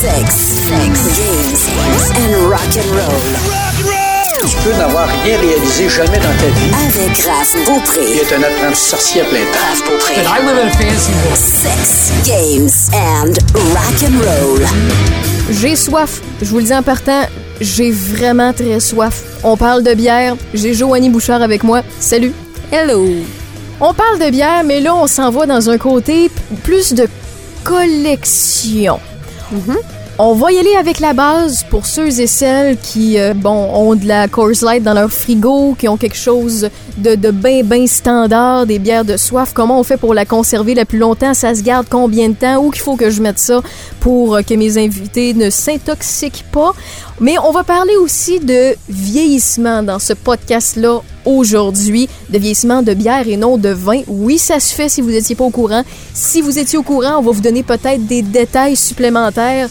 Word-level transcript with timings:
Sex, 0.00 0.34
sex, 0.34 1.18
games 1.18 2.10
and 2.16 2.48
rock 2.48 2.74
and 2.74 2.90
roll. 2.94 4.48
Tu 4.48 4.56
peux 4.64 4.72
n'avoir 4.78 5.06
rien 5.06 5.38
réalisé 5.38 5.90
jamais 5.90 6.16
dans 6.16 6.34
ta 6.40 6.46
vie. 6.46 6.70
Avec 6.86 7.18
Raph 7.26 7.54
Beaupré. 7.66 8.00
Il 8.10 8.18
est 8.20 8.32
un 8.32 8.42
apprenti 8.42 8.80
sorcier 8.80 9.20
à 9.20 9.24
plein 9.24 9.40
temps. 9.40 9.58
Raph 9.68 9.84
Beaupré. 9.84 10.14
I 10.22 10.40
live 10.42 10.56
in 10.56 10.68
a 10.68 10.70
fancy 10.70 11.12
world. 11.12 11.36
Sex, 11.36 12.12
games 12.26 12.88
and 12.94 13.34
rock 13.74 14.02
and 14.02 14.16
roll. 14.24 14.66
J'ai 15.50 15.76
soif. 15.76 16.22
Je 16.40 16.46
vous 16.46 16.60
le 16.60 16.64
dis 16.64 16.74
en 16.74 16.82
partant, 16.82 17.26
j'ai 17.60 17.90
vraiment 17.90 18.54
très 18.54 18.80
soif. 18.80 19.22
On 19.44 19.58
parle 19.58 19.82
de 19.82 19.92
bière. 19.92 20.34
J'ai 20.54 20.72
Joanie 20.72 21.10
Bouchard 21.10 21.42
avec 21.42 21.62
moi. 21.62 21.82
Salut. 21.98 22.32
Hello. 22.72 23.06
On 23.82 23.92
parle 23.92 24.18
de 24.18 24.30
bière, 24.30 24.64
mais 24.64 24.80
là, 24.80 24.94
on 24.94 25.06
s'en 25.06 25.30
va 25.30 25.44
dans 25.44 25.68
un 25.68 25.76
côté 25.76 26.30
plus 26.64 26.94
de 26.94 27.06
collection. 27.64 28.98
On 30.22 30.34
va 30.34 30.52
y 30.52 30.58
aller 30.58 30.74
avec 30.78 31.00
la 31.00 31.14
base 31.14 31.64
pour 31.70 31.86
ceux 31.86 32.20
et 32.20 32.26
celles 32.26 32.76
qui, 32.76 33.18
euh, 33.18 33.32
bon, 33.32 33.50
ont 33.50 33.94
de 33.94 34.06
la 34.06 34.28
Coors 34.28 34.50
Light 34.60 34.82
dans 34.82 34.92
leur 34.92 35.10
frigo, 35.10 35.74
qui 35.78 35.88
ont 35.88 35.96
quelque 35.96 36.16
chose 36.16 36.68
de, 36.98 37.14
de 37.14 37.30
bien, 37.30 37.62
bien 37.62 37.86
standard, 37.86 38.66
des 38.66 38.78
bières 38.78 39.06
de 39.06 39.16
soif. 39.16 39.52
Comment 39.54 39.80
on 39.80 39.82
fait 39.82 39.96
pour 39.96 40.12
la 40.12 40.26
conserver 40.26 40.74
le 40.74 40.84
plus 40.84 40.98
longtemps? 40.98 41.32
Ça 41.32 41.54
se 41.54 41.62
garde 41.62 41.86
combien 41.88 42.28
de 42.28 42.34
temps? 42.34 42.58
Où 42.62 42.70
qu'il 42.70 42.82
faut 42.82 42.96
que 42.96 43.08
je 43.08 43.22
mette 43.22 43.38
ça 43.38 43.62
pour 44.00 44.34
euh, 44.34 44.42
que 44.42 44.52
mes 44.52 44.76
invités 44.76 45.32
ne 45.32 45.48
s'intoxiquent 45.48 46.44
pas? 46.52 46.74
Mais 47.20 47.36
on 47.38 47.52
va 47.52 47.64
parler 47.64 47.96
aussi 47.96 48.40
de 48.40 48.74
vieillissement 48.88 49.82
dans 49.82 49.98
ce 49.98 50.14
podcast-là 50.14 51.02
aujourd'hui, 51.26 52.08
de 52.30 52.38
vieillissement 52.38 52.80
de 52.80 52.94
bière 52.94 53.28
et 53.28 53.36
non 53.36 53.58
de 53.58 53.68
vin. 53.68 54.00
Oui, 54.08 54.38
ça 54.38 54.58
se 54.58 54.74
fait 54.74 54.88
si 54.88 55.02
vous 55.02 55.10
n'étiez 55.10 55.36
pas 55.36 55.44
au 55.44 55.50
courant. 55.50 55.84
Si 56.14 56.40
vous 56.40 56.58
étiez 56.58 56.78
au 56.78 56.82
courant, 56.82 57.18
on 57.18 57.22
va 57.22 57.30
vous 57.32 57.42
donner 57.42 57.62
peut-être 57.62 58.06
des 58.06 58.22
détails 58.22 58.74
supplémentaires 58.74 59.68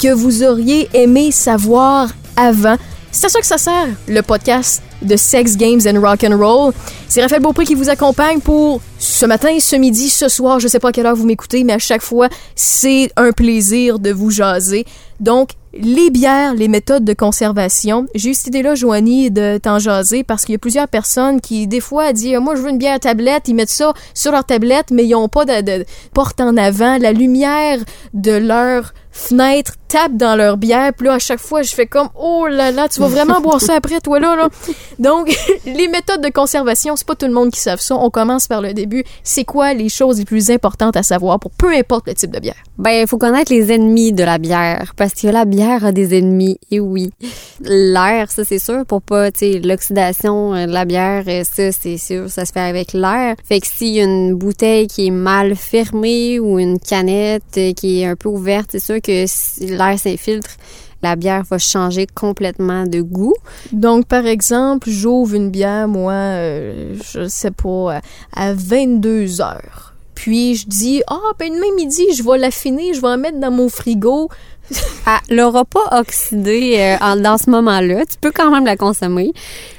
que 0.00 0.12
vous 0.12 0.44
auriez 0.44 0.88
aimé 0.94 1.32
savoir 1.32 2.10
avant. 2.36 2.76
C'est 3.10 3.26
à 3.26 3.28
ça 3.30 3.40
que 3.40 3.46
ça 3.46 3.58
sert, 3.58 3.88
le 4.06 4.20
podcast 4.20 4.80
de 5.02 5.16
Sex 5.16 5.56
Games 5.56 5.80
and 5.86 6.00
Rock 6.00 6.22
and 6.22 6.38
Roll. 6.38 6.72
C'est 7.08 7.22
Raphaël 7.22 7.42
Beaupré 7.42 7.64
qui 7.64 7.74
vous 7.74 7.88
accompagne 7.88 8.40
pour 8.40 8.80
ce 8.98 9.26
matin, 9.26 9.58
ce 9.58 9.74
midi, 9.74 10.08
ce 10.08 10.28
soir, 10.28 10.60
je 10.60 10.68
sais 10.68 10.78
pas 10.78 10.90
à 10.90 10.92
quelle 10.92 11.06
heure 11.06 11.16
vous 11.16 11.26
m'écoutez, 11.26 11.64
mais 11.64 11.72
à 11.72 11.78
chaque 11.78 12.02
fois, 12.02 12.28
c'est 12.54 13.10
un 13.16 13.32
plaisir 13.32 13.98
de 13.98 14.12
vous 14.12 14.30
jaser. 14.30 14.84
Donc, 15.18 15.50
les 15.80 16.10
bières, 16.10 16.54
les 16.54 16.68
méthodes 16.68 17.04
de 17.04 17.12
conservation. 17.12 18.06
J'ai 18.14 18.30
eu 18.30 18.34
cette 18.34 18.48
idée-là, 18.48 18.74
Joanie, 18.74 19.30
de 19.30 19.58
t'en 19.58 19.78
jaser 19.78 20.24
parce 20.24 20.44
qu'il 20.44 20.52
y 20.52 20.56
a 20.56 20.58
plusieurs 20.58 20.88
personnes 20.88 21.40
qui, 21.40 21.66
des 21.66 21.80
fois, 21.80 22.12
disent 22.12 22.38
Moi, 22.38 22.56
je 22.56 22.62
veux 22.62 22.70
une 22.70 22.78
bière 22.78 22.94
à 22.94 22.98
tablette. 22.98 23.48
Ils 23.48 23.54
mettent 23.54 23.68
ça 23.68 23.94
sur 24.14 24.32
leur 24.32 24.44
tablette, 24.44 24.90
mais 24.90 25.04
ils 25.04 25.12
n'ont 25.12 25.28
pas 25.28 25.44
de 25.44 25.84
porte 26.12 26.40
en 26.40 26.56
avant. 26.56 26.98
La 26.98 27.12
lumière 27.12 27.78
de 28.14 28.32
leur 28.32 28.92
fenêtre 29.16 29.74
tape 29.88 30.16
dans 30.16 30.36
leur 30.36 30.56
bière. 30.56 30.92
Puis 30.94 31.06
là, 31.06 31.14
à 31.14 31.18
chaque 31.18 31.40
fois, 31.40 31.62
je 31.62 31.74
fais 31.74 31.86
comme 31.86 32.08
Oh 32.20 32.46
là 32.48 32.70
là, 32.70 32.88
tu 32.88 33.00
vas 33.00 33.08
vraiment 33.08 33.40
boire 33.40 33.60
ça 33.60 33.74
après, 33.74 34.00
toi 34.00 34.20
là, 34.20 34.36
là. 34.36 34.48
Donc, 34.98 35.34
les 35.66 35.88
méthodes 35.88 36.22
de 36.22 36.28
conservation, 36.28 36.96
c'est 36.96 37.06
pas 37.06 37.14
tout 37.14 37.26
le 37.26 37.32
monde 37.32 37.50
qui 37.50 37.60
savent 37.60 37.80
ça. 37.80 37.96
On 37.96 38.10
commence 38.10 38.46
par 38.46 38.60
le 38.60 38.74
début. 38.74 39.04
C'est 39.22 39.44
quoi 39.44 39.74
les 39.74 39.88
choses 39.88 40.18
les 40.18 40.24
plus 40.24 40.50
importantes 40.50 40.96
à 40.96 41.02
savoir 41.02 41.38
pour 41.40 41.50
peu 41.52 41.72
importe 41.72 42.06
le 42.06 42.14
type 42.14 42.30
de 42.30 42.40
bière? 42.40 42.62
Ben, 42.78 43.02
il 43.02 43.06
faut 43.06 43.18
connaître 43.18 43.52
les 43.52 43.72
ennemis 43.72 44.12
de 44.12 44.22
la 44.22 44.38
bière 44.38 44.92
parce 44.96 45.14
que 45.14 45.28
la 45.28 45.44
bière 45.44 45.84
a 45.84 45.92
des 45.92 46.16
ennemis. 46.16 46.58
Et 46.70 46.80
oui, 46.80 47.10
l'air, 47.60 48.30
ça 48.30 48.44
c'est 48.44 48.58
sûr, 48.58 48.84
pour 48.86 49.02
pas, 49.02 49.30
tu 49.32 49.38
sais, 49.38 49.60
l'oxydation 49.60 50.54
euh, 50.54 50.66
de 50.66 50.72
la 50.72 50.84
bière, 50.84 51.24
euh, 51.26 51.42
ça 51.44 51.72
c'est 51.72 51.96
sûr, 51.96 52.28
ça 52.28 52.44
se 52.44 52.52
fait 52.52 52.60
avec 52.60 52.92
l'air. 52.92 53.36
Fait 53.44 53.60
que 53.60 53.66
s'il 53.66 53.94
y 53.94 54.00
a 54.00 54.04
une 54.04 54.34
bouteille 54.34 54.86
qui 54.88 55.06
est 55.06 55.10
mal 55.10 55.56
fermée 55.56 56.38
ou 56.38 56.58
une 56.58 56.78
canette 56.78 57.42
euh, 57.56 57.72
qui 57.72 58.02
est 58.02 58.06
un 58.06 58.16
peu 58.16 58.28
ouverte, 58.28 58.70
c'est 58.72 58.82
sûr 58.82 59.00
que 59.06 59.24
si 59.26 59.66
l'air 59.66 59.98
s'infiltre, 59.98 60.50
la 61.02 61.14
bière 61.14 61.42
va 61.48 61.58
changer 61.58 62.06
complètement 62.14 62.84
de 62.86 63.00
goût. 63.00 63.34
Donc, 63.72 64.06
par 64.06 64.26
exemple, 64.26 64.88
j'ouvre 64.90 65.34
une 65.34 65.50
bière, 65.50 65.86
moi, 65.88 66.12
euh, 66.12 66.96
je 67.12 67.28
sais 67.28 67.50
pas, 67.50 68.00
à 68.34 68.52
22 68.54 69.40
heures. 69.40 69.92
Puis 70.14 70.56
je 70.56 70.66
dis, 70.66 71.02
ah, 71.08 71.18
ben 71.38 71.52
demain 71.52 71.74
midi, 71.76 72.02
je 72.16 72.22
vais 72.22 72.38
l'affiner, 72.38 72.94
je 72.94 73.00
vais 73.02 73.08
en 73.08 73.18
mettre 73.18 73.38
dans 73.38 73.50
mon 73.50 73.68
frigo. 73.68 74.30
Elle 74.70 75.36
l'aura 75.36 75.64
pas 75.64 76.00
oxydée 76.00 76.76
euh, 76.78 76.96
en- 77.04 77.16
dans 77.16 77.36
ce 77.38 77.50
moment-là. 77.50 78.04
Tu 78.06 78.16
peux 78.20 78.32
quand 78.32 78.50
même 78.50 78.64
la 78.64 78.76
consommer. 78.76 79.32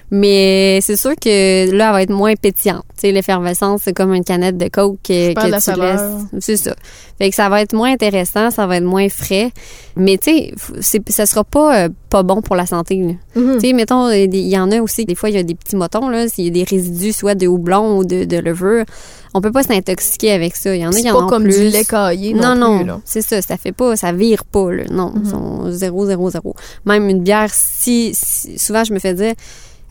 Mais 0.09 0.79
c'est 0.81 0.95
sûr 0.95 1.15
que 1.15 1.69
là, 1.71 1.87
elle 1.87 1.91
va 1.93 2.01
être 2.01 2.11
moins 2.11 2.33
pétillante. 2.35 2.83
Tu 2.95 3.01
sais, 3.01 3.11
l'effervescence, 3.11 3.81
c'est 3.83 3.93
comme 3.93 4.13
une 4.13 4.23
canette 4.23 4.57
de 4.57 4.69
coke 4.69 4.97
que, 5.03 5.33
que 5.33 5.47
la 5.49 5.57
tu 5.57 5.63
saveur. 5.63 5.93
laisses. 5.95 6.25
C'est 6.39 6.55
ça. 6.57 6.75
Fait 7.17 7.29
que 7.29 7.35
ça 7.35 7.49
va 7.49 7.61
être 7.61 7.73
moins 7.73 7.91
intéressant, 7.91 8.49
ça 8.49 8.65
va 8.67 8.77
être 8.77 8.85
moins 8.85 9.09
frais. 9.09 9.51
Mais 9.97 10.17
tu 10.17 10.31
sais, 10.31 10.53
c'est- 10.79 11.09
ça 11.11 11.25
sera 11.25 11.43
pas 11.43 11.85
euh, 11.85 11.89
pas 12.09 12.23
bon 12.23 12.41
pour 12.41 12.55
la 12.55 12.65
santé. 12.65 12.95
là. 13.01 13.13
Mhm. 13.41 13.53
Tu 13.55 13.67
sais, 13.67 13.73
mettons, 13.73 14.09
il 14.09 14.33
y 14.35 14.57
en 14.57 14.71
a 14.71 14.79
aussi, 14.81 15.03
des 15.03 15.15
fois, 15.15 15.29
il 15.29 15.35
y 15.35 15.39
a 15.39 15.43
des 15.43 15.55
petits 15.55 15.75
motons, 15.75 16.07
là, 16.07 16.29
s'il 16.29 16.45
y 16.45 16.47
a 16.47 16.51
des 16.51 16.63
résidus, 16.63 17.11
soit 17.11 17.35
de 17.35 17.47
houblon 17.47 17.97
ou 17.97 18.05
de, 18.05 18.23
de 18.23 18.37
levure. 18.37 18.85
On 19.33 19.41
peut 19.41 19.51
pas 19.51 19.63
s'intoxiquer 19.63 20.31
avec 20.31 20.55
ça. 20.55 20.73
Il 20.73 20.81
y 20.81 20.85
en 20.85 20.89
a 20.89 20.93
C'est 20.93 21.01
qui 21.01 21.11
en 21.11 21.15
pas 21.19 21.25
ont 21.25 21.27
comme 21.27 21.43
plus. 21.43 21.57
du 21.59 21.67
lait 21.69 21.83
caillé 21.83 22.33
non, 22.33 22.55
Non, 22.55 22.83
non, 22.85 23.01
c'est 23.03 23.21
ça, 23.21 23.41
ça 23.41 23.57
fait 23.57 23.73
pas, 23.73 23.95
ça 23.97 24.13
vire 24.13 24.45
pas, 24.45 24.71
là. 24.71 24.83
Non, 24.89 25.11
Mhm. 25.13 25.21
ils 25.25 25.29
sont 25.29 25.71
zéro, 25.71 26.05
zéro, 26.05 26.29
zéro. 26.29 26.55
Même 26.85 27.09
une 27.09 27.21
bière, 27.21 27.49
si, 27.53 28.11
si- 28.13 28.57
souvent 28.57 28.83
je 28.85 28.93
me 28.93 28.99
fais 28.99 29.13
dire, 29.13 29.33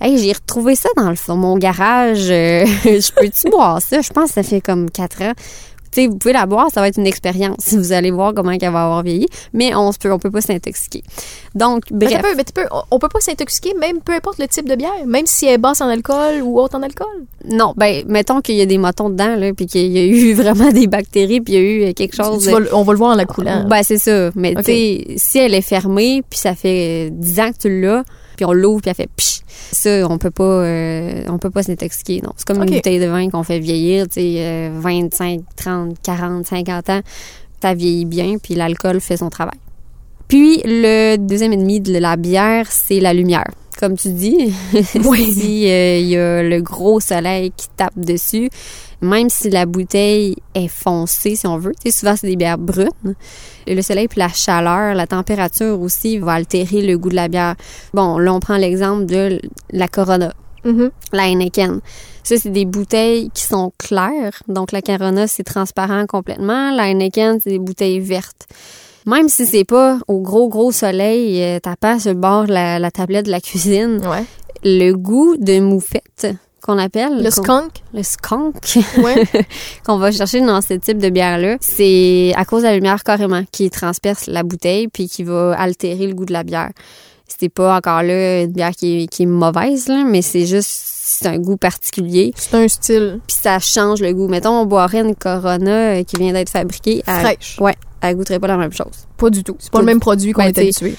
hey, 0.01 0.19
j'ai 0.19 0.33
retrouvé 0.33 0.75
ça 0.75 0.89
dans 0.97 1.11
le 1.11 1.17
fond, 1.17 1.37
mon 1.37 1.57
garage, 1.59 2.31
euh, 2.31 2.65
je 2.85 3.13
peux-tu 3.13 3.51
boire 3.51 3.81
ça? 3.83 4.01
Je 4.01 4.11
pense 4.11 4.29
que 4.29 4.35
ça 4.35 4.43
fait 4.43 4.61
comme 4.61 4.91
quatre 4.91 5.23
ans. 5.23 5.33
Vous 5.99 6.19
pouvez 6.19 6.35
la 6.35 6.45
boire, 6.45 6.69
ça 6.71 6.83
va 6.83 6.89
être 6.89 6.99
une 6.99 7.07
expérience. 7.07 7.69
Vous 7.73 7.93
allez 7.93 8.11
voir 8.11 8.35
comment 8.35 8.51
elle 8.51 8.61
va 8.61 8.85
avoir 8.85 9.03
vieilli, 9.03 9.29
mais 9.55 9.75
on 9.75 9.91
peut, 9.99 10.13
on 10.13 10.19
peut 10.19 10.31
pas 10.31 10.43
s'intoxiquer. 10.43 11.03
Donc, 11.55 11.85
bref. 11.91 12.21
mais 12.23 12.45
on- 12.91 12.99
peut 12.99 13.09
pas 13.09 13.21
s'intoxiquer, 13.21 13.73
même 13.81 14.03
peu 14.03 14.13
importe 14.13 14.39
le 14.39 14.47
type 14.47 14.69
de 14.69 14.75
bière, 14.75 15.07
même 15.07 15.25
si 15.25 15.47
elle 15.47 15.55
est 15.55 15.59
basse 15.59 15.81
en 15.81 15.89
alcool 15.89 16.43
ou 16.43 16.61
haute 16.61 16.75
en 16.75 16.83
alcool. 16.83 17.07
Non, 17.49 17.73
ben, 17.79 18.05
mettons 18.09 18.43
qu'il 18.43 18.57
y 18.57 18.61
a 18.61 18.67
des 18.67 18.77
motons 18.77 19.09
dedans, 19.09 19.37
là, 19.37 19.55
puis 19.55 19.65
qu'il 19.65 19.87
y 19.91 19.99
a 19.99 20.05
eu 20.05 20.35
vraiment 20.43 20.71
des 20.71 20.87
bactéries, 20.87 21.41
puis 21.41 21.55
il 21.55 21.57
y 21.57 21.85
a 21.85 21.89
eu 21.91 21.95
quelque 21.95 22.15
chose. 22.15 22.45
Tu 22.45 22.51
vas 22.51 22.59
le- 22.61 22.75
on 22.75 22.83
va 22.83 22.93
le 22.93 22.99
voir 22.99 23.13
en 23.13 23.17
la 23.17 23.25
coulant. 23.25 23.65
Ben, 23.67 23.83
c'est 23.83 23.97
ça. 23.99 24.31
Mais 24.35 24.55
tu 24.57 24.65
sais, 24.65 25.07
si 25.17 25.39
elle 25.39 25.55
est 25.55 25.63
fermée, 25.63 26.23
puis 26.29 26.39
ça 26.39 26.55
fait 26.55 27.09
10 27.11 27.41
ans 27.41 27.53
que 27.53 27.59
tu 27.59 27.81
l'as, 27.81 28.05
puis 28.37 28.45
on 28.45 28.53
l'ouvre, 28.53 28.81
puis 28.83 28.91
elle 28.91 28.97
fait 28.97 29.11
psh, 29.17 29.41
ça, 29.73 30.07
on 30.09 30.19
peut 30.19 30.31
pas, 30.31 30.45
euh, 30.45 31.25
on 31.29 31.39
peut 31.39 31.51
pas 31.51 31.63
s'intoxiquer. 31.63 32.21
Non, 32.23 32.33
c'est 32.37 32.47
comme 32.47 32.63
une 32.63 32.71
bouteille 32.71 33.01
de 33.01 33.07
vin 33.07 33.29
qu'on 33.31 33.43
fait 33.43 33.59
vieillir, 33.59 34.07
tu 34.07 34.15
sais, 34.15 34.35
euh, 34.39 34.71
25, 34.75 35.41
30, 35.57 35.97
40, 36.03 36.47
50 36.47 36.91
ans. 36.91 37.01
Ça 37.63 37.75
vieillit 37.75 38.05
bien, 38.05 38.37
puis 38.41 38.55
l'alcool 38.55 39.01
fait 39.01 39.17
son 39.17 39.31
travail. 39.31 39.59
Puis, 40.29 40.61
le 40.65 41.17
deuxième 41.17 41.53
ennemi 41.53 41.81
de 41.81 41.99
la 41.99 42.17
bière, 42.17 42.67
c'est 42.71 43.01
la 43.01 43.15
lumière. 43.15 43.51
Comme 43.79 43.97
tu 43.97 44.09
dis, 44.13 44.55
Oui. 45.05 45.33
si 45.33 45.71
euh, 45.71 45.99
il 45.99 46.07
y 46.09 46.17
a 46.17 46.43
le 46.43 46.61
gros 46.63 46.99
soleil 47.01 47.53
qui 47.57 47.67
tape 47.77 47.99
dessus, 47.99 48.49
même 49.03 49.29
si 49.29 49.51
la 49.51 49.67
bouteille 49.67 50.37
est 50.55 50.69
foncée, 50.69 51.37
si 51.37 51.47
on 51.47 51.59
veut, 51.59 51.73
tu 51.85 51.91
sais, 51.91 51.99
souvent 51.99 52.17
c'est 52.17 52.27
des 52.27 52.37
bières 52.37 52.57
brunes, 52.57 52.89
le 53.67 53.83
soleil 53.83 54.09
puis 54.09 54.19
la 54.19 54.29
chaleur, 54.31 54.95
la 54.95 55.07
température 55.07 55.79
aussi 55.81 56.17
va 56.19 56.33
altérer 56.33 56.81
le 56.81 56.97
goût 56.97 57.11
de 57.11 57.17
la 57.17 57.29
bière. 57.29 57.55
Bon, 57.93 58.17
là 58.19 58.33
on 58.33 58.41
prend 58.41 58.57
l'exemple 58.57 59.05
de 59.05 59.41
la 59.71 59.89
Corona, 59.89 60.33
Mhm. 60.65 60.91
la 61.13 61.29
Heineken. 61.29 61.81
Ça, 62.25 62.37
c'est 62.39 62.51
des 62.51 62.65
bouteilles 62.65 63.31
qui 63.33 63.45
sont 63.45 63.73
claires. 63.79 64.43
Donc, 64.49 64.73
la 64.73 64.83
Corona, 64.83 65.29
c'est 65.29 65.45
transparent 65.45 66.07
complètement. 66.07 66.73
La 66.73 66.89
Heineken, 66.91 67.39
c'est 67.41 67.51
des 67.51 67.61
bouteilles 67.61 68.01
vertes. 68.01 68.49
Même 69.07 69.29
si 69.29 69.47
c'est 69.47 69.65
pas 69.65 69.99
au 70.09 70.21
gros, 70.21 70.49
gros 70.49 70.73
soleil 70.73 71.43
euh, 71.43 71.61
tapant 71.61 71.99
sur 71.99 72.13
le 72.13 72.19
bord 72.19 72.45
de 72.47 72.53
la, 72.53 72.79
la 72.79 72.91
tablette 72.91 73.27
de 73.27 73.31
la 73.31 73.41
cuisine, 73.41 74.01
Ouais. 74.07 74.25
le 74.65 74.93
goût 74.93 75.37
de 75.39 75.61
moufette 75.61 76.27
qu'on 76.63 76.79
appelle. 76.79 77.23
Le 77.23 77.31
skunk? 77.31 77.71
Le 77.95 78.03
skunk 78.03 78.57
Ouais. 78.99 79.23
qu'on 79.87 79.99
va 79.99 80.11
chercher 80.11 80.41
dans 80.41 80.61
ce 80.61 80.75
type 80.75 80.99
de 80.99 81.09
bière-là, 81.11 81.57
c'est 81.61 82.33
à 82.35 82.45
cause 82.45 82.63
de 82.63 82.67
la 82.69 82.75
lumière 82.75 83.05
carrément 83.05 83.43
qui 83.53 83.71
transperce 83.71 84.27
la 84.27 84.43
bouteille 84.43 84.89
puis 84.89 85.09
qui 85.09 85.23
va 85.23 85.55
altérer 85.57 86.09
le 86.09 86.15
goût 86.15 86.25
de 86.27 86.33
la 86.33 86.43
bière. 86.43 86.71
C'est 87.39 87.49
pas 87.49 87.77
encore 87.77 88.03
là 88.03 88.43
une 88.43 88.53
bière 88.53 88.71
qui 88.71 89.03
est, 89.03 89.07
qui 89.09 89.25
est 89.25 89.27
mauvaise, 89.27 89.89
là, 89.89 90.05
mais 90.05 90.23
c'est 90.23 90.47
juste 90.47 90.71
c'est 91.09 91.29
un 91.29 91.39
goût 91.39 91.57
particulier 91.57 92.33
C'est 92.37 92.55
un 92.57 92.67
style 92.67 93.21
puis 93.27 93.37
ça 93.41 93.59
change 93.61 94.01
le 94.01 94.13
goût. 94.13 94.27
Mettons, 94.27 94.51
on 94.63 94.67
boirait 94.67 95.01
une 95.03 95.15
Corona 95.15 95.95
euh, 95.99 96.03
qui 96.03 96.17
vient 96.17 96.33
d'être 96.33 96.51
fabriquée. 96.51 97.03
fraîche. 97.07 97.59
Ouais, 97.61 97.75
elle 98.01 98.17
goûterait 98.17 98.41
pas 98.41 98.49
la 98.49 98.57
même 98.57 98.73
chose. 98.73 99.07
Pas 99.17 99.31
du 99.31 99.45
tout. 99.45 99.57
C'est 99.61 99.71
pas 99.71 99.79
Pas 99.79 99.83
le 99.83 99.87
même 99.87 100.01
produit 100.01 100.33
qu'on 100.33 100.43
Ben, 100.43 100.49
est 100.49 100.53
t'sais, 100.53 100.63
habitué. 100.63 100.95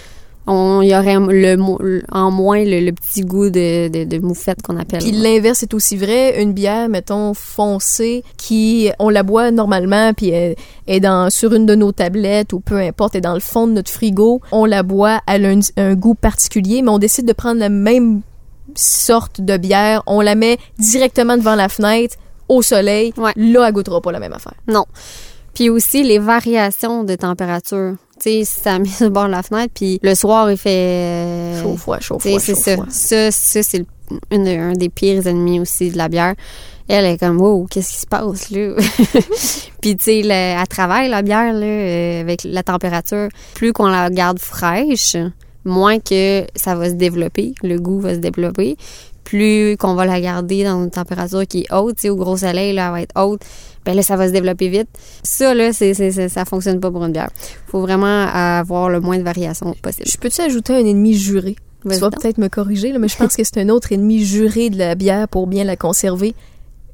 On 0.48 0.82
il 0.82 0.90
y 0.90 0.96
aurait 0.96 1.18
le, 1.20 2.02
en 2.12 2.32
moins 2.32 2.64
le, 2.64 2.80
le 2.80 2.92
petit 2.92 3.22
goût 3.22 3.50
de, 3.50 3.90
de, 3.90 4.04
de 4.06 4.20
moufette 4.20 4.62
qu'on 4.62 4.78
appelle. 4.78 5.00
Puis 5.00 5.12
l'inverse 5.12 5.64
est 5.64 5.74
aussi 5.74 5.98
vrai. 5.98 6.42
Une 6.42 6.54
bière, 6.54 6.88
mettons, 6.90 7.34
foncée, 7.34 8.24
qui, 8.38 8.90
on 9.00 9.10
la 9.10 9.24
boit 9.24 9.52
normalement, 9.52 10.14
puis 10.14 10.30
elle 10.30 10.56
est 10.88 11.00
dans, 11.00 11.30
sur 11.30 11.54
une 11.54 11.66
de 11.66 11.76
nos 11.76 11.92
tablettes 11.92 12.54
ou 12.54 12.60
peu 12.60 12.78
importe, 12.78 13.16
est 13.16 13.22
dans 13.22 13.34
le 13.34 13.40
fond 13.40 13.68
de 13.68 13.74
notre 13.74 13.92
frigo. 13.92 14.42
On 14.52 14.66
la 14.66 14.84
boit, 14.84 15.20
elle 15.28 15.46
a 15.46 15.50
un, 15.50 15.60
un 15.78 15.96
goût 15.96 16.16
particulier, 16.16 16.82
mais 16.82 16.90
on 16.90 17.00
décide 17.00 17.28
de 17.28 17.34
prendre 17.34 17.60
la 17.60 17.70
même 17.70 18.22
sorte 18.76 19.42
de 19.42 19.58
bière. 19.58 20.02
On 20.08 20.22
la 20.22 20.36
met 20.36 20.58
directement 20.80 21.36
devant 21.38 21.56
la 21.56 21.68
fenêtre, 21.68 22.16
au 22.48 22.62
soleil. 22.62 23.14
Ouais. 23.18 23.34
Là, 23.36 23.68
elle 23.68 23.74
goûtera 23.74 24.00
pas 24.00 24.12
la 24.12 24.20
même 24.20 24.34
affaire. 24.34 24.56
Non. 24.68 24.86
Puis 25.54 25.70
aussi 25.70 26.04
les 26.04 26.20
variations 26.20 27.04
de 27.04 27.16
température. 27.16 27.96
Tu 28.20 28.44
sais, 28.44 28.44
ça 28.46 28.78
sur 28.86 29.06
le 29.06 29.10
bord 29.10 29.26
de 29.28 29.32
la 29.32 29.44
fenêtre, 29.44 29.72
puis 29.76 30.00
le 30.02 30.16
soir, 30.16 30.50
il 30.52 30.58
fait... 30.58 30.70
euh, 30.70 31.62
Chaud, 31.62 31.78
froid, 31.78 32.00
chaud, 32.00 32.20
froid, 32.20 32.40
c'est 32.40 32.56
ça. 32.56 32.74
froid. 32.74 32.86
Ça, 32.90 33.32
ça 33.32 33.64
c'est 33.64 33.86
un 34.32 34.74
des 34.74 34.90
pires 34.90 35.26
ennemis 35.28 35.60
aussi 35.60 35.92
de 35.92 35.98
la 35.98 36.08
bière. 36.10 36.36
Elle 36.88 37.06
est 37.06 37.18
comme, 37.18 37.42
wow, 37.42 37.68
qu'est-ce 37.70 37.92
qui 37.92 37.98
se 37.98 38.06
passe 38.08 38.50
là? 38.50 38.76
Puis, 39.82 39.98
tu 39.98 40.04
sais, 40.06 40.22
le- 40.24 40.32
elle 40.32 40.68
travaille 40.70 41.10
la 41.10 41.22
bière 41.22 41.52
là, 41.54 41.66
euh, 41.66 42.22
avec 42.22 42.44
la 42.46 42.64
température. 42.64 43.28
Plus 43.56 43.74
qu'on 43.74 43.88
la 43.88 44.10
garde 44.10 44.40
fraîche, 44.40 45.18
moins 45.66 46.00
que 46.00 46.46
ça 46.56 46.76
va 46.76 46.88
se 46.90 46.94
développer, 46.94 47.54
le 47.62 47.78
goût 47.78 48.00
va 48.00 48.14
se 48.16 48.20
développer. 48.20 48.78
Plus 49.28 49.76
qu'on 49.78 49.94
va 49.94 50.06
la 50.06 50.22
garder 50.22 50.64
dans 50.64 50.82
une 50.86 50.90
température 50.90 51.46
qui 51.46 51.60
est 51.64 51.74
haute, 51.74 51.98
au 52.06 52.16
gros 52.16 52.38
soleil, 52.38 52.72
là, 52.74 52.86
elle 52.88 52.92
va 52.94 53.02
être 53.02 53.22
haute, 53.22 53.42
ben 53.86 53.94
là, 53.94 54.02
ça 54.02 54.16
va 54.16 54.28
se 54.28 54.32
développer 54.32 54.70
vite. 54.70 54.88
Ça, 55.22 55.54
là, 55.54 55.74
c'est, 55.74 55.94
c'est- 55.94 56.30
ça 56.30 56.46
fonctionne 56.46 56.80
pas 56.80 56.90
pour 56.92 57.04
une 57.04 57.12
bière. 57.12 57.30
faut 57.68 57.82
vraiment 57.82 58.28
avoir 58.34 58.90
le 58.90 59.02
moins 59.02 59.18
de 59.18 59.24
variations 59.24 59.74
possible. 59.82 60.08
Je 60.10 60.18
peux-tu 60.18 60.40
ajouter 60.42 60.74
un 60.76 60.86
ennemi 60.86 61.14
juré? 61.14 61.58
Tu 61.84 61.90
vas 61.90 62.10
donc. 62.10 62.22
peut-être 62.22 62.38
me 62.38 62.48
corriger, 62.48 62.94
là, 62.94 63.00
mais 63.00 63.10
je 63.10 63.18
pense 63.18 63.36
que 63.36 63.44
c'est 63.44 63.58
un 63.60 63.68
autre 63.70 63.92
ennemi 63.92 64.24
juré 64.24 64.70
de 64.70 64.78
la 64.78 64.96
bière 64.96 65.28
pour 65.28 65.46
bien 65.48 65.66
la 65.66 65.76
conserver. 65.76 66.34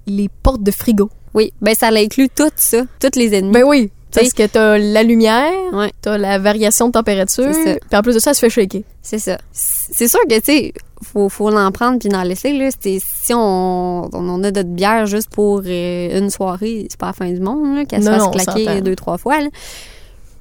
Les 0.07 0.27
portes 0.41 0.63
de 0.63 0.71
frigo. 0.71 1.09
Oui, 1.35 1.53
ben 1.61 1.75
ça 1.75 1.91
l'inclut 1.91 2.29
tout 2.29 2.49
ça, 2.55 2.83
tous 2.99 3.17
les 3.17 3.33
ennemis. 3.35 3.53
Ben 3.53 3.63
oui, 3.63 3.91
parce 4.13 4.33
que 4.33 4.45
t'as 4.45 4.77
la 4.77 5.01
lumière, 5.03 5.51
Ouais. 5.71 5.91
t'as 6.01 6.17
la 6.17 6.37
variation 6.39 6.89
de 6.89 6.93
ça. 7.27 7.43
puis 7.89 7.97
en 7.97 8.01
plus 8.01 8.13
de 8.15 8.19
ça, 8.19 8.31
elle 8.31 8.35
se 8.35 8.39
fait 8.41 8.49
shaker. 8.49 8.81
C'est 9.01 9.19
ça. 9.19 9.37
C'est 9.51 10.07
sûr 10.07 10.19
que, 10.29 10.35
tu 10.35 10.41
sais, 10.45 10.73
faut, 11.03 11.29
faut 11.29 11.49
l'en 11.49 11.71
prendre 11.71 11.99
puis 11.99 12.09
en 12.15 12.23
laisser, 12.23 12.53
là. 12.53 12.69
C'est- 12.79 12.99
Si 13.03 13.33
on, 13.33 14.09
on 14.13 14.29
en 14.29 14.43
a 14.43 14.51
notre 14.51 14.63
bière 14.69 15.05
juste 15.05 15.29
pour 15.29 15.61
euh, 15.65 16.19
une 16.19 16.29
soirée, 16.29 16.87
c'est 16.89 16.99
pas 16.99 17.07
la 17.07 17.13
fin 17.13 17.31
du 17.31 17.39
monde, 17.39 17.75
là, 17.77 17.85
qu'elle 17.85 18.01
se 18.03 18.09
fasse 18.17 18.23
claquer 18.43 18.65
deux, 18.81 18.95
trois 18.95 19.17
fois, 19.17 19.39
là. 19.39 19.47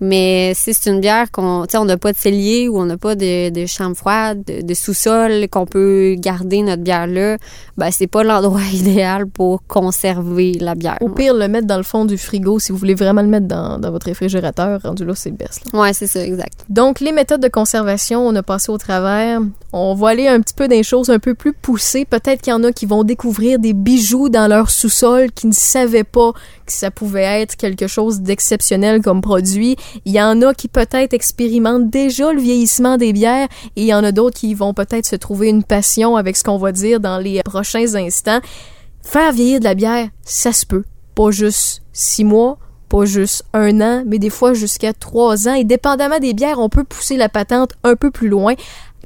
Mais 0.02 0.52
si 0.56 0.75
c'est 0.75 0.90
une 0.90 0.99
bière 0.99 1.31
qu'on, 1.31 1.62
tu 1.62 1.72
sais, 1.72 1.78
on 1.78 1.84
n'a 1.84 1.96
pas 1.96 2.10
de 2.10 2.19
cellier 2.19 2.69
ou 2.69 2.81
on 2.81 2.87
n'a 2.87 2.96
pas 2.96 3.14
de, 3.14 3.50
de 3.50 3.66
chambre 3.66 3.96
froide, 3.96 4.43
de, 4.44 4.60
de 4.60 4.75
sous-sol, 4.75 5.46
qu'on 5.49 5.64
peut 5.64 6.16
garder 6.19 6.62
notre 6.62 6.82
bière 6.82 7.06
là, 7.06 7.37
ben 7.76 7.90
c'est 7.93 8.08
pas 8.08 8.25
l'endroit 8.25 8.62
idéal 8.72 9.26
pour 9.28 9.64
conserver 9.69 10.54
la 10.60 10.75
bière. 10.75 10.99
Au 11.00 11.08
pire, 11.08 11.34
le 11.34 11.46
mettre 11.46 11.69
dans 11.69 11.76
le 11.76 11.84
fond 11.84 12.04
du 12.04 12.19
frigo 12.19 12.58
si 12.58 12.72
vous 12.72 12.78
voulez 12.78 12.94
vraiment 12.94 13.22
le 13.22 13.28
mettre 13.28 13.46
dans, 13.46 13.78
dans 13.78 13.93
votre 13.93 14.06
réfrigérateur. 14.06 14.81
Rendu 14.82 15.04
là, 15.04 15.14
c'est 15.14 15.31
le 15.31 15.37
best. 15.37 15.72
là. 15.72 15.81
Ouais, 15.81 15.93
c'est 15.93 16.08
ça, 16.08 16.25
exact. 16.25 16.64
Donc, 16.69 16.98
les 16.98 17.12
méthodes 17.12 17.40
de 17.40 17.48
conservation, 17.48 18.26
on 18.26 18.34
a 18.34 18.43
passé 18.43 18.72
au 18.72 18.78
travers. 18.78 19.40
On 19.72 19.94
va 19.94 20.08
aller 20.08 20.26
un 20.26 20.40
petit 20.40 20.55
peu 20.55 20.66
dans 20.66 20.75
les 20.75 20.82
choses 20.82 21.10
un 21.10 21.20
peu 21.20 21.34
plus 21.34 21.52
poussées. 21.52 22.05
Peut-être 22.05 22.43
qu'il 22.43 22.50
y 22.50 22.55
en 22.55 22.64
a 22.64 22.72
qui 22.72 22.87
vont 22.87 23.05
découvrir 23.05 23.60
des 23.60 23.72
bijoux 23.72 24.28
dans 24.28 24.48
leur 24.48 24.69
sous-sol 24.69 25.31
qui 25.31 25.46
ne 25.46 25.52
savaient 25.52 26.05
pas 26.05 26.32
que 26.66 26.72
ça 26.72 26.90
pouvait 26.90 27.40
être 27.43 27.56
quelque 27.56 27.87
chose 27.87 28.20
d'exceptionnel 28.20 29.00
comme 29.00 29.20
produit. 29.20 29.76
Il 30.05 30.12
y 30.12 30.21
en 30.21 30.41
a 30.43 30.55
qui 30.55 30.69
peut-être 30.69 31.12
expérimentent 31.12 31.91
déjà 31.91 32.33
le 32.33 32.41
vieillissement 32.41 32.97
des 32.97 33.12
bières 33.12 33.49
et 33.77 33.83
il 33.83 33.87
y 33.87 33.94
en 33.94 34.05
a 34.05 34.12
d'autres 34.12 34.39
qui 34.39 34.55
vont 34.55 34.75
peut-être 34.75 35.06
se 35.06 35.17
trouver 35.17 35.49
une 35.49 35.65
passion 35.65 36.17
avec 36.17 36.37
ce 36.37 36.44
qu'on 36.44 36.59
va 36.59 36.73
dire 36.73 37.00
dans 37.00 37.19
les 37.19 37.43
prochains 37.43 37.94
instants. 37.94 38.41
Faire 39.03 39.33
vieillir 39.33 39.59
de 39.59 39.65
la 39.65 39.75
bière, 39.75 40.09
ça 40.25 40.53
se 40.53 40.65
peut. 40.65 40.85
Pas 41.15 41.31
juste 41.31 41.83
six 41.93 42.25
mois, 42.25 42.59
pas 42.89 43.05
juste 43.05 43.44
un 43.53 43.81
an, 43.81 44.05
mais 44.06 44.19
des 44.19 44.31
fois 44.31 44.55
jusqu'à 44.55 44.93
trois 44.93 45.49
ans. 45.49 45.55
Et 45.55 45.65
dépendamment 45.65 46.19
des 46.19 46.35
bières, 46.35 46.59
on 46.59 46.69
peut 46.69 46.85
pousser 46.85 47.17
la 47.17 47.29
patente 47.29 47.73
un 47.85 47.97
peu 47.97 48.11
plus 48.11 48.29
loin. 48.29 48.55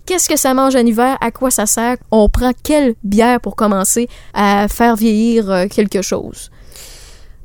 Qu'est-ce 0.06 0.28
que 0.28 0.36
ça 0.36 0.54
mange 0.54 0.76
en 0.76 0.86
hiver? 0.86 1.16
À 1.20 1.32
quoi 1.32 1.50
ça 1.50 1.66
sert? 1.66 1.96
On 2.12 2.28
prend 2.28 2.52
quelle 2.62 2.94
bière 3.02 3.40
pour 3.40 3.56
commencer 3.56 4.08
à 4.34 4.68
faire 4.68 4.94
vieillir 4.94 5.50
euh, 5.50 5.66
quelque 5.66 6.00
chose? 6.00 6.50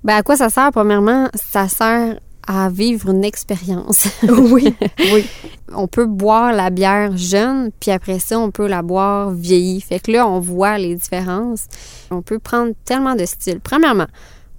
Ben, 0.03 0.15
à 0.15 0.23
quoi 0.23 0.35
ça 0.35 0.49
sert? 0.49 0.71
Premièrement, 0.71 1.27
ça 1.33 1.67
sert 1.67 2.19
à 2.57 2.69
vivre 2.69 3.09
une 3.09 3.23
expérience. 3.23 4.07
oui, 4.23 4.73
oui. 5.13 5.25
on 5.73 5.87
peut 5.87 6.05
boire 6.05 6.53
la 6.53 6.69
bière 6.69 7.15
jeune, 7.15 7.71
puis 7.79 7.91
après 7.91 8.19
ça, 8.19 8.39
on 8.39 8.51
peut 8.51 8.67
la 8.67 8.81
boire 8.81 9.31
vieillie. 9.31 9.81
Fait 9.81 9.99
que 9.99 10.11
là, 10.11 10.27
on 10.27 10.39
voit 10.39 10.77
les 10.77 10.95
différences. 10.95 11.65
On 12.09 12.21
peut 12.21 12.39
prendre 12.39 12.73
tellement 12.85 13.15
de 13.15 13.25
styles. 13.25 13.59
Premièrement, 13.61 14.07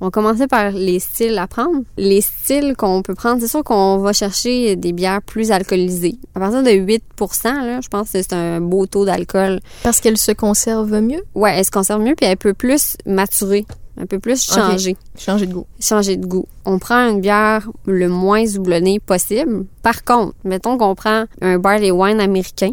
on 0.03 0.07
va 0.07 0.11
commencer 0.11 0.49
par 0.49 0.73
les 0.73 0.99
styles 0.99 1.39
à 1.39 1.47
prendre. 1.47 1.83
Les 1.97 2.23
styles 2.23 2.75
qu'on 2.77 3.03
peut 3.03 3.15
prendre, 3.15 3.41
c'est 3.41 3.47
sûr 3.47 3.63
qu'on 3.63 3.99
va 3.99 4.13
chercher 4.13 4.75
des 4.75 4.93
bières 4.93 5.23
plus 5.23 5.53
alcoolisées. 5.53 6.17
À 6.35 6.41
partir 6.41 6.65
de 6.65 6.71
8 6.71 7.05
là, 7.45 7.81
je 7.81 7.89
pense 7.89 8.11
que 8.11 8.21
c'est 8.21 8.33
un 8.33 8.61
beau 8.61 8.87
taux 8.87 9.05
d'alcool. 9.05 9.61
Parce 9.85 10.01
qu'elle 10.01 10.19
se 10.19 10.33
conserve 10.33 11.01
mieux? 11.01 11.23
Ouais, 11.37 11.55
elle 11.57 11.65
se 11.65 11.71
conserve 11.71 12.03
mieux, 12.03 12.17
puis 12.17 12.27
elle 12.27 12.37
peut 12.37 12.53
plus 12.53 12.97
maturer, 13.07 13.65
un 14.01 14.07
peu 14.07 14.19
plus 14.19 14.43
changer 14.43 14.97
Changer 15.19 15.47
de 15.47 15.53
goût. 15.53 15.67
changer 15.81 16.17
de 16.17 16.27
goût. 16.27 16.47
On 16.65 16.79
prend 16.79 17.09
une 17.09 17.21
bière 17.21 17.69
le 17.87 18.09
moins 18.09 18.45
houblonnée 18.57 19.01
possible. 19.01 19.67
Par 19.83 20.05
contre, 20.05 20.35
mettons 20.45 20.79
qu'on 20.79 20.95
prend 20.95 21.25
un 21.41 21.59
barley 21.59 21.91
wine 21.91 22.21
américain. 22.21 22.73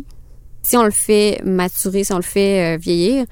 Si 0.64 0.78
on 0.78 0.84
le 0.84 0.92
fait 0.92 1.42
maturer, 1.44 2.04
si 2.04 2.14
on 2.14 2.18
le 2.18 2.22
fait 2.22 2.76
euh, 2.76 2.78
vieillir, 2.78 3.26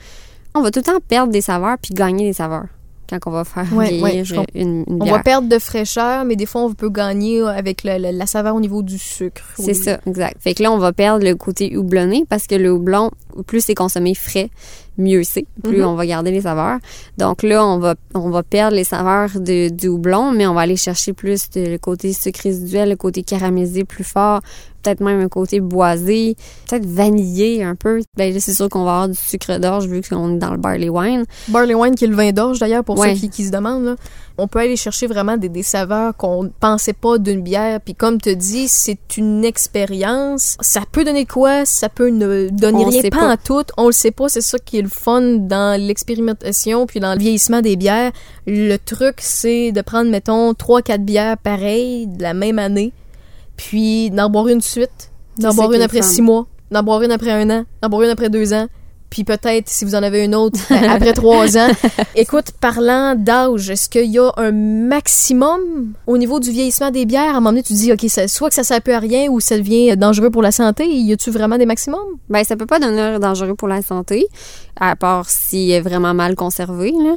on 0.56 0.62
va 0.62 0.72
tout 0.72 0.80
le 0.80 0.84
temps 0.86 1.00
perdre 1.08 1.32
des 1.32 1.42
saveurs 1.42 1.78
puis 1.82 1.94
gagner 1.94 2.26
des 2.26 2.34
saveurs 2.34 2.66
quand 3.10 3.20
on 3.26 3.32
va 3.32 3.44
faire 3.44 3.66
Ouais, 3.74 4.00
euh, 4.04 4.44
une, 4.56 4.84
une 4.88 5.02
On 5.02 5.04
bière. 5.06 5.16
va 5.16 5.24
perdre 5.24 5.48
de 5.50 5.60
fraîcheur, 5.60 6.26
mais 6.26 6.36
des 6.36 6.46
fois, 6.46 6.62
on 6.64 6.74
peut 6.74 6.90
gagner 6.90 7.42
avec 7.42 7.84
le- 7.84 7.98
le- 7.98 8.18
la 8.18 8.26
saveur 8.26 8.56
au 8.56 8.60
niveau 8.60 8.82
du 8.84 8.98
sucre. 8.98 9.44
C'est 9.58 9.74
ça, 9.74 10.00
exact. 10.06 10.38
Fait 10.42 10.54
que 10.54 10.64
là, 10.64 10.72
on 10.72 10.78
va 10.78 10.94
perdre 10.94 11.24
le 11.26 11.36
côté 11.36 11.76
houblonné 11.78 12.26
parce 12.30 12.48
que 12.48 12.56
le 12.56 12.72
houblon, 12.72 13.12
plus 13.46 13.62
c'est 13.64 13.76
consommé 13.76 14.14
frais, 14.16 14.50
mieux 14.98 15.24
c'est. 15.24 15.46
Plus 15.64 15.80
Mhm. 15.82 15.86
on 15.88 15.96
va 15.96 16.06
garder 16.06 16.32
les 16.32 16.42
saveurs. 16.42 16.80
Donc 17.18 17.44
là, 17.44 17.66
on 17.66 17.78
va, 17.80 17.96
on 18.16 18.30
va 18.30 18.44
perdre 18.44 18.76
les 18.76 18.84
saveurs 18.84 19.40
de, 19.40 19.70
du 19.70 19.88
houblon, 19.88 20.32
mais 20.32 20.48
on 20.48 20.54
va 20.54 20.62
aller 20.62 20.76
chercher 20.76 21.14
plus 21.14 21.50
de- 21.52 21.66
le 21.68 21.78
côté 21.78 22.14
sucre 22.14 22.42
résiduel, 22.44 22.90
le 22.90 22.96
côté 22.96 23.24
caramélisé 23.24 23.84
plus 23.84 24.04
fort, 24.04 24.42
peut-être 24.88 25.02
même 25.02 25.20
un 25.20 25.28
côté 25.28 25.60
boisé, 25.60 26.36
peut-être 26.70 26.86
vanillé 26.86 27.64
un 27.64 27.76
peu. 27.76 28.02
Ben 28.16 28.34
là, 28.34 28.40
c'est 28.40 28.54
sûr 28.54 28.70
qu'on 28.70 28.84
va 28.86 28.92
avoir 28.94 29.10
du 29.10 29.18
sucre 29.18 29.58
d'orge 29.60 29.86
vu 29.88 30.02
qu'on 30.02 30.36
est 30.36 30.40
dans 30.40 30.52
le 30.52 30.58
barley 30.58 30.88
wine. 30.90 31.26
Barley 31.50 31.74
wine 31.74 31.96
qui 31.96 32.06
est 32.06 32.08
le 32.08 32.16
vin 32.16 32.32
d'orge 32.32 32.60
d'ailleurs 32.60 32.84
pour 32.84 32.98
Ouais. 32.98 33.14
ceux 33.16 33.20
qui, 33.22 33.30
qui 33.30 33.46
se 33.46 33.52
demandent. 33.52 33.84
là. 33.86 33.96
On 34.40 34.48
peut 34.48 34.60
aller 34.60 34.76
chercher 34.76 35.08
vraiment 35.08 35.36
des, 35.36 35.50
des 35.50 35.64
saveurs 35.64 36.16
qu'on 36.16 36.44
ne 36.44 36.50
pensait 36.50 36.94
pas 36.94 37.18
d'une 37.18 37.42
bière. 37.42 37.82
Puis 37.82 37.96
comme 37.96 38.22
tu 38.22 38.36
dis, 38.36 38.68
c'est 38.68 39.18
une 39.18 39.44
expérience. 39.44 40.58
Ça 40.62 40.82
peut 40.92 41.04
donner 41.04 41.26
quoi? 41.26 41.66
Ça 41.66 41.90
peut 41.90 42.10
ne 42.10 42.50
donner 42.50 42.86
On 42.86 42.90
rien, 42.90 43.02
pas, 43.04 43.10
pas. 43.10 43.34
en 43.34 43.38
tout. 43.38 43.64
On 43.78 43.88
le 43.88 43.92
sait 43.94 44.12
pas. 44.12 44.30
C'est 44.30 44.42
ça 44.42 44.60
qui 44.60 44.78
est 44.78 44.84
le 44.84 44.90
fun 44.90 45.22
dans 45.22 45.80
l'expérimentation 45.82 46.86
puis 46.86 47.00
dans 47.00 47.14
le 47.14 47.20
vieillissement 47.20 47.62
des 47.62 47.76
bières. 47.76 48.12
Le 48.46 48.78
truc, 48.78 49.16
c'est 49.20 49.72
de 49.72 49.82
prendre, 49.82 50.10
mettons, 50.12 50.52
3-4 50.54 51.00
bières 51.04 51.38
pareilles 51.38 52.06
de 52.08 52.22
la 52.22 52.34
même 52.36 52.60
année, 52.60 52.94
puis 53.58 54.10
d'en 54.12 54.30
boire 54.30 54.48
une 54.48 54.62
suite, 54.62 55.12
d'en 55.38 55.54
boire 55.54 55.74
une 55.74 55.82
après 55.82 56.02
fun. 56.02 56.08
6 56.08 56.22
mois, 56.22 56.48
d'en 56.72 56.84
boire 56.84 57.02
une 57.02 57.12
après 57.12 57.32
un 57.32 57.50
an, 57.50 57.66
d'en 57.82 57.90
boire 57.90 58.04
une 58.04 58.10
après 58.10 58.30
deux 58.30 58.54
ans, 58.54 58.68
puis 59.10 59.24
peut-être 59.24 59.70
si 59.70 59.86
vous 59.86 59.96
en 59.96 60.04
avez 60.04 60.26
une 60.26 60.36
autre 60.36 60.60
euh, 60.72 60.76
après 60.90 61.14
trois 61.14 61.58
ans. 61.58 61.70
Écoute, 62.16 62.48
parlant 62.60 63.16
d'âge, 63.16 63.70
est-ce 63.70 63.88
qu'il 63.88 64.12
y 64.12 64.20
a 64.20 64.30
un 64.36 64.52
maximum 64.52 65.94
au 66.08 66.18
niveau 66.18 66.42
du 66.42 66.52
vieillissement 66.52 66.92
des 66.92 67.06
bières? 67.06 67.24
À 67.28 67.30
un 67.30 67.34
moment 67.36 67.52
donné, 67.52 67.64
tu 67.64 67.72
dis, 67.74 67.94
OK, 67.94 68.04
ça- 68.10 68.28
soit 68.28 68.50
que 68.50 68.56
ça 68.56 68.66
sert 68.66 68.82
peu 68.82 68.94
à 68.94 69.00
rien 69.00 69.30
ou 69.30 69.40
ça 69.40 69.58
devient 69.58 69.96
dangereux 69.96 70.30
pour 70.30 70.42
la 70.42 70.52
santé. 70.52 70.86
Y 70.90 71.14
a-tu 71.14 71.32
vraiment 71.32 71.58
des 71.58 71.66
maximums? 71.66 72.00
Ben, 72.30 72.44
ça 72.44 72.58
peut 72.58 72.66
pas 72.66 72.80
devenir 72.80 73.20
dangereux 73.22 73.56
pour 73.56 73.70
la 73.70 73.82
santé, 73.82 74.28
à 74.78 74.98
part 74.98 75.30
s'il 75.30 75.72
est 75.72 75.82
vraiment 75.82 76.14
mal 76.14 76.36
conservé. 76.36 76.92
Là. 76.92 77.16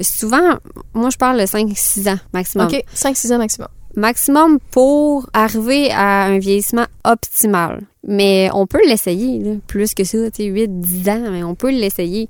Souvent, 0.00 0.54
moi, 0.94 1.10
je 1.10 1.18
parle 1.18 1.38
de 1.38 1.44
5-6 1.44 2.08
ans 2.08 2.18
maximum. 2.32 2.66
OK, 2.68 2.82
5-6 2.94 3.34
ans 3.34 3.38
maximum. 3.38 3.68
Maximum 3.96 4.58
pour 4.70 5.28
arriver 5.32 5.90
à 5.90 6.24
un 6.24 6.38
vieillissement 6.38 6.86
optimal. 7.04 7.80
Mais 8.06 8.48
on 8.54 8.66
peut 8.66 8.80
l'essayer, 8.86 9.40
là, 9.42 9.52
plus 9.66 9.94
que 9.94 10.04
ça, 10.04 10.30
tu 10.30 10.44
sais, 10.44 10.48
8, 10.48 10.80
10 10.80 11.08
ans, 11.08 11.22
mais 11.30 11.42
on 11.42 11.54
peut 11.54 11.70
l'essayer. 11.70 12.28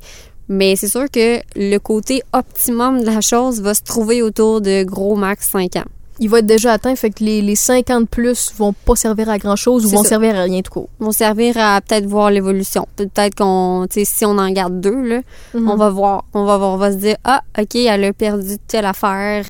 Mais 0.49 0.77
c'est 0.77 0.89
sûr 0.89 1.11
que 1.13 1.41
le 1.57 1.79
côté 1.79 2.23
optimum 2.33 3.01
de 3.01 3.07
la 3.07 3.21
chose 3.21 3.61
va 3.61 3.75
se 3.75 3.83
trouver 3.83 4.23
autour 4.23 4.61
de 4.61 4.85
gros 4.85 5.17
max 5.17 5.51
5 5.51 5.77
ans. 5.77 5.85
Il 6.19 6.31
va 6.31 6.39
être 6.39 6.47
déjà 6.47 6.73
atteint, 6.73 6.97
fait 6.97 7.11
que 7.11 7.23
les, 7.23 7.43
les 7.43 7.57
50 7.57 8.09
plus 8.09 8.53
vont 8.57 8.73
pas 8.73 8.97
servir 8.97 9.29
à 9.29 9.37
grand-chose 9.37 9.85
ou 9.85 9.89
C'est 9.91 9.97
vont 9.97 10.03
ça. 10.05 10.09
servir 10.11 10.35
à 10.37 10.45
rien 10.45 10.61
de 10.61 10.69
court. 10.69 10.89
Vont 10.99 11.13
servir 11.13 11.59
à 11.59 11.79
peut-être 11.83 12.07
voir 12.07 12.31
l'évolution. 12.31 12.87
Peut-être 12.97 13.35
qu'on, 13.35 13.87
tu 13.91 14.01
sais, 14.01 14.05
si 14.11 14.25
on 14.25 14.39
en 14.39 14.51
garde 14.51 14.81
deux, 14.81 15.03
là, 15.03 15.21
Mhm. 15.53 15.69
on 15.69 15.77
va 15.77 15.91
voir, 15.91 16.25
on 16.33 16.45
va, 16.47 16.59
on 16.59 16.79
va 16.79 16.93
se 16.93 16.97
dire, 16.97 17.17
ah, 17.25 17.43
ok, 17.59 17.75
elle 17.75 18.05
a 18.05 18.13
perdu 18.15 18.57
telle 18.67 18.87
affaire, 18.87 19.45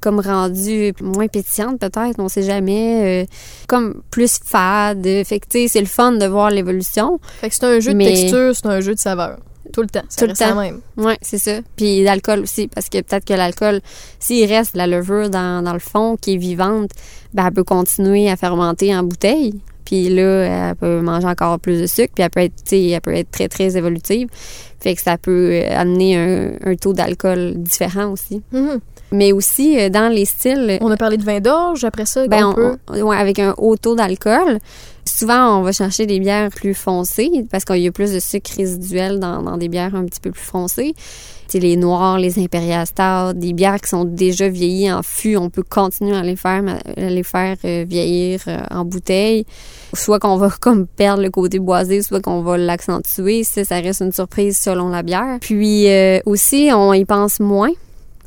comme 0.00 0.20
rendue 0.20 0.92
moins 1.00 1.28
pétillante 1.28 1.78
peut-être, 1.78 2.18
on 2.18 2.28
sait 2.28 2.42
jamais, 2.42 3.24
euh, 3.24 3.26
comme 3.68 4.02
plus 4.10 4.38
fade. 4.44 5.04
Fait 5.24 5.40
que, 5.40 5.46
tu 5.48 5.60
sais, 5.62 5.68
c'est 5.68 5.80
le 5.80 5.86
fun 5.86 6.12
de 6.12 6.26
voir 6.26 6.50
l'évolution. 6.50 7.20
Fait 7.40 7.48
que 7.48 7.54
c'est 7.54 7.64
un 7.64 7.80
jeu 7.80 7.94
de 7.94 7.98
texture, 7.98 8.54
c'est 8.54 8.66
un 8.66 8.80
jeu 8.80 8.94
de 8.94 9.00
saveur. 9.00 9.38
Tout 9.72 9.82
le 9.82 9.88
temps. 9.88 10.02
Ça 10.08 10.26
Tout 10.26 10.32
le 10.32 10.34
la 10.38 10.48
temps. 10.52 10.60
même. 10.60 10.80
Oui, 10.96 11.12
c'est 11.22 11.38
ça. 11.38 11.60
Puis 11.76 12.02
l'alcool 12.02 12.40
aussi, 12.40 12.66
parce 12.66 12.88
que 12.88 13.00
peut-être 13.02 13.24
que 13.24 13.34
l'alcool, 13.34 13.80
s'il 14.18 14.44
reste 14.50 14.74
la 14.74 14.86
levure 14.86 15.30
dans, 15.30 15.62
dans 15.62 15.72
le 15.72 15.78
fond 15.78 16.16
qui 16.20 16.34
est 16.34 16.38
vivante, 16.38 16.90
ben, 17.34 17.46
elle 17.46 17.52
peut 17.52 17.64
continuer 17.64 18.28
à 18.30 18.36
fermenter 18.36 18.96
en 18.96 19.04
bouteille. 19.04 19.60
Puis 19.90 20.08
là, 20.08 20.68
elle 20.70 20.76
peut 20.76 21.00
manger 21.00 21.26
encore 21.26 21.58
plus 21.58 21.80
de 21.80 21.86
sucre, 21.86 22.12
puis 22.14 22.22
elle 22.22 22.30
peut 22.30 22.40
être, 22.42 22.72
elle 22.72 23.00
peut 23.00 23.12
être 23.12 23.28
très, 23.32 23.48
très 23.48 23.76
évolutive. 23.76 24.28
Fait 24.78 24.94
que 24.94 25.02
ça 25.02 25.18
peut 25.18 25.50
euh, 25.52 25.76
amener 25.76 26.16
un, 26.16 26.52
un 26.64 26.76
taux 26.76 26.92
d'alcool 26.92 27.54
différent 27.56 28.06
aussi. 28.12 28.40
Mhm. 28.52 28.78
Mais 29.10 29.32
aussi, 29.32 29.80
euh, 29.80 29.88
dans 29.88 30.08
les 30.08 30.24
styles, 30.26 30.78
On 30.80 30.92
a 30.92 30.96
parlé 30.96 31.16
de 31.16 31.24
vin 31.24 31.40
d'orge, 31.40 31.82
après 31.82 32.06
ça, 32.06 32.28
ben, 32.28 32.44
on 32.46 32.50
on- 32.50 32.54
peut... 32.54 32.76
on- 32.86 33.02
ouais, 33.02 33.16
avec 33.16 33.40
un 33.40 33.52
haut 33.58 33.76
taux 33.76 33.96
d'alcool, 33.96 34.58
souvent, 35.20 35.58
on 35.58 35.62
va 35.62 35.72
chercher 35.72 36.06
des 36.06 36.18
bières 36.18 36.48
plus 36.50 36.74
foncées 36.74 37.30
parce 37.50 37.64
qu'il 37.64 37.78
y 37.78 37.86
a 37.86 37.92
plus 37.92 38.12
de 38.12 38.18
sucre 38.20 38.50
résiduel 38.56 39.20
dans, 39.20 39.56
des 39.56 39.68
bières 39.68 39.94
un 39.94 40.04
petit 40.06 40.20
peu 40.20 40.30
plus 40.30 40.42
foncées. 40.42 40.94
Sais, 41.48 41.58
les 41.58 41.76
noirs, 41.76 42.18
les 42.18 42.38
impérial 42.38 42.86
stout, 42.86 43.32
des 43.34 43.52
bières 43.52 43.80
qui 43.80 43.88
sont 43.88 44.04
déjà 44.04 44.48
vieillies 44.48 44.92
en 44.92 45.02
fût, 45.02 45.36
on 45.36 45.50
peut 45.50 45.64
continuer 45.68 46.16
à 46.16 46.22
les 46.22 46.36
faire, 46.36 46.62
ma- 46.62 46.78
à 46.96 47.10
les 47.10 47.24
faire 47.24 47.56
euh, 47.64 47.84
vieillir 47.88 48.40
euh, 48.46 48.58
en 48.70 48.84
bouteille. 48.84 49.44
Soit 49.92 50.20
qu'on 50.20 50.36
va 50.36 50.48
comme 50.60 50.86
perdre 50.86 51.22
le 51.22 51.30
côté 51.30 51.58
boisé, 51.58 52.02
soit 52.02 52.20
qu'on 52.20 52.42
va 52.42 52.56
l'accentuer. 52.56 53.42
Ça, 53.44 53.64
ça 53.64 53.80
reste 53.80 54.00
une 54.00 54.12
surprise 54.12 54.56
selon 54.58 54.88
la 54.88 55.02
bière. 55.02 55.38
Puis 55.40 55.88
euh, 55.88 56.20
aussi, 56.24 56.70
on 56.72 56.92
y 56.92 57.04
pense 57.04 57.40
moins. 57.40 57.72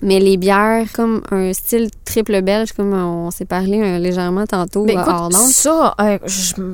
Mais 0.04 0.20
les 0.20 0.36
bières, 0.36 0.86
comme 0.94 1.22
un 1.32 1.54
style 1.54 1.90
triple 2.04 2.42
belge, 2.42 2.74
comme 2.74 2.94
on 2.94 3.32
s'est 3.32 3.46
parlé 3.46 3.82
euh, 3.82 4.00
légèrement 4.00 4.46
tantôt 4.46 4.84
Ben, 4.84 4.98
euh, 4.98 5.02
écoute, 5.02 5.14
hors 5.14 5.32
ça, 5.32 5.96
euh, 6.02 6.18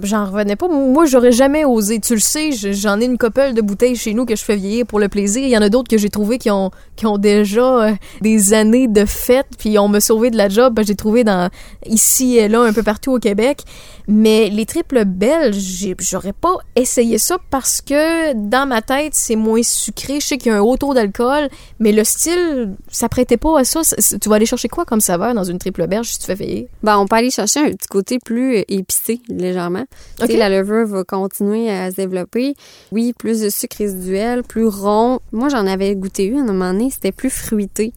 j'en 0.01 0.25
revenais 0.25 0.55
pas. 0.55 0.67
Moi, 0.67 1.05
j'aurais 1.05 1.31
jamais 1.31 1.63
osé. 1.63 1.99
Tu 1.99 2.15
le 2.15 2.19
sais, 2.19 2.51
j'en 2.51 2.99
ai 2.99 3.05
une 3.05 3.19
couple 3.19 3.53
de 3.53 3.61
bouteilles 3.61 3.95
chez 3.95 4.15
nous 4.15 4.25
que 4.25 4.35
je 4.35 4.43
fais 4.43 4.55
vieillir 4.55 4.87
pour 4.87 4.99
le 4.99 5.09
plaisir. 5.09 5.43
Il 5.43 5.49
y 5.49 5.57
en 5.57 5.61
a 5.61 5.69
d'autres 5.69 5.87
que 5.87 5.99
j'ai 5.99 6.09
trouvé 6.09 6.39
qui 6.39 6.49
ont, 6.49 6.71
qui 6.95 7.05
ont 7.05 7.19
déjà 7.19 7.61
euh, 7.61 7.91
des 8.21 8.53
années 8.53 8.87
de 8.87 9.05
fête, 9.05 9.45
puis 9.59 9.77
on 9.77 9.87
m'a 9.87 9.99
sauvé 9.99 10.31
de 10.31 10.37
la 10.37 10.49
job. 10.49 10.73
Ben, 10.73 10.83
j'ai 10.83 10.95
trouvé 10.95 11.23
dans 11.23 11.51
ici 11.85 12.37
et 12.37 12.47
là, 12.47 12.63
un 12.63 12.73
peu 12.73 12.83
partout 12.83 13.13
au 13.13 13.19
Québec. 13.19 13.63
Mais 14.11 14.49
les 14.49 14.65
triples 14.65 15.05
belges, 15.05 15.95
j'aurais 15.99 16.33
pas 16.33 16.55
essayé 16.75 17.19
ça 17.19 17.37
parce 17.51 17.79
que 17.79 18.33
dans 18.33 18.67
ma 18.67 18.81
tête, 18.81 19.13
c'est 19.13 19.35
moins 19.35 19.61
sucré. 19.61 20.19
Je 20.19 20.25
sais 20.25 20.37
qu'il 20.39 20.51
y 20.51 20.55
a 20.55 20.57
un 20.57 20.61
haut 20.61 20.77
taux 20.77 20.95
d'alcool, 20.95 21.47
mais 21.79 21.91
le 21.91 22.03
style, 22.03 22.75
ça 22.89 23.07
prêtait 23.07 23.37
pas 23.37 23.59
à 23.59 23.63
ça. 23.63 23.81
Tu 24.19 24.27
vas 24.27 24.37
aller 24.37 24.47
chercher 24.47 24.67
quoi 24.67 24.83
comme 24.85 24.99
saveur 24.99 25.35
dans 25.35 25.43
une 25.43 25.59
triple 25.59 25.85
belge 25.85 26.07
si 26.07 26.17
tu 26.19 26.25
fais 26.25 26.33
vieillir? 26.33 26.65
Ben, 26.81 26.97
on 26.97 27.05
peut 27.05 27.17
aller 27.17 27.29
chercher 27.29 27.59
un 27.59 27.71
petit 27.71 27.87
côté 27.87 28.17
plus 28.17 28.57
euh, 28.57 28.63
épicé, 28.67 29.21
légèrement. 29.29 29.85
Tu 30.19 30.25
sais, 30.25 30.33
Ok. 30.33 30.39
la 30.39 30.49
levure 30.49 30.87
va 30.87 31.03
continuer 31.03 31.69
à 31.69 31.91
se 31.91 31.97
développer. 31.97 32.55
Oui, 32.91 33.13
plus 33.13 33.41
de 33.41 33.49
sucre 33.49 33.77
résiduel, 33.77 34.41
plus 34.41 34.65
rond. 34.65 35.19
Moi, 35.31 35.49
j'en 35.49 35.67
avais 35.67 35.95
goûté 35.95 36.25
une 36.25 36.39
à 36.39 36.41
un 36.49 36.53
moment 36.53 36.73
donné, 36.73 36.89
c'était 36.89 37.11
plus 37.11 37.29
fruité. 37.29 37.93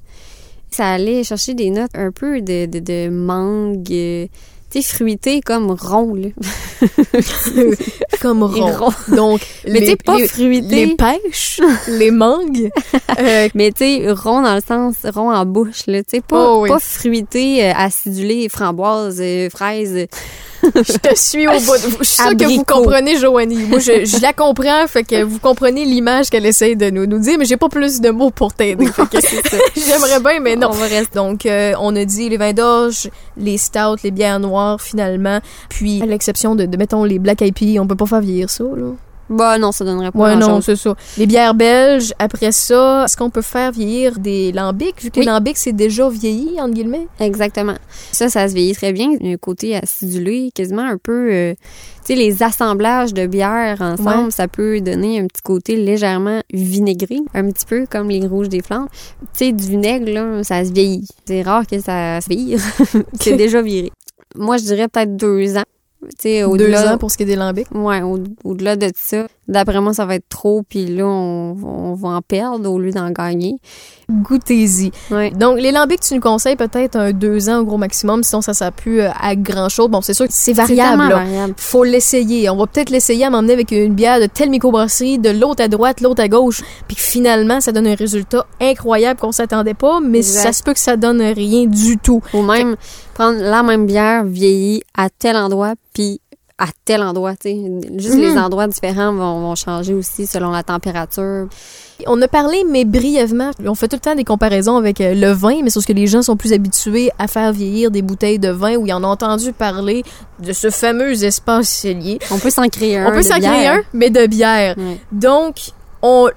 Ça 0.70 0.90
allait 0.92 1.22
chercher 1.22 1.54
des 1.54 1.70
notes 1.70 1.90
un 1.94 2.10
peu 2.12 2.40
de, 2.40 2.66
de, 2.66 2.78
de 2.80 3.08
mangue, 3.10 3.90
euh, 3.92 4.26
sais, 4.80 4.94
fruité 4.96 5.40
comme 5.40 5.70
rond, 5.72 6.14
là. 6.14 6.28
comme 8.20 8.42
rond. 8.42 8.72
rond. 8.72 8.92
Donc, 9.14 9.40
Mais 9.68 9.84
sais, 9.84 9.96
pas 9.96 10.16
les, 10.16 10.28
fruité. 10.28 10.86
les 10.86 10.96
pêches, 10.96 11.60
les 11.88 12.10
mangues. 12.10 12.70
euh, 13.18 13.48
Mais 13.54 13.72
tu 13.72 13.84
sais, 13.84 14.10
rond 14.12 14.42
dans 14.42 14.54
le 14.54 14.60
sens 14.66 14.94
rond 15.04 15.32
en 15.32 15.44
bouche, 15.44 15.86
là. 15.86 16.02
Tu 16.02 16.16
sais, 16.16 16.20
pas, 16.20 16.50
Oh 16.52 16.62
oui. 16.62 16.68
pas 16.68 16.78
fruité, 16.78 17.64
euh, 17.66 17.72
acidulé, 17.76 18.48
framboise, 18.48 19.18
euh, 19.20 19.48
fraise. 19.50 20.06
Je 20.62 20.92
te 20.98 21.14
suis 21.16 21.46
au 21.48 21.52
bout. 21.52 21.72
de- 21.72 21.96
Je 22.00 22.04
suis 22.04 22.16
sûre 22.16 22.36
que 22.36 22.44
vous 22.56 22.64
comprenez, 22.64 23.16
Joanie. 23.18 23.64
Moi, 23.68 23.78
je, 23.80 24.04
je 24.04 24.20
la 24.22 24.32
comprends, 24.32 24.86
fait 24.86 25.04
que 25.04 25.22
vous 25.22 25.38
comprenez 25.38 25.84
l'image 25.84 26.30
qu'elle 26.30 26.46
essaye 26.46 26.76
de 26.76 26.90
nous, 26.90 27.06
nous 27.06 27.18
dire, 27.18 27.36
mais 27.38 27.44
j'ai 27.44 27.56
pas 27.56 27.68
plus 27.68 28.00
de 28.00 28.10
mots 28.10 28.30
pour 28.30 28.54
t'aider. 28.54 28.86
J'aimerais 29.76 30.20
bien, 30.20 30.40
mais 30.40 30.56
non. 30.56 30.68
On 30.70 30.74
va 30.74 30.86
rester. 30.86 31.14
Donc, 31.16 31.46
euh, 31.46 31.72
on 31.80 31.94
a 31.96 32.04
dit 32.04 32.28
les 32.28 32.36
vins 32.36 32.52
d'orge, 32.52 33.10
les 33.36 33.58
stouts, 33.58 33.96
les 34.04 34.10
bières 34.10 34.40
noires, 34.40 34.80
finalement. 34.80 35.40
Puis, 35.68 36.02
à 36.02 36.06
l'exception 36.06 36.54
de, 36.54 36.66
de, 36.66 36.76
mettons, 36.76 37.04
les 37.04 37.18
black 37.18 37.38
peas, 37.38 37.78
on 37.80 37.86
peut 37.86 37.96
pas 37.96 38.06
faire 38.06 38.20
vieillir 38.20 38.50
ça, 38.50 38.64
là. 38.64 38.92
Bah 39.32 39.58
non, 39.58 39.72
ça 39.72 39.84
donnerait 39.84 40.10
pas 40.12 40.18
Ouais, 40.18 40.36
non, 40.36 40.60
c'est 40.60 40.76
ça. 40.76 40.94
Les 41.16 41.26
bières 41.26 41.54
belges, 41.54 42.12
après 42.18 42.52
ça, 42.52 43.04
est-ce 43.04 43.16
qu'on 43.16 43.30
peut 43.30 43.42
faire 43.42 43.72
vieillir 43.72 44.18
des 44.18 44.52
lambics, 44.52 45.02
vu 45.02 45.10
que 45.10 45.18
Oui. 45.20 45.24
les 45.26 45.32
lambics, 45.32 45.56
c'est 45.56 45.72
déjà 45.72 46.08
vieilli, 46.08 46.60
entre 46.60 46.74
guillemets? 46.74 47.08
Exactement. 47.18 47.74
Ça, 48.12 48.28
ça 48.28 48.48
se 48.48 48.54
vieillit 48.54 48.74
très 48.74 48.92
bien. 48.92 49.08
Un 49.22 49.36
côté 49.36 49.74
acidulé, 49.76 50.50
quasiment 50.54 50.82
un 50.82 50.98
peu... 50.98 51.30
euh, 51.32 51.54
tu 52.04 52.14
sais, 52.14 52.14
les 52.16 52.42
assemblages 52.42 53.14
de 53.14 53.26
bières 53.26 53.80
ensemble, 53.80 54.24
Ouais. 54.26 54.30
ça 54.30 54.48
peut 54.48 54.80
donner 54.80 55.20
un 55.20 55.26
petit 55.28 55.40
côté 55.42 55.76
légèrement 55.76 56.40
vinaigré, 56.52 57.18
un 57.32 57.48
petit 57.50 57.64
peu 57.64 57.86
comme 57.88 58.10
les 58.10 58.26
rouges 58.26 58.48
des 58.48 58.60
flandres. 58.60 58.88
Tu 59.38 59.46
sais, 59.46 59.52
du 59.52 59.64
vinaigre, 59.68 60.10
là, 60.12 60.42
ça 60.44 60.64
se 60.64 60.72
vieillit. 60.72 61.06
C'est 61.24 61.42
rare 61.42 61.66
que 61.66 61.80
ça 61.80 62.20
se 62.20 62.28
vire. 62.28 62.58
c'est 63.20 63.36
déjà 63.36 63.62
viré. 63.62 63.92
Moi, 64.34 64.56
je 64.56 64.64
dirais 64.64 64.88
peut-être 64.88 65.16
deux 65.16 65.56
ans. 65.56 65.62
Deux 66.66 66.70
ans 66.94 66.98
pour 66.98 67.10
ce 67.10 67.16
qui 67.16 67.22
est 67.22 67.26
des 67.26 67.36
lambics. 67.36 67.68
Au- 67.74 68.18
au-delà 68.44 68.76
de 68.76 68.90
ça, 68.96 69.26
d'après 69.48 69.80
moi, 69.80 69.92
ça 69.92 70.06
va 70.06 70.14
être 70.14 70.28
trop, 70.28 70.62
puis 70.68 70.86
là, 70.86 71.04
on, 71.06 71.56
on 71.64 71.94
va 71.94 72.10
en 72.10 72.22
perdre 72.22 72.70
au 72.70 72.78
lieu 72.78 72.92
d'en 72.92 73.10
gagner. 73.10 73.56
Goûtez-y. 74.10 74.92
Ouais. 75.10 75.30
Donc, 75.30 75.58
les 75.58 75.72
lambics, 75.72 76.00
tu 76.00 76.14
nous 76.14 76.20
conseilles 76.20 76.56
peut-être 76.56 76.96
un 76.96 77.12
deux 77.12 77.48
ans 77.48 77.60
au 77.60 77.64
gros 77.64 77.78
maximum, 77.78 78.22
sinon 78.22 78.40
ça 78.42 78.54
sert 78.54 78.72
plus 78.72 79.00
euh, 79.00 79.10
à 79.20 79.34
grand-chose. 79.34 79.88
Bon, 79.88 80.00
c'est 80.00 80.14
sûr 80.14 80.26
que 80.26 80.32
c'est 80.34 80.52
variable, 80.52 81.02
là. 81.08 81.16
variable. 81.16 81.54
Faut 81.56 81.84
l'essayer. 81.84 82.48
On 82.50 82.56
va 82.56 82.66
peut-être 82.66 82.90
l'essayer 82.90 83.24
à 83.24 83.30
m'emmener 83.30 83.54
avec 83.54 83.70
une 83.70 83.94
bière 83.94 84.20
de 84.20 84.26
telle 84.26 84.50
microbrasserie, 84.50 85.18
de 85.18 85.30
l'autre 85.30 85.62
à 85.62 85.68
droite, 85.68 86.00
l'autre 86.00 86.22
à 86.22 86.28
gauche, 86.28 86.62
puis 86.86 86.96
que 86.96 87.02
finalement, 87.02 87.60
ça 87.60 87.72
donne 87.72 87.86
un 87.86 87.94
résultat 87.94 88.46
incroyable 88.60 89.20
qu'on 89.20 89.32
s'attendait 89.32 89.74
pas, 89.74 90.00
mais 90.00 90.18
Exact. 90.18 90.42
ça 90.42 90.52
se 90.52 90.62
peut 90.62 90.72
que 90.72 90.80
ça 90.80 90.96
donne 90.96 91.22
rien 91.22 91.66
du 91.66 91.98
tout. 91.98 92.22
Ou 92.34 92.42
même 92.42 92.76
prendre 93.14 93.38
la 93.38 93.62
même 93.62 93.86
bière 93.86 94.24
vieillie 94.24 94.82
à 94.96 95.10
tel 95.10 95.36
endroit, 95.36 95.74
puis 95.94 96.20
à 96.62 96.66
tel 96.84 97.02
endroit, 97.02 97.32
tu 97.34 97.48
sais. 97.48 97.58
Juste 97.98 98.16
les 98.16 98.38
endroits 98.38 98.68
différents 98.68 99.12
vont, 99.12 99.40
vont 99.40 99.54
changer 99.56 99.94
aussi 99.94 100.28
selon 100.28 100.52
la 100.52 100.62
température. 100.62 101.48
On 102.06 102.22
a 102.22 102.28
parlé, 102.28 102.64
mais 102.68 102.84
brièvement, 102.84 103.50
on 103.64 103.74
fait 103.74 103.88
tout 103.88 103.96
le 103.96 104.00
temps 104.00 104.14
des 104.14 104.22
comparaisons 104.22 104.76
avec 104.76 105.00
euh, 105.00 105.12
le 105.14 105.32
vin, 105.32 105.62
mais 105.64 105.70
sauf 105.70 105.84
que 105.84 105.92
les 105.92 106.06
gens 106.06 106.22
sont 106.22 106.36
plus 106.36 106.52
habitués 106.52 107.10
à 107.18 107.26
faire 107.26 107.52
vieillir 107.52 107.90
des 107.90 108.02
bouteilles 108.02 108.38
de 108.38 108.50
vin 108.50 108.76
où 108.76 108.86
ils 108.86 108.92
en 108.92 109.02
ont 109.02 109.08
entendu 109.08 109.52
parler 109.52 110.04
de 110.38 110.52
ce 110.52 110.70
fameux 110.70 111.24
espace 111.24 111.68
cellier. 111.68 112.20
On 112.30 112.38
peut 112.38 112.50
s'en 112.50 112.68
créer 112.68 112.98
un. 112.98 113.08
On 113.08 113.12
peut 113.12 113.22
s'en 113.22 113.40
créer 113.40 113.66
un, 113.66 113.82
mais 113.92 114.10
de 114.10 114.26
bière. 114.26 114.76
Donc, 115.10 115.72
on, 116.02 116.28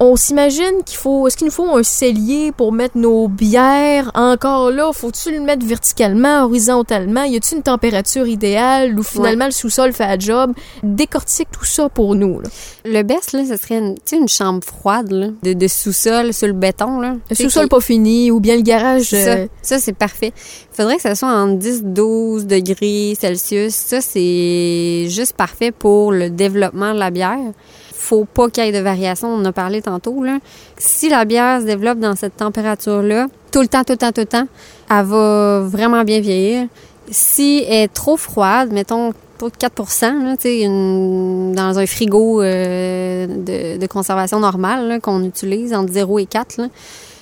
on 0.00 0.16
s'imagine 0.16 0.82
qu'il 0.84 0.98
faut. 0.98 1.26
Est-ce 1.26 1.36
qu'il 1.36 1.46
nous 1.46 1.52
faut 1.52 1.68
un 1.76 1.82
cellier 1.82 2.50
pour 2.50 2.72
mettre 2.72 2.98
nos 2.98 3.28
bières? 3.28 4.10
Encore 4.14 4.70
là, 4.70 4.92
faut-tu 4.92 5.30
le 5.30 5.40
mettre 5.40 5.64
verticalement, 5.64 6.44
horizontalement? 6.44 7.22
Y 7.22 7.36
a-t-il 7.36 7.58
une 7.58 7.62
température 7.62 8.26
idéale 8.26 8.98
ou 8.98 9.02
finalement 9.04 9.46
le 9.46 9.52
sous-sol 9.52 9.92
fait 9.92 10.06
la 10.06 10.18
job? 10.18 10.52
Décortique 10.82 11.48
tout 11.52 11.64
ça 11.64 11.88
pour 11.88 12.16
nous. 12.16 12.40
Là. 12.40 12.48
Le 12.84 13.02
best, 13.02 13.32
là, 13.32 13.44
ce 13.44 13.56
serait 13.56 13.78
une, 13.78 13.94
une 14.12 14.28
chambre 14.28 14.64
froide, 14.64 15.12
là, 15.12 15.28
de, 15.42 15.52
de 15.52 15.68
sous-sol 15.68 16.32
sur 16.34 16.48
le 16.48 16.52
béton, 16.52 17.00
là. 17.00 17.14
Le 17.30 17.36
sous-sol 17.36 17.68
pas 17.68 17.80
fini 17.80 18.30
ou 18.32 18.40
bien 18.40 18.56
le 18.56 18.62
garage. 18.62 19.10
Ça, 19.10 19.16
euh, 19.16 19.46
ça 19.62 19.78
c'est 19.78 19.92
parfait. 19.92 20.32
Il 20.36 20.76
faudrait 20.76 20.96
que 20.96 21.02
ça 21.02 21.14
soit 21.14 21.28
en 21.28 21.56
10-12 21.56 22.46
degrés 22.46 23.14
Celsius. 23.20 23.74
Ça, 23.74 24.00
c'est 24.00 25.06
juste 25.08 25.36
parfait 25.36 25.70
pour 25.70 26.10
le 26.10 26.28
développement 26.28 26.92
de 26.92 26.98
la 26.98 27.10
bière. 27.10 27.52
Faut 28.02 28.24
pas 28.24 28.50
qu'il 28.50 28.64
y 28.64 28.68
ait 28.68 28.72
de 28.72 28.80
variation. 28.80 29.28
On 29.28 29.36
en 29.42 29.44
a 29.44 29.52
parlé 29.52 29.80
tantôt. 29.80 30.24
Là. 30.24 30.38
Si 30.76 31.08
la 31.08 31.24
bière 31.24 31.60
se 31.60 31.66
développe 31.66 32.00
dans 32.00 32.16
cette 32.16 32.36
température-là, 32.36 33.28
tout 33.52 33.60
le 33.60 33.68
temps, 33.68 33.84
tout 33.84 33.92
le 33.92 33.96
temps, 33.96 34.10
tout 34.10 34.22
le 34.22 34.26
temps, 34.26 34.48
elle 34.90 35.04
va 35.04 35.60
vraiment 35.60 36.02
bien 36.02 36.20
vieillir. 36.20 36.66
Si 37.12 37.64
elle 37.68 37.84
est 37.84 37.88
trop 37.88 38.16
froide, 38.16 38.72
mettons 38.72 39.12
pour 39.38 39.52
4 39.52 39.84
là, 40.02 40.34
une- 40.44 41.52
dans 41.54 41.78
un 41.78 41.86
frigo 41.86 42.42
euh, 42.42 43.26
de, 43.78 43.86
conservation 43.86 44.40
normale 44.40 44.98
qu'on 45.00 45.22
utilise 45.22 45.72
entre 45.72 45.92
0 45.92 46.18
et 46.18 46.26
4, 46.26 46.56
là, 46.58 46.66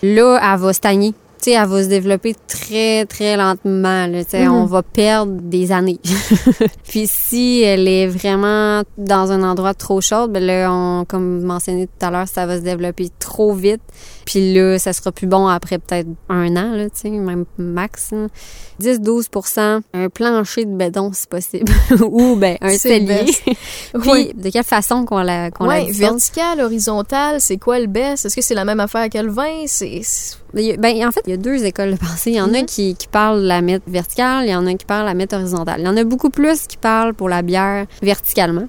là, 0.02 0.40
elle 0.42 0.60
va 0.60 0.72
stagner. 0.72 1.12
Tu 1.42 1.50
sais, 1.50 1.56
elle 1.56 1.66
va 1.68 1.82
se 1.82 1.88
développer 1.88 2.34
très, 2.46 3.06
très 3.06 3.36
lentement. 3.36 4.06
Là, 4.06 4.20
Mhm. 4.32 4.52
On 4.52 4.66
va 4.66 4.82
perdre 4.82 5.32
des 5.40 5.72
années. 5.72 5.98
Puis 6.88 7.06
si 7.08 7.62
elle 7.62 7.88
est 7.88 8.06
vraiment 8.06 8.82
dans 8.98 9.32
un 9.32 9.42
endroit 9.42 9.72
trop 9.72 10.00
chaud, 10.02 10.28
ben 10.28 10.44
là, 10.44 10.68
on, 10.70 11.04
comme 11.06 11.42
mentionné 11.42 11.86
tout 11.86 12.04
à 12.06 12.10
l'heure, 12.10 12.28
ça 12.28 12.44
va 12.44 12.58
se 12.58 12.62
développer 12.62 13.08
trop 13.18 13.54
vite. 13.54 13.80
Puis 14.26 14.52
là, 14.54 14.78
ça 14.78 14.92
sera 14.92 15.12
plus 15.12 15.26
bon 15.26 15.46
après 15.48 15.78
peut-être 15.78 16.08
un 16.28 16.54
an, 16.56 16.72
là, 16.74 16.86
même 17.04 17.44
max. 17.56 18.12
10-12% 18.80 19.80
un 19.94 20.08
plancher 20.08 20.64
de 20.64 20.74
béton 20.74 21.10
si 21.12 21.26
possible. 21.26 21.72
Ou 22.02 22.36
ben 22.36 22.56
un 22.60 22.76
cellier. 22.76 23.24
Puis 24.00 24.10
Ouais. 24.10 24.32
de 24.34 24.50
quelle 24.50 24.64
façon 24.64 25.04
qu'on 25.04 25.18
la, 25.18 25.50
qu'on 25.50 25.64
la 25.64 25.70
Ouais, 25.70 25.84
dispose. 25.86 26.00
vertical, 26.00 26.60
horizontal, 26.60 27.40
c'est 27.40 27.58
quoi 27.58 27.78
le 27.78 27.86
best? 27.86 28.26
Est-ce 28.26 28.36
que 28.36 28.42
c'est 28.42 28.54
la 28.54 28.64
même 28.64 28.80
affaire 28.80 29.08
que 29.08 29.18
le 29.18 29.30
vin? 29.30 29.64
C'est. 29.66 30.00
C'est- 30.54 30.62
Il 30.62 30.66
y 30.68 30.72
a- 30.72 30.76
Ben, 30.76 31.06
en 31.06 31.12
fait, 31.12 31.20
il 31.26 31.30
y 31.30 31.34
a 31.34 31.36
deux 31.36 31.64
écoles 31.64 31.92
de 31.92 31.96
pensée. 31.96 32.30
Il 32.30 32.36
y 32.36 32.40
en 32.40 32.52
a 32.54 32.60
Mhm. 32.60 32.66
qui, 32.66 32.94
qui 32.94 33.08
parlent 33.08 33.42
de 33.42 33.46
la 33.46 33.60
mettre 33.62 33.84
verticale, 33.88 34.44
il 34.46 34.50
y 34.50 34.54
en 34.54 34.66
a 34.66 34.74
qui 34.74 34.84
parlent 34.84 35.02
de 35.04 35.08
la 35.08 35.14
mettre 35.14 35.36
horizontale. 35.36 35.80
Il 35.80 35.84
y 35.86 35.88
en 35.88 35.96
a 35.96 36.04
beaucoup 36.04 36.30
plus 36.30 36.66
qui 36.66 36.76
parlent 36.76 37.14
pour 37.14 37.28
la 37.28 37.42
bière 37.42 37.86
verticalement. 38.02 38.66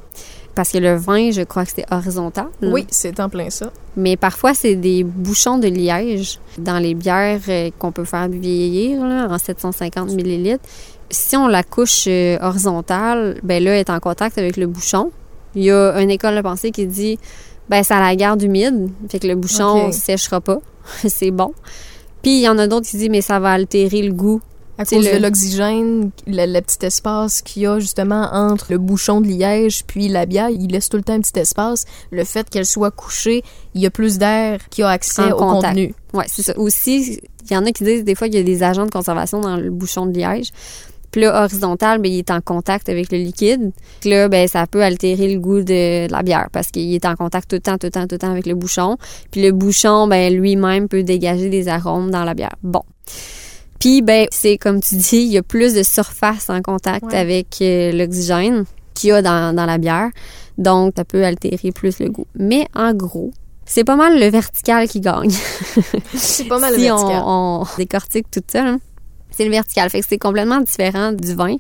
Parce 0.53 0.71
que 0.73 0.79
le 0.79 0.95
vin, 0.95 1.31
je 1.31 1.43
crois 1.43 1.63
que 1.63 1.71
c'est 1.73 1.85
horizontal. 1.93 2.47
Oui, 2.61 2.85
c'est 2.91 3.19
en 3.21 3.29
plein 3.29 3.49
ça. 3.49 3.71
Mais 3.95 4.17
parfois, 4.17 4.53
c'est 4.53 4.75
des 4.75 5.03
bouchons 5.05 5.57
de 5.57 5.67
liège 5.67 6.39
dans 6.57 6.77
les 6.77 6.93
bières 6.93 7.39
euh, 7.47 7.69
qu'on 7.79 7.93
peut 7.93 8.03
faire 8.03 8.27
vieillir 8.27 9.01
là, 9.05 9.27
en 9.29 9.37
750 9.37 10.11
millilitres. 10.11 10.63
si 11.09 11.35
on 11.37 11.47
la 11.47 11.63
couche 11.63 12.05
euh, 12.07 12.37
horizontale, 12.41 13.37
ben 13.43 13.63
là, 13.63 13.71
elle 13.71 13.79
est 13.79 13.89
en 13.89 13.99
contact 13.99 14.37
avec 14.37 14.55
le 14.57 14.67
bouchon. 14.67 15.11
Il 15.55 15.63
y 15.63 15.71
a 15.71 15.99
une 16.01 16.09
école 16.09 16.35
de 16.35 16.41
pensée 16.41 16.71
qui 16.71 16.85
dit, 16.85 17.17
ben 17.69 17.83
ça 17.83 17.99
la 17.99 18.15
garde 18.15 18.41
humide, 18.41 18.89
fait 19.09 19.19
que 19.19 19.27
le 19.27 19.35
bouchon 19.35 19.87
Ok. 19.87 19.93
séchera 19.93 20.39
pas. 20.41 20.59
c'est 21.07 21.31
bon. 21.31 21.53
Puis 22.21 22.37
il 22.37 22.41
y 22.41 22.47
en 22.49 22.57
a 22.57 22.67
d'autres 22.67 22.87
qui 22.87 22.97
disent, 22.97 23.09
mais 23.09 23.21
ça 23.21 23.39
va 23.39 23.51
altérer 23.51 24.01
le 24.01 24.13
goût. 24.13 24.41
À 24.77 24.85
cause 24.85 25.05
le- 25.05 25.13
de 25.19 25.21
l'oxygène, 25.21 26.09
le, 26.25 26.45
le 26.51 26.61
petit 26.61 26.83
espace 26.85 27.41
qu'il 27.43 27.63
y 27.63 27.67
a 27.67 27.77
justement 27.79 28.29
entre 28.31 28.67
le 28.69 28.77
bouchon 28.79 29.21
de 29.21 29.27
liège 29.27 29.83
puis 29.85 30.07
la 30.07 30.25
bière, 30.25 30.49
il 30.49 30.67
laisse 30.71 30.89
tout 30.89 30.97
le 30.97 31.03
temps 31.03 31.13
un 31.13 31.19
petit 31.21 31.37
espace. 31.39 31.85
Le 32.09 32.23
fait 32.23 32.49
qu'elle 32.49 32.65
soit 32.65 32.89
couchée, 32.89 33.43
il 33.75 33.81
y 33.81 33.85
a 33.85 33.91
plus 33.91 34.17
d'air 34.17 34.59
qui 34.69 34.81
a 34.81 34.89
accès 34.89 35.21
En 35.23 35.31
au 35.31 35.35
contact. 35.37 35.73
contenu. 35.75 35.93
Ouais, 36.13 36.25
c'est 36.27 36.41
ça. 36.41 36.57
Aussi, 36.57 37.19
il 37.49 37.53
y 37.53 37.57
en 37.57 37.65
a 37.65 37.71
qui 37.71 37.83
disent 37.83 38.03
des 38.03 38.15
fois 38.15 38.27
qu'il 38.27 38.37
y 38.37 38.39
a 38.39 38.43
des 38.43 38.63
agents 38.63 38.85
de 38.85 38.91
conservation 38.91 39.39
dans 39.41 39.57
le 39.57 39.69
bouchon 39.69 40.05
de 40.07 40.17
liège. 40.17 40.49
Puis 41.11 41.21
là, 41.21 41.43
horizontal, 41.43 41.99
ben, 41.99 42.11
il 42.11 42.19
est 42.19 42.31
en 42.31 42.41
contact 42.41 42.87
avec 42.89 43.11
le 43.11 43.17
liquide. 43.17 43.71
Puis 43.99 44.09
là, 44.09 44.29
ben, 44.29 44.47
ça 44.47 44.65
peut 44.67 44.81
altérer 44.83 45.33
le 45.33 45.39
goût 45.39 45.59
de, 45.59 46.07
de 46.07 46.11
la 46.11 46.23
bière 46.23 46.47
parce 46.51 46.67
qu'il 46.69 46.93
est 46.93 47.05
en 47.05 47.15
contact 47.15 47.49
tout 47.49 47.57
le 47.57 47.61
temps, 47.61 47.77
tout 47.77 47.87
le 47.87 47.91
temps, 47.91 48.07
tout 48.07 48.15
le 48.15 48.19
temps 48.19 48.31
avec 48.31 48.45
le 48.45 48.55
bouchon. 48.55 48.97
Puis 49.31 49.41
le 49.41 49.51
bouchon, 49.51 50.07
ben, 50.07 50.33
lui-même 50.33 50.87
peut 50.87 51.03
dégager 51.03 51.49
des 51.49 51.67
arômes 51.67 52.11
dans 52.11 52.23
la 52.23 52.33
bière. 52.33 52.55
Bon. 52.63 52.83
Puis, 53.79 54.01
ben, 54.03 54.27
c'est 54.31 54.57
comme 54.57 54.79
tu 54.79 54.95
dis, 54.95 55.17
il 55.17 55.31
y 55.31 55.37
a 55.37 55.43
plus 55.43 55.73
de 55.73 55.83
surface 55.83 56.49
en 56.49 56.61
contact 56.61 57.03
Ouais. 57.05 57.15
avec 57.17 57.47
euh, 57.61 57.91
l'oxygène 57.91 58.65
qu'il 58.93 59.09
y 59.09 59.11
a 59.13 59.21
dans, 59.21 59.55
dans 59.55 59.65
la 59.65 59.77
bière. 59.79 60.09
Donc, 60.57 60.93
ça 60.95 61.03
peut 61.03 61.25
altérer 61.25 61.71
plus 61.71 61.99
le 61.99 62.09
goût. 62.09 62.27
Mais 62.35 62.67
en 62.75 62.93
gros, 62.93 63.31
c'est 63.65 63.83
pas 63.83 63.95
mal 63.95 64.19
le 64.19 64.27
vertical 64.29 64.87
qui 64.87 64.99
gagne 64.99 65.31
C'est 66.13 66.43
pas 66.43 66.59
mal 66.59 66.73
si 66.75 66.79
le 66.81 66.83
vertical. 66.85 67.23
On, 67.25 67.63
on 67.63 67.77
décortique 67.77 68.29
tout 68.29 68.43
ça, 68.47 68.63
là, 68.63 68.77
c'est 69.41 69.45
le 69.45 69.51
vertical. 69.51 69.89
Fait 69.89 70.01
que 70.01 70.05
c'est 70.07 70.19
complètement 70.19 70.61
différent 70.61 71.11
du 71.11 71.33
vin. 71.33 71.55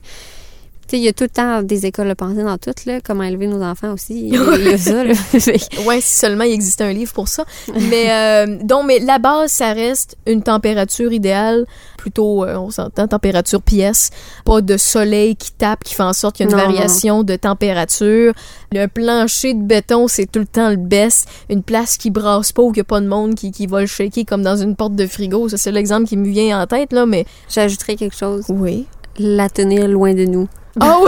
Sais, 0.91 0.97
il 0.97 1.03
y 1.03 1.07
a 1.07 1.13
tout 1.13 1.23
le 1.23 1.29
temps 1.29 1.61
des 1.61 1.85
écoles 1.85 2.09
de 2.09 2.13
pensée 2.13 2.43
dans 2.43 2.57
tout, 2.57 2.73
là, 2.85 2.99
comment 3.01 3.23
élever 3.23 3.47
nos 3.47 3.63
enfants 3.63 3.93
aussi. 3.93 4.27
Il 4.27 4.33
y 4.33 4.37
a, 4.37 4.41
il 4.57 4.67
y 4.67 4.73
a 4.73 4.77
ça, 4.77 5.05
là. 5.05 5.13
Ouais, 5.85 6.01
si 6.01 6.15
seulement 6.15 6.43
il 6.43 6.51
existait 6.51 6.83
un 6.83 6.91
livre 6.91 7.13
pour 7.13 7.29
ça. 7.29 7.45
Mais 7.89 8.11
euh, 8.11 8.57
donc, 8.61 8.87
mais 8.87 8.99
la 8.99 9.17
base, 9.17 9.53
ça 9.53 9.71
reste 9.71 10.17
une 10.27 10.43
température 10.43 11.13
idéale, 11.13 11.65
plutôt, 11.97 12.43
euh, 12.43 12.57
on 12.57 12.71
s'entend, 12.71 13.07
température 13.07 13.61
pièce, 13.61 14.09
pas 14.43 14.59
de 14.59 14.75
soleil 14.75 15.37
qui 15.37 15.53
tape, 15.53 15.81
qui 15.85 15.95
fait 15.95 16.03
en 16.03 16.11
sorte 16.11 16.35
qu'il 16.35 16.45
y 16.45 16.49
a 16.49 16.51
une 16.51 16.57
Non, 16.57 16.61
non, 16.61 16.71
variation 16.73 17.23
de 17.23 17.37
température. 17.37 18.33
Le 18.73 18.87
plancher 18.87 19.53
de 19.53 19.63
béton, 19.63 20.09
c'est 20.09 20.29
tout 20.29 20.39
le 20.39 20.45
temps 20.45 20.71
le 20.71 20.75
best. 20.75 21.25
Une 21.49 21.63
place 21.63 21.95
qui 21.95 22.09
brasse 22.09 22.51
pas 22.51 22.63
ou 22.63 22.73
qu'il 22.73 22.81
n'y 22.81 22.81
a 22.81 22.83
pas 22.83 22.99
de 22.99 23.07
monde 23.07 23.35
qui, 23.35 23.51
qui 23.51 23.65
va 23.65 23.79
le 23.79 23.87
shaker 23.87 24.25
comme 24.25 24.43
dans 24.43 24.57
une 24.57 24.75
porte 24.75 24.95
de 24.95 25.07
frigo. 25.07 25.47
Ça, 25.47 25.55
c'est 25.55 25.71
l'exemple 25.71 26.05
qui 26.09 26.17
me 26.17 26.27
vient 26.27 26.61
en 26.61 26.67
tête, 26.67 26.91
là, 26.91 27.05
mais... 27.05 27.25
J'ajouterais 27.47 27.95
quelque 27.95 28.17
chose. 28.17 28.43
Oui. 28.49 28.87
La 29.17 29.49
tenir 29.49 29.87
loin 29.87 30.13
de 30.13 30.25
nous. 30.25 30.49
Oh! 30.79 31.07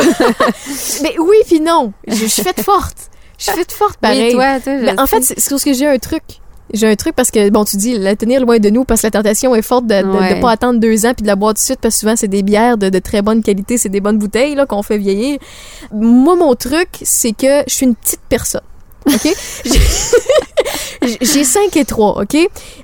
mais 1.03 1.15
oui, 1.19 1.37
puis 1.45 1.59
non! 1.61 1.93
Je 2.07 2.15
je 2.15 2.25
suis 2.25 2.41
faite 2.43 2.61
forte. 2.61 2.97
Je 3.37 3.45
suis 3.45 3.53
faite 3.53 3.71
forte, 3.71 3.97
pareil. 3.97 4.27
Oui, 4.27 4.31
toi, 4.33 4.59
toi, 4.59 4.77
je 4.79 4.85
Ben, 4.85 4.99
en 4.99 5.05
fait, 5.07 5.21
c'est 5.21 5.49
parce 5.49 5.63
que 5.63 5.73
j'ai 5.73 5.87
un 5.87 5.97
truc. 5.97 6.23
J'ai 6.73 6.87
un 6.89 6.95
truc 6.95 7.13
parce 7.15 7.29
que, 7.29 7.49
bon, 7.49 7.65
tu 7.65 7.77
dis, 7.77 7.97
la 7.99 8.15
tenir 8.15 8.41
loin 8.41 8.57
de 8.57 8.69
nous 8.69 8.83
parce 8.83 9.01
que 9.01 9.07
la 9.07 9.11
tentation 9.11 9.53
est 9.53 9.61
forte 9.61 9.85
de 9.85 9.95
ne 9.95 10.17
Ouais. 10.17 10.39
pas 10.39 10.51
attendre 10.51 10.79
deux 10.79 11.05
ans 11.05 11.13
puis 11.13 11.21
de 11.21 11.27
la 11.27 11.35
boire 11.35 11.53
tout 11.53 11.59
de 11.59 11.63
suite 11.65 11.79
parce 11.79 11.95
que 11.95 11.99
souvent, 11.99 12.15
c'est 12.15 12.27
des 12.27 12.41
bières 12.41 12.77
de, 12.77 12.89
de 12.89 12.99
très 12.99 13.21
bonne 13.21 13.43
qualité, 13.43 13.77
c'est 13.77 13.89
des 13.89 13.99
bonnes 14.01 14.17
bouteilles 14.17 14.55
là, 14.55 14.65
qu'on 14.65 14.81
fait 14.81 14.97
vieillir. 14.97 15.37
Moi, 15.91 16.35
mon 16.35 16.55
truc, 16.55 16.89
c'est 17.03 17.33
que 17.33 17.63
je 17.67 17.73
suis 17.73 17.85
une 17.85 17.95
petite 17.95 18.21
personne. 18.27 18.61
OK? 19.05 19.27
J'ai- 21.01 21.17
J'ai 21.21 21.43
5 21.43 21.75
et 21.77 21.85
3, 21.85 22.21
OK? 22.21 22.37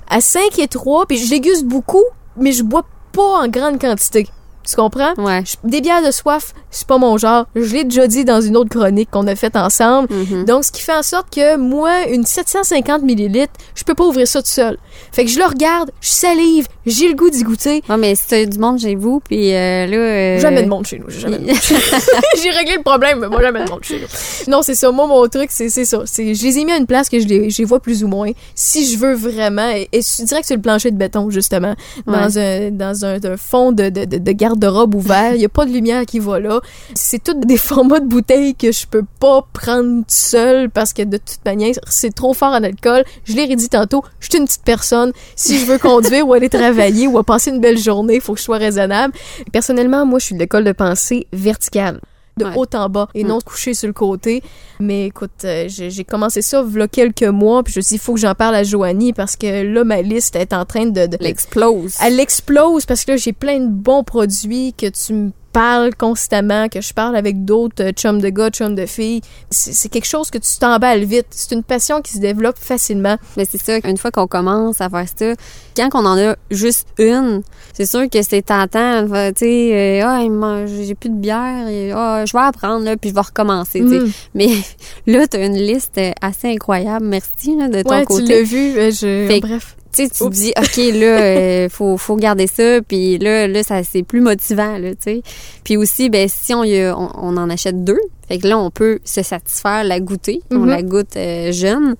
À 0.09 0.21
5 0.21 0.59
et 0.59 0.67
3, 0.67 1.05
puis 1.05 1.17
je 1.17 1.29
déguste 1.29 1.63
beaucoup, 1.65 2.03
mais 2.37 2.51
je 2.51 2.63
bois 2.63 2.83
pas 3.13 3.41
en 3.43 3.47
grande 3.47 3.79
quantité. 3.79 4.27
Tu 4.69 4.75
comprends? 4.75 5.13
Ouais. 5.17 5.43
Des 5.63 5.81
bières 5.81 6.05
de 6.05 6.11
soif, 6.11 6.53
c'est 6.69 6.85
pas 6.85 6.97
mon 6.99 7.17
genre. 7.17 7.47
Je 7.55 7.73
l'ai 7.73 7.83
déjà 7.85 8.05
dit 8.07 8.23
dans 8.23 8.39
une 8.41 8.55
autre 8.55 8.69
chronique 8.69 9.09
qu'on 9.09 9.25
a 9.25 9.35
faite 9.35 9.55
ensemble. 9.55 10.07
Mhm. 10.13 10.45
Donc, 10.45 10.63
ce 10.63 10.71
qui 10.71 10.81
fait 10.81 10.93
en 10.95 11.01
sorte 11.01 11.33
que 11.33 11.57
moi, 11.57 12.05
une 12.07 12.23
750 12.25 13.01
millilitres, 13.01 13.53
je 13.73 13.83
peux 13.83 13.95
pas 13.95 14.05
ouvrir 14.05 14.27
ça 14.27 14.41
tout 14.41 14.47
seul. 14.49 14.77
Fait 15.11 15.25
que 15.25 15.31
je 15.31 15.39
le 15.39 15.45
regarde, 15.45 15.89
je 16.01 16.09
salive, 16.09 16.67
j'ai 16.85 17.07
le 17.07 17.15
goût 17.15 17.29
d'y 17.29 17.43
goûter. 17.43 17.81
Ouais, 17.89 17.97
mais 17.97 18.13
si 18.13 18.27
t'as 18.27 18.45
du 18.45 18.59
monde 18.59 18.79
chez 18.79 18.93
vous, 18.95 19.21
puis 19.21 19.53
euh, 19.55 19.87
là... 19.87 19.97
euh, 19.97 20.39
Jamais 20.39 20.63
de 20.63 20.69
monde 20.69 20.85
chez 20.85 20.99
nous. 20.99 21.05
j'ai 21.09 21.19
Jamais. 21.21 21.39
J'ai 22.41 22.49
réglé 22.51 22.75
le 22.77 22.83
problème, 22.83 23.19
mais 23.19 23.27
moi, 23.27 23.41
jamais 23.41 23.65
de 23.65 23.69
monde 23.69 23.83
chez 23.83 23.99
nous. 23.99 24.51
Non, 24.51 24.61
c'est 24.61 24.75
ça. 24.75 24.91
Moi, 24.91 25.07
mon 25.07 25.27
truc, 25.27 25.49
c'est 25.51 25.69
ça. 25.69 26.03
Je 26.15 26.21
les 26.43 26.57
ai 26.59 26.65
mis 26.65 26.71
à 26.71 26.77
une 26.77 26.85
place 26.85 27.09
que 27.09 27.19
je 27.19 27.27
les, 27.27 27.49
je 27.49 27.57
les 27.59 27.65
vois 27.65 27.79
plus 27.79 28.03
ou 28.03 28.07
moins. 28.07 28.31
Si 28.55 28.85
je 28.91 28.97
veux 28.97 29.13
vraiment, 29.15 29.69
et, 29.69 29.89
et 29.91 29.99
que 29.99 30.05
c'est 30.05 30.55
le 30.55 30.61
plancher 30.61 30.91
de 30.91 30.97
béton, 30.97 31.29
justement, 31.29 31.73
dans 32.05 32.37
un, 32.37 32.71
dans 32.71 33.05
un, 33.05 33.17
un 33.23 33.37
fond 33.37 33.71
de, 33.71 33.89
de, 33.89 34.05
de, 34.05 34.17
de 34.17 34.31
garde-robe 34.59 34.95
ouvert. 34.95 35.35
Il 35.35 35.41
y 35.41 35.45
a 35.45 35.49
pas 35.49 35.65
de 35.65 35.71
lumière 35.71 36.05
qui 36.05 36.19
va 36.19 36.39
là. 36.39 36.61
C'est 36.93 37.23
tous 37.23 37.33
des 37.33 37.57
formats 37.69 37.99
de 37.99 38.07
bouteilles 38.07 38.55
que 38.55 38.71
je 38.71 38.85
peux 38.85 39.05
pas 39.19 39.45
prendre 39.53 40.03
seul 40.07 40.69
parce 40.69 40.93
que 40.93 41.03
de 41.03 41.17
toute 41.17 41.43
manière, 41.45 41.75
c'est 41.87 42.13
trop 42.13 42.33
fort 42.33 42.53
en 42.53 42.63
alcool. 42.63 43.03
Je 43.23 43.33
l'ai 43.33 43.45
redit 43.45 43.69
tantôt, 43.69 44.03
je 44.19 44.29
suis 44.29 44.37
une 44.37 44.45
petite 44.45 44.63
personne. 44.63 45.11
Si 45.35 45.57
je 45.59 45.65
veux 45.65 45.77
conduire 45.77 46.27
ou 46.27 46.33
aller 46.33 46.49
travailler 46.49 47.07
ou 47.07 47.17
à 47.17 47.23
passer 47.23 47.51
une 47.51 47.59
belle 47.59 47.77
journée, 47.77 48.15
il 48.15 48.21
faut 48.21 48.33
que 48.33 48.39
je 48.39 48.45
sois 48.45 48.57
raisonnable. 48.57 49.13
Personnellement, 49.51 50.05
moi, 50.05 50.19
je 50.19 50.25
suis 50.25 50.35
de 50.35 50.39
l'école 50.39 50.63
de 50.63 50.71
pensée 50.71 51.27
verticale 51.31 51.99
de 52.39 52.45
Ouais. 52.45 52.51
haut 52.55 52.65
en 52.73 52.89
bas 52.89 53.07
et 53.13 53.23
Mm. 53.23 53.27
non 53.27 53.39
couché 53.45 53.73
sur 53.75 53.87
le 53.87 53.93
côté. 53.93 54.41
Mais 54.79 55.05
écoute, 55.07 55.31
euh, 55.45 55.65
j'ai 55.67 55.89
j'ai 55.91 56.03
commencé 56.03 56.41
ça 56.41 56.63
il 56.67 56.77
y 56.77 56.81
a 56.81 56.87
quelques 56.87 57.23
mois, 57.23 57.61
puis 57.63 57.73
je 57.73 57.79
me 57.79 57.81
suis 57.83 57.95
dit, 57.95 58.01
il 58.01 58.03
faut 58.03 58.13
que 58.15 58.19
j'en 58.19 58.33
parle 58.33 58.55
à 58.55 58.63
Joanie 58.63 59.13
parce 59.13 59.35
que 59.35 59.63
là, 59.63 59.83
ma 59.83 60.01
liste 60.01 60.35
est 60.35 60.53
en 60.53 60.65
train 60.65 60.85
de... 60.85 61.05
de 61.05 61.17
L'explose. 61.19 61.95
elle 62.03 62.19
explose 62.19 62.85
parce 62.85 63.05
que 63.05 63.11
là, 63.11 63.17
j'ai 63.17 63.33
plein 63.33 63.59
de 63.59 63.67
bons 63.69 64.03
produits 64.03 64.73
que 64.73 64.87
tu 64.87 65.13
me 65.13 65.31
parles 65.51 65.95
constamment, 65.95 66.67
que 66.69 66.81
je 66.81 66.93
parle 66.93 67.15
avec 67.15 67.43
d'autres 67.45 67.83
euh, 67.83 67.91
chums 67.91 68.19
de 68.21 68.29
gars, 68.29 68.49
chums 68.49 68.75
de 68.75 68.85
filles. 68.85 69.21
C'est 69.49 69.89
quelque 69.89 70.07
chose 70.07 70.29
que 70.29 70.37
tu 70.37 70.49
t'emballes 70.59 71.03
vite. 71.03 71.27
C'est 71.31 71.53
une 71.55 71.63
passion 71.63 72.01
qui 72.01 72.13
se 72.13 72.19
développe 72.19 72.57
facilement. 72.57 73.17
Mais 73.37 73.45
c'est 73.49 73.61
ça, 73.61 73.77
une 73.87 73.97
fois 73.97 74.11
qu'on 74.11 74.27
commence 74.27 74.81
à 74.81 74.89
faire 74.89 75.05
ça, 75.15 75.33
quand 75.75 75.89
on 75.93 76.05
en 76.05 76.17
a 76.17 76.35
juste 76.51 76.87
une, 76.97 77.41
c'est 77.73 77.85
sûr 77.85 78.09
que 78.09 78.21
c'est 78.21 78.41
tentant. 78.41 79.05
Tu 79.05 79.33
sais, 79.37 80.01
euh, 80.01 80.05
ah, 80.05 80.23
me- 80.27 80.67
j'ai 80.67 80.95
plus 80.95 81.09
de 81.09 81.15
bière, 81.15 81.65
ah, 81.95 82.25
je 82.25 82.33
vais 82.33 82.43
apprendre, 82.43 82.85
là, 82.85 82.95
puis 82.97 83.09
je 83.09 83.15
vais 83.15 83.21
recommencer. 83.21 83.79
tu. 83.79 83.85
Mm. 83.99 84.11
Mais 84.35 84.47
là, 85.07 85.27
tu 85.27 85.37
as 85.37 85.45
une 85.45 85.57
liste 85.57 85.99
assez 86.21 86.47
incroyable. 86.49 87.05
Merci 87.05 87.55
là, 87.57 87.67
de 87.67 87.81
ton 87.81 87.89
Ouais, 87.89 88.01
tu 88.01 88.05
côté. 88.07 88.35
l'as 88.35 88.43
vu. 88.43 88.77
euh, 88.77 88.91
je... 88.91 89.27
Fait- 89.27 89.39
Bref. 89.39 89.75
Tu 89.91 90.03
sais, 90.03 90.09
tu 90.09 90.19
te 90.19 90.23
Oups. 90.25 90.35
dis, 90.37 90.53
OK, 90.57 90.77
là, 90.77 91.19
euh, 91.21 91.69
faut, 91.69 91.97
faut 91.97 92.15
garder 92.15 92.45
ça, 92.47 92.79
puis 92.87 93.17
là, 93.17 93.47
là 93.47 93.63
ça 93.63 93.83
c'est 93.83 94.03
plus 94.03 94.21
motivant, 94.21 94.77
là, 94.77 94.91
tu 94.91 94.97
sais. 95.01 95.21
Puis 95.63 95.77
aussi, 95.77 96.09
ben 96.09 96.27
si 96.31 96.53
on, 96.53 96.63
y 96.63 96.79
a- 96.79 96.95
on, 96.97 97.09
on 97.15 97.37
en 97.37 97.49
achète 97.49 97.83
deux, 97.83 97.99
fait 98.27 98.37
que 98.37 98.47
là, 98.47 98.59
on 98.59 98.69
peut 98.69 98.99
se 99.03 99.23
satisfaire, 99.23 99.83
la 99.83 99.99
goûter. 99.99 100.41
On 100.51 100.59
Mhm. 100.59 100.69
la 100.69 100.81
goûte 100.83 101.17
euh, 101.17 101.51
jeune. 101.51 101.95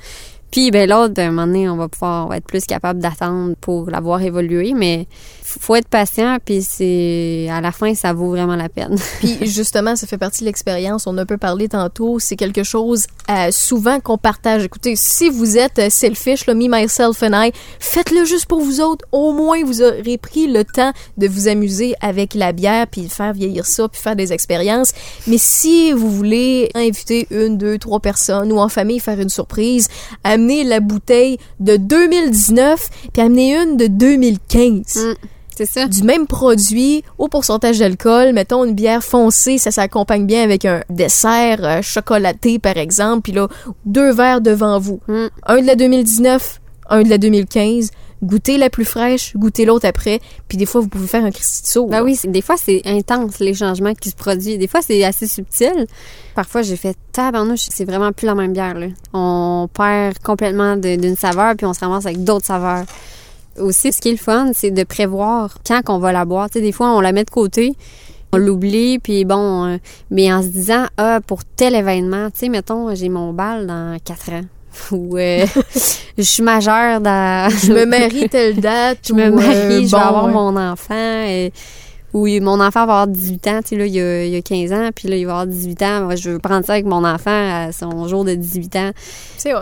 Puis, 0.52 0.72
ben 0.72 0.90
l'autre, 0.90 1.14
ben, 1.14 1.26
à 1.26 1.28
un 1.28 1.32
moment 1.32 1.48
donné, 1.48 1.70
on 1.70 1.78
va 1.78 1.88
pouvoir 1.88 2.34
être 2.34 2.46
plus 2.46 2.66
capable 2.66 3.00
d'attendre 3.00 3.56
pour 3.62 3.90
la 3.90 4.00
voir 4.00 4.22
évoluer, 4.22 4.74
mais 4.74 5.08
faut 5.58 5.76
être 5.76 5.88
patient, 5.88 6.38
puis 6.44 6.62
c'est 6.62 7.48
à 7.50 7.62
la 7.62 7.72
fin, 7.72 7.96
ça 7.96 8.14
vaut 8.14 8.30
vraiment 8.30 8.56
la 8.56 8.70
peine. 8.70 8.96
Puis 9.20 9.38
justement, 9.48 9.96
ça 9.96 10.06
fait 10.06 10.18
partie 10.18 10.42
de 10.42 10.46
l'expérience. 10.46 11.08
On 11.08 11.18
a 11.18 11.26
peu 11.26 11.38
parlé 11.38 11.68
tantôt. 11.68 12.20
C'est 12.20 12.36
quelque 12.36 12.64
chose 12.64 13.06
euh, 13.30 13.50
souvent 13.52 14.00
qu'on 14.00 14.18
partage. 14.18 14.64
Écoutez, 14.64 14.94
si 14.96 15.30
vous 15.30 15.58
êtes 15.58 15.80
euh, 15.80 15.90
selfish, 15.90 16.46
là, 16.46 16.54
me, 16.54 16.68
myself 16.70 17.24
and 17.24 17.34
I, 17.34 17.52
faites-le 17.80 18.26
juste 18.26 18.46
pour 18.46 18.62
vous 18.62 18.80
autres. 18.82 19.06
Au 19.12 19.34
moins, 19.34 19.64
vous 19.64 19.82
aurez 19.82 20.18
pris 20.18 20.48
le 20.48 20.64
temps 20.64 20.92
de 21.18 21.28
vous 21.28 21.48
amuser 21.48 21.96
avec 22.02 22.36
la 22.36 22.52
bière, 22.52 22.86
puis 22.88 23.04
de 23.04 23.12
faire 23.12 23.34
vieillir 23.34 23.66
ça, 23.66 23.88
puis 23.88 24.00
faire 24.00 24.16
des 24.16 24.34
expériences. 24.34 24.92
Mais 25.26 25.38
si 25.40 25.92
vous 25.94 26.12
voulez 26.12 26.70
inviter 26.76 27.28
une, 27.32 27.58
deux, 27.58 27.78
trois 27.78 28.00
personnes 28.00 28.52
ou 28.52 28.60
en 28.60 28.70
famille 28.70 29.00
faire 29.00 29.20
une 29.20 29.30
surprise, 29.30 29.88
amenez 30.40 30.64
la 30.64 30.80
bouteille 30.80 31.38
de 31.60 31.76
2019, 31.78 32.90
puis 33.14 33.22
amenez 33.22 33.56
une 33.56 33.78
de 33.78 33.88
2015 33.88 34.96
Mm. 34.96 35.14
C'est 35.56 35.66
ça. 35.66 35.88
du 35.88 36.04
même 36.04 36.26
produit 36.26 37.04
au 37.18 37.28
pourcentage 37.28 37.80
d'alcool, 37.80 38.32
mettons 38.32 38.64
une 38.64 38.74
bière 38.76 39.04
foncée, 39.04 39.58
ça 39.58 39.72
s'accompagne 39.72 40.26
bien 40.26 40.42
avec 40.42 40.64
un 40.64 40.82
dessert 40.90 41.60
euh, 41.66 41.82
chocolaté 41.82 42.60
par 42.60 42.78
exemple, 42.78 43.24
puis 43.24 43.34
là 43.34 43.50
deux 43.86 44.12
verres 44.14 44.40
devant 44.40 44.80
vous, 44.80 45.02
Mm. 45.10 45.28
un 45.48 45.62
de 45.62 45.68
la 45.68 45.76
2019, 45.76 46.62
un 46.90 47.04
de 47.04 47.10
la 47.10 47.18
2015, 47.18 47.92
goûtez 48.24 48.58
la 48.58 48.70
plus 48.70 48.86
fraîche, 48.86 49.36
goûtez 49.36 49.66
l'autre 49.66 49.88
après, 49.88 50.20
puis 50.48 50.58
des 50.58 50.66
fois 50.66 50.82
vous 50.82 50.88
pouvez 50.88 51.08
faire 51.08 51.24
un 51.24 51.32
Christy 51.32 51.64
de 51.64 51.68
saut. 51.68 51.88
Ben 51.88 52.04
oui, 52.04 52.20
des 52.26 52.42
fois, 52.42 52.56
c'est 52.58 52.82
intense, 52.86 53.40
les 53.40 53.54
changements 53.54 53.94
qui 53.94 54.10
se 54.10 54.16
produisent. 54.16 54.60
Des 54.60 54.68
fois, 54.68 54.82
c'est 54.82 55.04
assez 55.04 55.28
subtil. 55.28 55.88
Parfois, 56.36 56.62
j'ai 56.62 56.76
fait 56.76 56.98
tabarnouche, 57.12 57.68
c'est 57.70 57.86
vraiment 57.86 58.12
plus 58.12 58.26
la 58.26 58.36
même 58.36 58.54
bière, 58.54 58.76
là. 58.76 58.88
On 59.14 59.68
perd 59.74 60.20
complètement 60.20 60.76
d'une 60.76 61.16
saveur, 61.16 61.56
puis 61.56 61.66
on 61.66 61.74
se 61.74 61.80
ramasse 61.80 62.06
avec 62.06 62.24
d'autres 62.24 62.46
saveurs. 62.46 62.86
Aussi, 63.58 63.92
ce 63.92 64.00
qui 64.00 64.10
est 64.10 64.14
le 64.14 64.18
fun, 64.18 64.52
c'est 64.54 64.72
de 64.72 64.84
prévoir 64.84 65.58
quand 65.68 65.82
qu'on 65.84 66.00
va 66.00 66.12
la 66.12 66.26
boire. 66.26 66.50
Tu 66.50 66.60
sais, 66.60 66.62
des 66.62 66.72
fois, 66.72 66.96
on 66.96 67.02
la 67.02 67.12
met 67.12 67.26
de 67.26 67.30
côté, 67.30 67.74
on 68.32 68.38
l'oublie, 68.38 69.00
puis 69.00 69.26
bon, 69.26 69.66
euh, 69.66 69.78
mais 70.12 70.32
en 70.32 70.42
se 70.42 70.48
disant, 70.48 70.86
ah, 70.98 71.20
pour 71.26 71.44
tel 71.44 71.76
événement, 71.76 72.30
tu 72.30 72.40
sais, 72.40 72.50
mettons, 72.50 72.94
j'ai 72.96 73.10
mon 73.10 73.34
bal 73.34 73.68
dans 73.68 73.98
quatre 74.04 74.32
ans. 74.32 74.46
Ou 74.92 75.18
euh, 75.18 75.46
je 76.18 76.24
suis 76.24 76.44
majeure 76.44 77.02
dans... 77.02 77.50
Je 77.50 77.74
me 77.74 77.86
marie 77.86 78.30
telle 78.30 78.56
date, 78.56 79.00
je 79.08 79.14
me 79.14 79.30
ou, 79.30 79.36
marie, 79.36 79.56
euh, 79.56 79.82
je 79.86 79.92
bon, 79.92 79.98
vais 79.98 80.04
avoir 80.04 80.26
ouais. 80.26 80.32
mon 80.32 80.56
enfant. 80.56 81.24
Et 81.26 81.52
Oui, 82.14 82.40
mon 82.40 82.60
enfant 82.60 82.86
va 82.88 83.02
avoir 83.02 83.08
18 83.08 83.48
ans, 83.48 83.60
tu 83.62 83.70
sais, 83.70 83.76
là, 83.78 83.86
il 83.86 83.94
y, 83.94 84.00
a, 84.02 84.26
il 84.26 84.32
y 84.32 84.36
a 84.36 84.42
15 84.42 84.72
ans, 84.74 84.90
puis 84.96 85.08
là, 85.08 85.16
il 85.16 85.26
va 85.26 85.34
avoir 85.34 85.48
18 85.48 85.82
ans. 85.84 86.02
Moi, 86.06 86.16
je 86.16 86.32
veux 86.32 86.40
prendre 86.40 86.66
ça 86.66 86.74
avec 86.74 86.86
mon 86.86 87.06
enfant 87.06 87.30
à 87.32 87.72
son 87.72 88.08
jour 88.08 88.26
de 88.26 88.34
18 88.34 88.76
ans. 88.78 88.92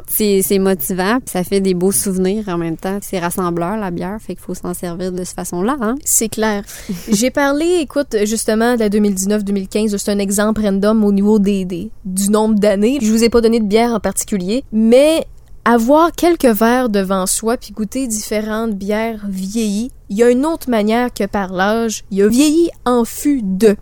C'est 0.07 0.41
c'est 0.41 0.59
motivant, 0.59 1.17
puis 1.19 1.29
ça 1.31 1.43
fait 1.43 1.59
des 1.59 1.73
beaux 1.73 1.91
souvenirs 1.91 2.45
en 2.47 2.57
même 2.57 2.77
temps. 2.77 2.99
C'est 3.01 3.19
rassembleur, 3.19 3.77
la 3.77 3.91
bière, 3.91 4.17
fait 4.19 4.33
qu'il 4.35 4.43
faut 4.43 4.55
s'en 4.55 4.73
servir 4.73 5.11
de 5.11 5.23
cette 5.23 5.35
façon-là, 5.35 5.75
hein? 5.81 5.95
C'est 6.05 6.29
clair. 6.29 6.63
J'ai 7.11 7.31
parlé, 7.31 7.65
écoute, 7.81 8.15
justement, 8.25 8.75
de 8.75 8.79
la 8.79 8.89
2019-2015. 8.89 9.97
C'est 9.97 10.11
un 10.11 10.19
exemple 10.19 10.61
random 10.61 11.03
au 11.03 11.11
niveau 11.11 11.39
des, 11.39 11.65
des- 11.65 11.89
du 12.05 12.29
nombre 12.29 12.55
d'années. 12.55 12.99
Je 13.01 13.11
vous 13.11 13.23
ai 13.23 13.29
pas 13.29 13.41
donné 13.41 13.59
de 13.59 13.65
bière 13.65 13.91
en 13.91 13.99
particulier, 13.99 14.63
mais 14.71 15.25
avoir 15.67 16.13
quelques 16.13 16.45
verres 16.45 16.87
devant 16.87 17.25
soi 17.27 17.57
puis 17.57 17.73
goûter 17.73 18.07
différentes 18.07 18.75
bières 18.75 19.25
vieillies, 19.27 19.91
il 20.09 20.15
y 20.15 20.23
a 20.23 20.29
une 20.29 20.45
autre 20.45 20.69
manière 20.69 21.13
que 21.13 21.25
par 21.25 21.51
l'âge. 21.51 22.05
Il 22.09 22.19
y 22.19 22.21
a 22.23 22.27
vieilli 22.29 22.69
en 22.85 23.03
fût 23.03 23.41
de. 23.43 23.75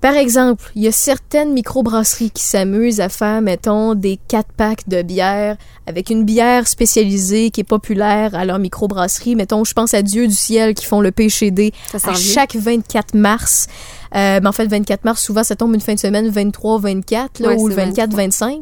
Par 0.00 0.14
exemple, 0.16 0.70
il 0.74 0.82
y 0.82 0.88
a 0.88 0.92
certaines 0.92 1.52
microbrasseries 1.52 2.30
qui 2.30 2.42
s'amusent 2.42 3.00
à 3.00 3.08
faire, 3.08 3.40
mettons, 3.40 3.94
des 3.94 4.18
4 4.28 4.48
packs 4.54 4.88
de 4.88 5.02
bière 5.02 5.56
avec 5.86 6.10
une 6.10 6.24
bière 6.24 6.68
spécialisée 6.68 7.50
qui 7.50 7.62
est 7.62 7.64
populaire 7.64 8.34
à 8.34 8.44
leur 8.44 8.58
microbrasserie. 8.58 9.34
Mettons, 9.34 9.64
je 9.64 9.72
pense 9.72 9.92
à 9.94 10.02
Dieu 10.02 10.26
du 10.26 10.34
ciel 10.34 10.74
qui 10.74 10.84
font 10.84 11.00
le 11.00 11.10
PCD 11.10 11.72
s'en 11.90 12.12
à 12.12 12.14
chaque 12.14 12.54
24 12.54 13.14
mars. 13.14 13.66
Euh, 14.14 14.40
ben 14.40 14.48
en 14.48 14.52
fait, 14.52 14.66
24 14.66 15.04
mars, 15.04 15.22
souvent, 15.22 15.42
ça 15.42 15.56
tombe 15.56 15.74
une 15.74 15.80
fin 15.80 15.94
de 15.94 15.98
semaine 15.98 16.30
23-24, 16.30 17.40
là, 17.40 17.48
Ouais, 17.48 17.56
ou 17.56 17.68
le 17.68 17.74
c'est 17.74 18.06
24-25. 18.06 18.60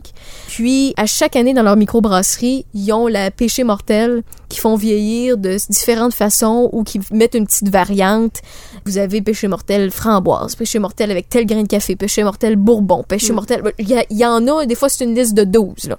Puis, 0.48 0.94
à 0.96 1.06
chaque 1.06 1.36
année, 1.36 1.52
dans 1.52 1.62
leur 1.62 1.76
microbrasserie, 1.76 2.64
ils 2.74 2.92
ont 2.92 3.06
la 3.06 3.30
péché 3.30 3.64
mortelle 3.64 4.22
qui 4.52 4.60
font 4.60 4.76
vieillir 4.76 5.38
de 5.38 5.56
différentes 5.70 6.12
façons 6.14 6.68
ou 6.72 6.84
qui 6.84 7.00
mettent 7.10 7.34
une 7.34 7.46
petite 7.46 7.68
variante. 7.70 8.40
Vous 8.84 8.98
avez 8.98 9.22
péché 9.22 9.48
mortel 9.48 9.90
framboise, 9.90 10.54
péché 10.56 10.78
mortel 10.78 11.10
avec 11.10 11.28
tel 11.28 11.46
grain 11.46 11.62
de 11.62 11.68
café, 11.68 11.96
péché 11.96 12.22
mortel 12.22 12.56
bourbon, 12.56 13.02
péché 13.02 13.32
Mm. 13.32 13.34
mortel... 13.34 13.62
Il 13.78 13.88
y, 13.88 13.94
a- 13.96 14.04
il 14.10 14.18
y 14.18 14.26
en 14.26 14.46
a, 14.48 14.66
des 14.66 14.74
fois, 14.74 14.88
c'est 14.90 15.04
une 15.04 15.14
liste 15.14 15.34
de 15.34 15.44
12, 15.44 15.88
là. 15.88 15.96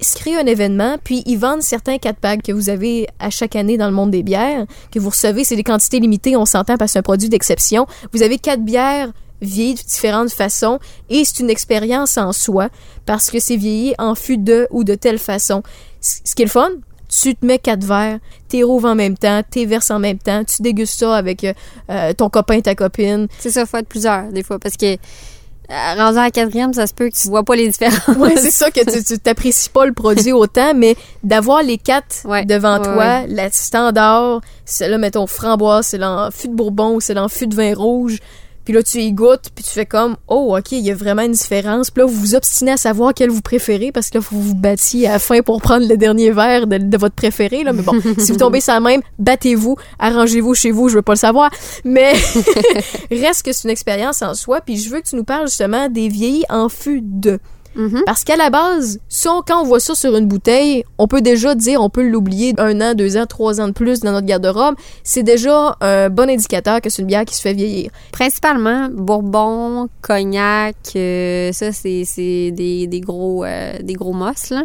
Ils 0.00 0.06
se 0.06 0.16
créent 0.16 0.36
un 0.36 0.46
événement, 0.46 0.96
puis 1.02 1.22
ils 1.26 1.36
vendent 1.38 1.62
certains 1.62 1.98
4 1.98 2.16
packs 2.18 2.42
que 2.42 2.52
vous 2.52 2.68
avez 2.70 3.06
à 3.20 3.30
chaque 3.30 3.54
année 3.56 3.76
dans 3.78 3.86
le 3.86 3.92
monde 3.94 4.10
des 4.10 4.22
bières, 4.24 4.66
que 4.90 4.98
vous 4.98 5.10
recevez. 5.10 5.44
C'est 5.44 5.56
des 5.56 5.62
quantités 5.62 6.00
limitées, 6.00 6.36
on 6.36 6.44
s'entend, 6.44 6.76
parce 6.76 6.90
que 6.90 6.92
c'est 6.94 6.98
un 6.98 7.02
produit 7.02 7.28
d'exception. 7.28 7.86
Vous 8.12 8.22
avez 8.22 8.38
quatre 8.38 8.62
bières 8.64 9.12
vieillies 9.40 9.74
de 9.74 9.80
différentes 9.82 10.30
façons, 10.32 10.78
et 11.08 11.24
c'est 11.24 11.38
une 11.40 11.50
expérience 11.50 12.16
en 12.18 12.32
soi, 12.32 12.68
parce 13.06 13.30
que 13.30 13.38
c'est 13.40 13.56
vieilli 13.56 13.94
en 13.98 14.14
fût 14.16 14.38
de 14.38 14.66
ou 14.70 14.82
de 14.84 14.94
telle 14.96 15.18
façon. 15.18 15.62
C- 16.00 16.20
Ce 16.24 16.34
qui 16.34 16.42
est 16.42 16.46
le 16.46 16.50
fun, 16.50 16.70
tu 17.20 17.34
te 17.34 17.44
mets 17.44 17.58
quatre 17.58 17.84
verres, 17.84 18.18
t'es 18.48 18.62
rouvres 18.62 18.88
en 18.88 18.94
même 18.94 19.16
temps, 19.18 19.42
t'es 19.50 19.66
verses 19.66 19.90
en 19.90 19.98
même 19.98 20.18
temps, 20.18 20.42
tu 20.44 20.62
dégustes 20.62 20.98
ça 20.98 21.14
avec 21.14 21.44
euh, 21.44 21.52
euh, 21.90 22.12
ton 22.14 22.30
copain, 22.30 22.60
ta 22.60 22.74
copine. 22.74 23.28
C'est 23.38 23.50
ça, 23.50 23.66
faut 23.66 23.76
être 23.76 23.88
plusieurs, 23.88 24.32
des 24.32 24.42
fois, 24.42 24.58
parce 24.58 24.76
que 24.76 24.94
euh, 25.70 25.94
rendu 25.96 26.18
à 26.18 26.22
la 26.24 26.30
quatrième, 26.30 26.72
ça 26.74 26.86
se 26.86 26.92
peut 26.94 27.08
que 27.08 27.14
tu 27.14 27.28
vois 27.28 27.44
pas 27.44 27.54
les 27.54 27.68
différences. 27.68 28.16
Ouais, 28.18 28.36
c'est 28.36 28.50
ça 28.50 28.70
que 28.70 28.80
tu- 29.06 29.18
t'apprécies 29.18 29.68
pas 29.70 29.86
le 29.86 29.92
produit 29.92 30.32
autant, 30.32 30.72
mais 30.74 30.96
d'avoir 31.22 31.62
les 31.62 31.78
quatre 31.78 32.24
Ouais, 32.24 32.44
devant 32.44 32.78
ouais, 32.78 32.84
toi, 32.84 33.20
la 33.28 33.50
standard, 33.50 34.40
c'est 34.64 34.88
là, 34.88 34.98
mettons, 34.98 35.26
framboise, 35.26 35.86
c'est 35.86 35.98
là 35.98 36.26
en 36.26 36.30
fût 36.30 36.48
de 36.48 36.54
bourbon 36.54 36.94
ou 36.96 37.00
c'est 37.00 37.14
là 37.14 37.24
en 37.24 37.28
fût 37.28 37.46
de 37.46 37.54
vin 37.54 37.74
rouge. 37.74 38.18
Puis 38.64 38.74
là, 38.74 38.82
tu 38.82 38.98
y 38.98 39.12
goûtes, 39.12 39.50
puis 39.54 39.64
tu 39.64 39.70
fais 39.70 39.86
comme, 39.86 40.16
oh, 40.28 40.56
OK, 40.56 40.72
il 40.72 40.80
y 40.80 40.90
a 40.90 40.94
vraiment 40.94 41.22
une 41.22 41.32
différence. 41.32 41.90
Puis 41.90 42.02
là, 42.02 42.06
vous 42.06 42.14
vous 42.14 42.34
obstinez 42.34 42.72
à 42.72 42.76
savoir 42.76 43.12
quel 43.14 43.30
vous 43.30 43.40
préférez, 43.40 43.92
parce 43.92 44.10
que 44.10 44.18
là, 44.18 44.24
vous 44.30 44.40
vous 44.40 44.54
battiez 44.54 45.08
à 45.08 45.12
la 45.12 45.18
fin 45.18 45.40
pour 45.42 45.60
prendre 45.60 45.86
le 45.86 45.96
dernier 45.96 46.30
verre 46.30 46.66
de, 46.66 46.78
de 46.78 46.96
votre 46.96 47.14
préféré. 47.14 47.64
Là. 47.64 47.72
Mais 47.72 47.82
bon, 47.82 47.94
si 48.18 48.32
vous 48.32 48.38
tombez 48.38 48.60
sur 48.60 48.74
la 48.74 48.80
même, 48.80 49.02
battez-vous, 49.18 49.76
arrangez-vous 49.98 50.54
chez 50.54 50.70
vous, 50.70 50.88
je 50.88 50.96
veux 50.96 51.02
pas 51.02 51.14
le 51.14 51.18
savoir. 51.18 51.50
Mais 51.84 52.12
reste 53.10 53.42
que 53.44 53.52
c'est 53.52 53.64
une 53.64 53.70
expérience 53.70 54.22
en 54.22 54.34
soi. 54.34 54.60
Puis 54.60 54.76
je 54.76 54.90
veux 54.90 55.00
que 55.00 55.08
tu 55.08 55.16
nous 55.16 55.24
parles 55.24 55.48
justement 55.48 55.88
des 55.88 56.08
vieillis 56.08 56.44
en 56.48 56.68
fût 56.68 57.00
de. 57.02 57.38
Mhm. 57.74 58.02
Parce 58.06 58.24
qu'à 58.24 58.36
la 58.36 58.50
base, 58.50 59.00
si 59.08 59.28
on- 59.28 59.42
quand 59.42 59.60
on 59.62 59.64
voit 59.64 59.80
ça 59.80 59.94
sur 59.94 60.14
une 60.16 60.26
bouteille, 60.26 60.84
on 60.98 61.06
peut 61.08 61.20
déjà 61.22 61.54
dire, 61.54 61.80
on 61.80 61.88
peut 61.90 62.06
l'oublier 62.06 62.54
un 62.58 62.80
an, 62.80 62.94
deux 62.94 63.16
ans, 63.16 63.26
trois 63.26 63.60
ans 63.60 63.68
de 63.68 63.72
plus 63.72 64.00
dans 64.00 64.12
notre 64.12 64.26
garde-robe. 64.26 64.74
C'est 65.04 65.22
déjà 65.22 65.76
un 65.80 66.10
bon 66.10 66.28
indicateur 66.28 66.80
que 66.80 66.90
c'est 66.90 67.02
une 67.02 67.08
bière 67.08 67.24
qui 67.24 67.34
se 67.34 67.40
fait 67.40 67.54
vieillir. 67.54 67.90
Principalement 68.12 68.88
bourbon, 68.92 69.88
cognac, 70.02 70.76
euh, 70.96 71.52
ça 71.52 71.72
c'est 71.72 72.04
c'est 72.04 72.50
des, 72.50 72.86
des 72.86 73.00
gros 73.00 73.44
euh, 73.44 73.72
des 73.82 73.94
gros 73.94 74.12
mosses 74.12 74.50
là. 74.50 74.64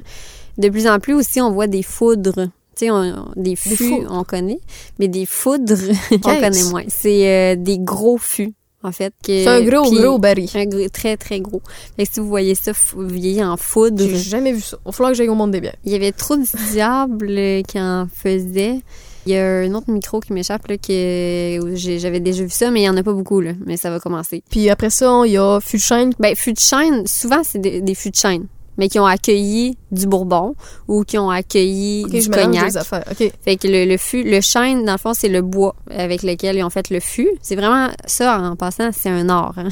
De 0.57 0.69
plus 0.69 0.87
en 0.87 0.99
plus 0.99 1.13
aussi 1.13 1.39
on 1.41 1.51
voit 1.51 1.67
des 1.67 1.83
foudres. 1.83 2.47
Tu 2.75 2.85
sais, 2.85 2.91
on- 2.91 3.31
des 3.35 3.55
fûts, 3.55 4.05
on 4.09 4.23
connaît, 4.23 4.59
mais 4.99 5.07
des 5.07 5.25
foudres, 5.25 5.73
on 6.11 6.17
connaît 6.39 6.63
moins. 6.69 6.83
C'est 6.89 7.27
euh, 7.27 7.55
des 7.57 7.79
gros 7.79 8.17
fûts, 8.19 8.53
en 8.83 8.91
fait. 8.91 9.13
que- 9.23 9.43
C'est 9.43 9.47
un 9.47 9.61
gros, 9.61 9.89
puis- 9.89 9.99
gros 9.99 10.17
baril. 10.17 10.49
Un 10.55 10.65
gros- 10.65 10.89
très, 10.89 11.17
très 11.17 11.39
gros. 11.39 11.61
Fait 11.97 12.05
que 12.05 12.13
si 12.13 12.19
vous 12.19 12.27
voyez 12.27 12.55
ça 12.55 12.71
vieillir 12.97 13.47
en 13.47 13.57
foudre, 13.57 14.03
J'ai 14.07 14.17
jamais 14.17 14.53
vu 14.53 14.61
ça. 14.61 14.77
Il 14.81 14.85
va 14.85 14.91
falloir 14.91 15.11
que 15.11 15.17
j'aille 15.17 15.29
au 15.29 15.35
monde 15.35 15.51
des 15.51 15.61
bières. 15.61 15.75
il 15.85 15.91
y 15.91 15.95
avait 15.95 16.11
trop 16.11 16.35
de 16.35 16.43
diables 16.71 17.63
qui 17.67 17.79
en 17.79 18.07
faisaient. 18.13 18.79
Il 19.25 19.33
y 19.33 19.37
a 19.37 19.45
un 19.45 19.73
autre 19.73 19.91
micro 19.91 20.21
qui 20.21 20.31
m'échappe, 20.31 20.67
là, 20.67 20.77
que 20.77 21.59
j'avais 21.75 22.21
déjà 22.21 22.43
vu 22.43 22.49
ça, 22.49 22.71
mais 22.71 22.81
il 22.81 22.85
y 22.85 22.89
en 22.89 22.95
a 22.95 23.03
pas 23.03 23.11
beaucoup, 23.11 23.41
là. 23.41 23.51
Mais 23.65 23.75
ça 23.75 23.89
va 23.89 23.99
commencer. 23.99 24.41
Puis 24.49 24.69
après 24.69 24.89
ça, 24.89 25.23
il 25.25 25.33
y 25.33 25.37
a 25.37 25.59
fût 25.59 25.75
de 25.77 25.81
chêne. 25.81 26.13
Ben, 26.17 26.33
de 26.53 26.59
chêne, 26.59 27.03
souvent, 27.05 27.41
c'est 27.43 27.59
des, 27.59 27.81
des 27.81 27.93
fûts 27.95 28.11
de 28.11 28.15
chêne, 28.15 28.45
mais 28.77 28.89
qui 28.89 28.99
ont 28.99 29.05
accueilli 29.05 29.77
du 29.91 30.05
bourbon 30.07 30.55
ou 30.87 31.03
qui 31.03 31.17
ont 31.17 31.29
accueilli 31.29 32.05
du 32.05 32.29
cognac. 32.29 32.67
les 32.67 32.77
affaires. 32.77 33.03
OK. 33.11 33.31
Fait 33.43 33.55
que 33.57 33.67
le, 33.67 33.85
le 33.85 33.97
fût, 33.97 34.23
le 34.23 34.41
chêne, 34.41 34.85
dans 34.85 34.93
le 34.93 34.97
fond, 34.97 35.13
c'est 35.13 35.29
le 35.29 35.41
bois 35.41 35.75
avec 35.89 36.23
lequel 36.23 36.57
ils 36.57 36.63
ont 36.63 36.69
fait 36.69 36.89
le 36.89 36.99
fût. 36.99 37.29
C'est 37.41 37.55
vraiment 37.55 37.89
ça, 38.05 38.39
en 38.39 38.55
passant, 38.55 38.89
c'est 38.91 39.09
un 39.09 39.27
art. 39.29 39.53
hein. 39.57 39.69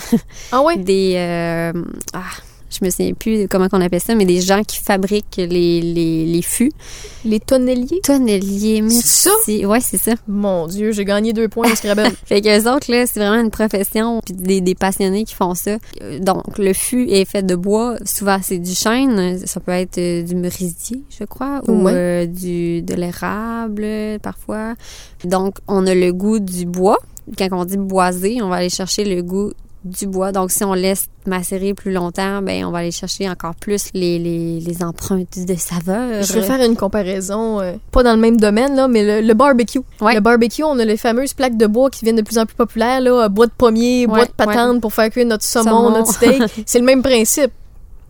Ah 0.51 0.61
ouais? 0.61 0.77
Des. 0.77 1.13
euh, 1.17 1.73
ah, 2.13 2.21
je 2.79 2.85
me 2.85 2.89
souviens 2.89 3.13
plus 3.13 3.47
comment 3.47 3.67
on 3.71 3.81
appelle 3.81 4.01
ça, 4.01 4.15
mais 4.15 4.25
des 4.25 4.41
gens 4.41 4.63
qui 4.63 4.77
fabriquent 4.79 5.37
les, 5.37 5.81
les, 5.81 6.25
les 6.25 6.41
fûts. 6.41 6.71
Les 7.23 7.39
tonneliers? 7.39 7.99
Tonneliers, 8.03 8.81
merci. 8.81 9.01
C'est 9.03 9.29
ça? 9.61 9.67
Ouais, 9.67 9.79
c'est 9.79 9.97
ça. 9.97 10.13
Mon 10.27 10.67
Dieu, 10.67 10.91
j'ai 10.91 11.05
gagné 11.05 11.33
deux 11.33 11.47
points 11.47 11.71
au 11.71 11.75
Scrabble. 11.75 12.11
Fait 12.25 12.41
que 12.41 12.47
les 12.47 12.67
autres, 12.67 12.91
là, 12.91 13.05
c'est 13.07 13.19
vraiment 13.19 13.41
une 13.41 13.51
profession, 13.51 14.21
puis 14.25 14.33
des, 14.35 14.61
des 14.61 14.75
passionnés 14.75 15.23
qui 15.25 15.33
font 15.35 15.55
ça. 15.55 15.77
Euh, 16.01 16.19
Donc, 16.19 16.57
le 16.57 16.73
fût 16.73 17.07
est 17.09 17.25
fait 17.25 17.43
de 17.43 17.55
bois. 17.55 17.95
Souvent, 18.05 18.39
c'est 18.43 18.59
du 18.59 18.73
chêne. 18.75 19.39
Ça 19.45 19.59
peut 19.59 19.71
être 19.71 19.97
euh, 19.97 20.21
du 20.23 20.35
merisier, 20.35 21.01
je 21.17 21.23
crois, 21.25 21.61
ou 21.67 21.83
Ouais. 21.85 21.91
euh, 21.95 22.25
du, 22.25 22.81
de 22.81 22.93
l'érable, 22.93 23.85
parfois. 24.21 24.73
Donc, 25.23 25.55
on 25.67 25.85
a 25.87 25.95
le 25.95 26.11
goût 26.13 26.39
du 26.39 26.65
bois. 26.65 26.97
Quand 27.37 27.47
on 27.53 27.65
dit 27.65 27.77
boisé, 27.77 28.39
on 28.41 28.49
va 28.49 28.57
aller 28.57 28.69
chercher 28.69 29.03
le 29.03 29.21
goût 29.23 29.51
du 29.85 30.07
bois. 30.07 30.31
Donc, 30.31 30.51
si 30.51 30.63
on 30.63 30.73
laisse 30.73 31.05
macérer 31.27 31.73
plus 31.73 31.91
longtemps, 31.93 32.41
ben 32.41 32.65
on 32.65 32.71
va 32.71 32.79
aller 32.79 32.91
chercher 32.91 33.29
encore 33.29 33.55
plus 33.55 33.85
les, 33.93 34.19
les, 34.19 34.59
les 34.59 34.83
empreintes 34.83 35.37
de 35.45 35.55
saveur. 35.55 36.23
Je 36.23 36.33
vais 36.33 36.41
faire 36.41 36.59
une 36.61 36.75
comparaison, 36.75 37.61
euh, 37.61 37.73
pas 37.91 38.03
dans 38.03 38.13
le 38.13 38.19
même 38.19 38.37
domaine, 38.37 38.75
là, 38.75 38.87
mais 38.87 39.21
le, 39.21 39.25
le 39.27 39.33
barbecue. 39.33 39.79
Ouais. 40.01 40.15
Le 40.15 40.19
barbecue, 40.19 40.63
on 40.63 40.77
a 40.79 40.85
les 40.85 40.97
fameuses 40.97 41.33
plaques 41.33 41.55
de 41.57 41.67
bois 41.67 41.89
qui 41.89 42.01
deviennent 42.01 42.15
de 42.17 42.21
plus 42.23 42.37
en 42.39 42.45
plus 42.45 42.55
populaires, 42.55 42.99
là, 42.99 43.25
euh, 43.25 43.29
bois 43.29 43.45
de 43.47 43.51
pommier, 43.57 44.07
bois 44.07 44.25
de 44.25 44.31
patente 44.31 44.81
pour 44.81 44.93
faire 44.93 45.09
cuire 45.09 45.25
notre 45.27 45.43
saumon, 45.45 45.69
Saumon. 45.69 45.89
notre 45.91 46.13
steak. 46.13 46.41
C'est 46.65 46.79
le 46.79 46.85
même 46.85 47.01
principe. 47.03 47.51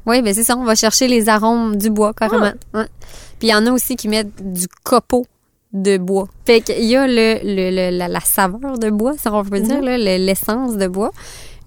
Oui, 0.07 0.21
ben 0.21 0.33
c'est 0.35 0.43
ça, 0.43 0.55
on 0.55 0.63
va 0.63 0.75
chercher 0.75 1.07
les 1.07 1.29
arômes 1.29 1.77
du 1.77 1.89
bois 1.89 2.13
carrément. 2.13 2.51
Ouais. 2.75 2.85
Puis 3.39 3.47
il 3.47 3.49
y 3.49 3.55
en 3.55 3.65
a 3.65 3.71
aussi 3.71 3.95
qui 3.95 4.07
mettent 4.07 4.35
du 4.53 4.67
copeau 4.83 5.25
de 5.73 5.97
bois. 5.97 6.27
Fait 6.45 6.61
qu'il 6.61 6.83
y 6.85 6.95
a 6.95 7.07
le, 7.07 7.39
le, 7.43 7.71
le- 7.91 7.97
la, 7.97 8.07
la 8.07 8.19
saveur 8.19 8.77
de 8.77 8.89
bois, 8.91 9.13
ça 9.17 9.33
on 9.33 9.43
peut 9.43 9.59
dire, 9.59 9.81
le- 9.81 9.97
l'essence 9.97 10.77
de 10.77 10.87
bois 10.87 11.11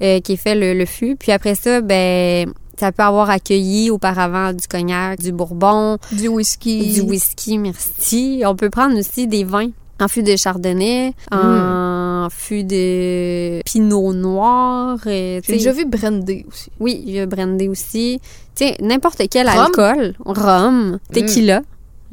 euh, 0.02 0.20
qui 0.20 0.32
est 0.32 0.36
fait 0.36 0.54
le, 0.54 0.74
le 0.74 0.86
fût. 0.86 1.16
Puis 1.16 1.32
après 1.32 1.54
ça, 1.54 1.80
ben 1.80 2.52
ça 2.78 2.92
peut 2.92 3.02
avoir 3.02 3.28
accueilli 3.30 3.90
auparavant 3.90 4.52
du 4.52 4.66
cognac, 4.68 5.18
du 5.20 5.32
bourbon, 5.32 5.98
Du 6.12 6.28
whisky. 6.28 6.92
du 6.92 7.00
whisky, 7.00 7.58
merci. 7.58 8.42
On 8.46 8.54
peut 8.54 8.70
prendre 8.70 8.96
aussi 8.96 9.26
des 9.26 9.42
vins 9.44 9.70
en 10.00 10.06
fût 10.06 10.22
de 10.22 10.36
chardonnay, 10.36 11.12
en 11.32 12.28
fût 12.30 12.62
de 12.62 13.60
pinot 13.64 14.12
noir. 14.12 14.98
euh, 15.08 15.40
J'ai 15.44 15.54
déjà 15.54 15.72
vu 15.72 15.86
brandy 15.86 16.44
aussi. 16.48 16.70
oui, 16.78 17.02
il 17.04 17.14
y 17.14 17.18
a 17.18 17.26
brandy 17.26 17.66
aussi. 17.68 18.20
Tu 18.54 18.64
sais, 18.66 18.76
n'importe 18.80 19.22
quel 19.28 19.48
Rhum? 19.48 19.58
alcool, 19.58 20.14
rhum, 20.24 20.98
tequila. 21.12 21.62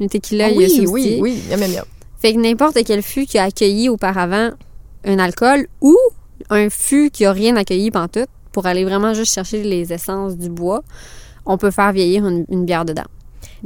Le 0.00 0.08
tequila, 0.08 0.46
Ah 0.46 0.50
il 0.50 0.60
y 0.62 0.64
a 0.64 0.68
oui, 0.90 1.18
oui, 1.20 1.20
oui. 1.20 1.42
Fait 2.20 2.34
que 2.34 2.38
n'importe 2.40 2.78
quel 2.84 3.02
fût 3.02 3.24
qui 3.26 3.38
a 3.38 3.44
accueilli 3.44 3.88
auparavant 3.88 4.50
un 5.04 5.18
alcool 5.20 5.68
ou 5.80 5.96
un 6.50 6.70
fût 6.70 7.10
qui 7.10 7.24
a 7.24 7.32
rien 7.32 7.56
accueilli 7.56 7.90
pantoute 7.90 8.28
pour 8.52 8.66
aller 8.66 8.84
vraiment 8.84 9.14
juste 9.14 9.34
chercher 9.34 9.62
les 9.62 9.92
essences 9.92 10.36
du 10.36 10.48
bois, 10.48 10.82
on 11.44 11.58
peut 11.58 11.70
faire 11.70 11.92
vieillir 11.92 12.26
une, 12.26 12.44
une 12.50 12.64
bière 12.64 12.84
dedans. 12.84 13.04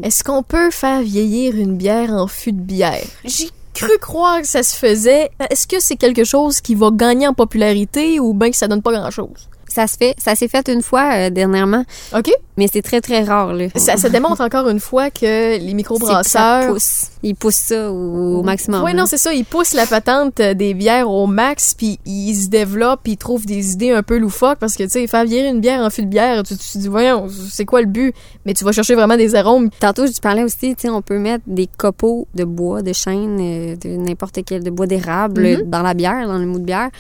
Est-ce 0.03 0.25
qu'on 0.25 0.43
peut 0.43 0.71
faire 0.71 1.03
vieillir 1.03 1.57
une 1.57 1.77
bière 1.77 2.11
en 2.13 2.27
fût 2.27 2.53
de 2.53 2.61
bière? 2.61 3.05
J'ai 3.25 3.51
cru 3.75 3.99
croire 3.99 4.41
que 4.41 4.47
ça 4.47 4.63
se 4.63 4.77
faisait. 4.77 5.31
Est-ce 5.51 5.67
que 5.67 5.81
c'est 5.81 5.97
quelque 5.97 6.25
chose 6.25 6.61
qui 6.61 6.75
va 6.75 6.91
gagner 6.93 7.27
en 7.29 7.35
popularité 7.35 8.21
ou 8.21 8.35
bien 8.35 8.51
que 8.51 8.57
ça 8.57 8.69
donne 8.69 8.83
pas 8.83 8.93
grand-chose? 8.93 9.49
Ça 9.73 9.87
se 9.87 9.97
fait. 9.97 10.15
Ça 10.19 10.35
s'est 10.35 10.49
fait 10.49 10.69
une 10.69 10.83
fois 10.83 11.11
euh, 11.15 11.31
dernièrement, 11.31 11.85
OK? 12.15 12.31
mais 12.57 12.69
c'est 12.71 12.83
très, 12.83 13.01
très 13.01 13.23
rare. 13.23 13.55
Là. 13.55 13.69
Ça, 13.77 13.97
ça 13.97 14.11
démontre 14.11 14.43
encore 14.43 14.69
une 14.69 14.81
fois 14.81 15.09
que 15.11 15.59
les 15.59 15.73
microbrasseurs... 15.73 16.67
pousse. 16.73 17.05
Ils 17.23 17.35
poussent 17.35 17.55
ça 17.55 17.91
au, 17.91 18.41
au 18.41 18.43
maximum. 18.43 18.83
Oui, 18.85 18.93
non, 18.93 19.07
c'est 19.07 19.17
ça. 19.17 19.33
Ils 19.33 19.47
poussent 19.47 19.73
la 19.73 19.87
patente 19.87 20.41
euh, 20.41 20.53
des 20.53 20.75
bières 20.75 21.09
au 21.11 21.27
max, 21.27 21.73
puis 21.75 21.99
ils 22.05 22.35
se 22.35 22.49
développent, 22.49 23.01
puis 23.03 23.13
ils 23.13 23.17
trouvent 23.17 23.47
des 23.47 23.73
idées 23.73 23.93
un 23.93 24.03
peu 24.03 24.19
loufoques, 24.19 24.59
parce 24.59 24.77
que, 24.77 24.83
tu 24.83 24.91
sais, 24.91 25.07
faire 25.07 25.25
virer 25.25 25.49
une 25.49 25.61
bière 25.61 25.81
en 25.81 25.89
fût 25.89 26.03
de 26.03 26.09
bière, 26.09 26.43
tu, 26.43 26.55
tu 26.57 26.73
te 26.73 26.79
dis, 26.79 26.89
voyons, 26.89 27.29
c'est 27.51 27.65
quoi 27.65 27.81
le 27.81 27.87
but? 27.87 28.15
Mais 28.45 28.53
tu 28.53 28.65
vas 28.65 28.73
chercher 28.73 28.95
vraiment 28.95 29.17
des 29.17 29.35
arômes. 29.35 29.71
Tantôt, 29.81 30.07
je 30.07 30.13
te 30.13 30.21
parlais 30.21 30.45
aussi, 30.45 30.75
tu 30.75 30.83
sais, 30.83 30.89
on 30.91 31.01
peut 31.01 31.19
mettre 31.19 31.45
des 31.47 31.67
copeaux 31.67 32.27
de 32.35 32.45
bois, 32.45 32.83
de 32.83 32.93
chêne, 32.93 33.39
euh, 33.41 33.77
de 33.77 33.89
n'importe 33.97 34.39
quel, 34.45 34.63
de 34.63 34.71
bois 34.71 34.87
d'érable 34.87 35.41
Mhm. 35.43 35.47
euh, 35.47 35.63
dans 35.65 35.83
la 35.83 35.95
bière, 35.95 36.27
dans 36.27 36.37
le 36.39 36.45
mou 36.47 36.59
de 36.59 36.65
bière. 36.65 36.91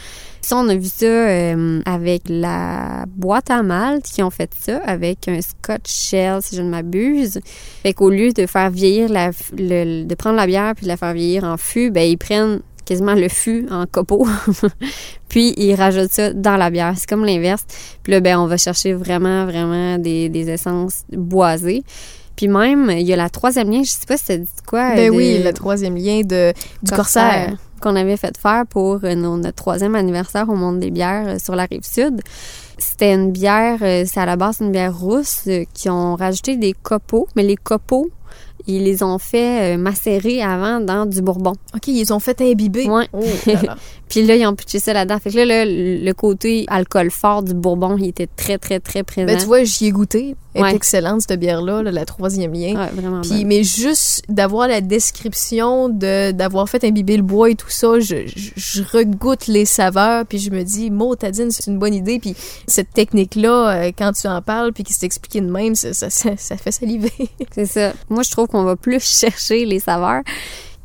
Ça, 0.42 0.56
on 0.56 0.68
a 0.68 0.74
vu 0.74 0.86
ça 0.88 1.04
euh, 1.06 1.80
avec 1.84 2.22
la 2.28 3.04
boîte 3.08 3.50
à 3.50 3.62
malt 3.62 4.02
qui 4.04 4.22
ont 4.22 4.30
fait 4.30 4.50
ça 4.58 4.78
avec 4.84 5.28
un 5.28 5.40
Scotch 5.40 5.90
Shell, 5.90 6.38
si 6.42 6.56
je 6.56 6.62
ne 6.62 6.70
m'abuse. 6.70 7.40
Fait 7.82 7.92
qu'au 7.92 8.10
lieu 8.10 8.32
de 8.32 8.46
faire 8.46 8.70
vieillir 8.70 9.08
la, 9.10 9.30
le- 9.56 10.04
de 10.04 10.14
prendre 10.14 10.36
la 10.36 10.46
bière 10.46 10.72
puis 10.74 10.84
de 10.84 10.88
la 10.88 10.96
faire 10.96 11.12
vieillir 11.12 11.44
en 11.44 11.56
fût, 11.56 11.90
ben 11.90 12.08
ils 12.08 12.16
prennent 12.18 12.60
quasiment 12.86 13.14
le 13.14 13.28
fût 13.28 13.66
en 13.70 13.86
copeaux. 13.86 14.26
puis 15.28 15.54
ils 15.56 15.74
rajoutent 15.74 16.10
ça 16.12 16.32
dans 16.32 16.56
la 16.56 16.70
bière. 16.70 16.94
C'est 16.96 17.08
comme 17.08 17.24
l'inverse. 17.24 17.64
Puis 18.02 18.12
là, 18.12 18.20
ben, 18.20 18.38
on 18.38 18.46
va 18.46 18.56
chercher 18.56 18.92
vraiment, 18.94 19.44
vraiment 19.46 19.98
des, 19.98 20.28
des 20.28 20.48
essences 20.50 21.02
boisées. 21.12 21.82
Puis 22.36 22.48
même, 22.48 22.90
il 22.90 23.02
y 23.06 23.12
a 23.12 23.16
la 23.16 23.28
troisième 23.28 23.70
ligne, 23.70 23.84
je 23.84 23.90
sais 23.90 24.06
pas 24.08 24.16
si 24.16 24.24
ça 24.24 24.36
dit 24.36 24.48
quoi. 24.66 24.94
Ben 24.96 25.10
de- 25.12 25.16
oui, 25.16 25.42
le 25.44 25.52
troisième 25.52 25.96
lien 25.96 26.22
de, 26.24 26.52
du 26.82 26.90
corsaire. 26.96 27.56
Qu'on 27.80 27.96
avait 27.96 28.16
fait 28.16 28.36
faire 28.36 28.66
pour 28.66 29.00
euh, 29.04 29.14
notre 29.14 29.54
troisième 29.54 29.94
anniversaire 29.94 30.48
au 30.48 30.54
Monde 30.54 30.78
des 30.78 30.90
bières 30.90 31.28
euh, 31.28 31.38
sur 31.38 31.56
la 31.56 31.64
rive 31.64 31.84
sud. 31.84 32.20
C'était 32.78 33.12
une 33.12 33.32
bière, 33.32 33.78
euh, 33.82 34.04
c'est 34.06 34.20
à 34.20 34.26
la 34.26 34.36
base 34.36 34.60
une 34.60 34.70
bière 34.70 34.96
rousse 34.96 35.48
qui 35.74 35.90
ont 35.90 36.14
rajouté 36.16 36.56
des 36.56 36.72
copeaux, 36.72 37.26
mais 37.36 37.42
les 37.42 37.56
copeaux, 37.56 38.10
ils 38.66 38.84
les 38.84 39.02
ont 39.02 39.18
fait 39.18 39.74
euh, 39.74 39.78
macérer 39.78 40.42
avant 40.42 40.80
dans 40.80 41.06
du 41.06 41.22
bourbon. 41.22 41.52
OK, 41.74 41.88
ils 41.88 42.12
ont 42.12 42.20
fait 42.20 42.40
imbiber. 42.40 42.88
Ouais. 42.88 43.08
Oh. 43.12 43.22
Puis 44.08 44.26
là, 44.26 44.34
ils 44.34 44.46
ont 44.46 44.54
pitché 44.54 44.80
ça 44.80 44.92
là-dedans. 44.92 45.18
Fait 45.20 45.30
que 45.30 45.36
là, 45.36 45.44
là, 45.44 45.64
le 45.64 46.12
côté 46.12 46.64
alcool 46.68 47.10
fort 47.12 47.44
du 47.44 47.54
bourbon, 47.54 47.96
il 47.96 48.08
était 48.08 48.26
très, 48.26 48.58
très, 48.58 48.80
très 48.80 49.04
présent. 49.04 49.26
ben, 49.26 49.38
tu 49.38 49.46
vois, 49.46 49.62
j'y 49.62 49.86
ai 49.86 49.90
goûté. 49.92 50.34
Elle 50.52 50.64
est 50.64 50.74
excellente, 50.74 51.22
cette 51.22 51.38
bière-là, 51.38 51.82
là, 51.84 51.92
la 51.92 52.04
troisième 52.04 52.52
lien. 52.52 52.74
Ouais, 52.74 52.90
vraiment 52.92 53.20
Puis, 53.20 53.44
mais 53.44 53.62
juste 53.62 54.22
d'avoir 54.28 54.66
la 54.66 54.80
description 54.80 55.88
de 55.88 56.32
d'avoir 56.32 56.68
fait 56.68 56.82
imbiber 56.82 57.16
le 57.16 57.22
bois 57.22 57.50
et 57.50 57.54
tout 57.54 57.70
ça, 57.70 58.00
je, 58.00 58.26
je, 58.26 58.50
je 58.56 58.82
regoute 58.82 59.46
les 59.46 59.64
saveurs, 59.64 60.26
puis 60.26 60.38
je 60.38 60.50
me 60.50 60.64
dis, 60.64 60.90
motadine, 60.90 61.52
c'est 61.52 61.70
une 61.70 61.78
bonne 61.78 61.94
idée. 61.94 62.18
Puis 62.18 62.34
cette 62.66 62.92
technique-là, 62.92 63.70
euh, 63.70 63.92
quand 63.96 64.12
tu 64.12 64.26
en 64.26 64.42
parles, 64.42 64.72
puis 64.72 64.82
qu'il 64.82 64.94
s'est 64.96 65.06
expliqué 65.06 65.40
de 65.40 65.50
même, 65.50 65.76
ça, 65.76 65.92
ça, 65.92 66.10
ça, 66.10 66.30
ça 66.36 66.56
fait 66.56 66.72
saliver. 66.72 67.12
C'est 67.52 67.66
ça. 67.66 67.92
Moi, 68.08 68.24
je 68.24 68.30
trouve 68.30 68.48
qu'on 68.50 68.64
va 68.64 68.76
plus 68.76 69.02
chercher 69.20 69.64
les 69.64 69.80
saveurs 69.80 70.22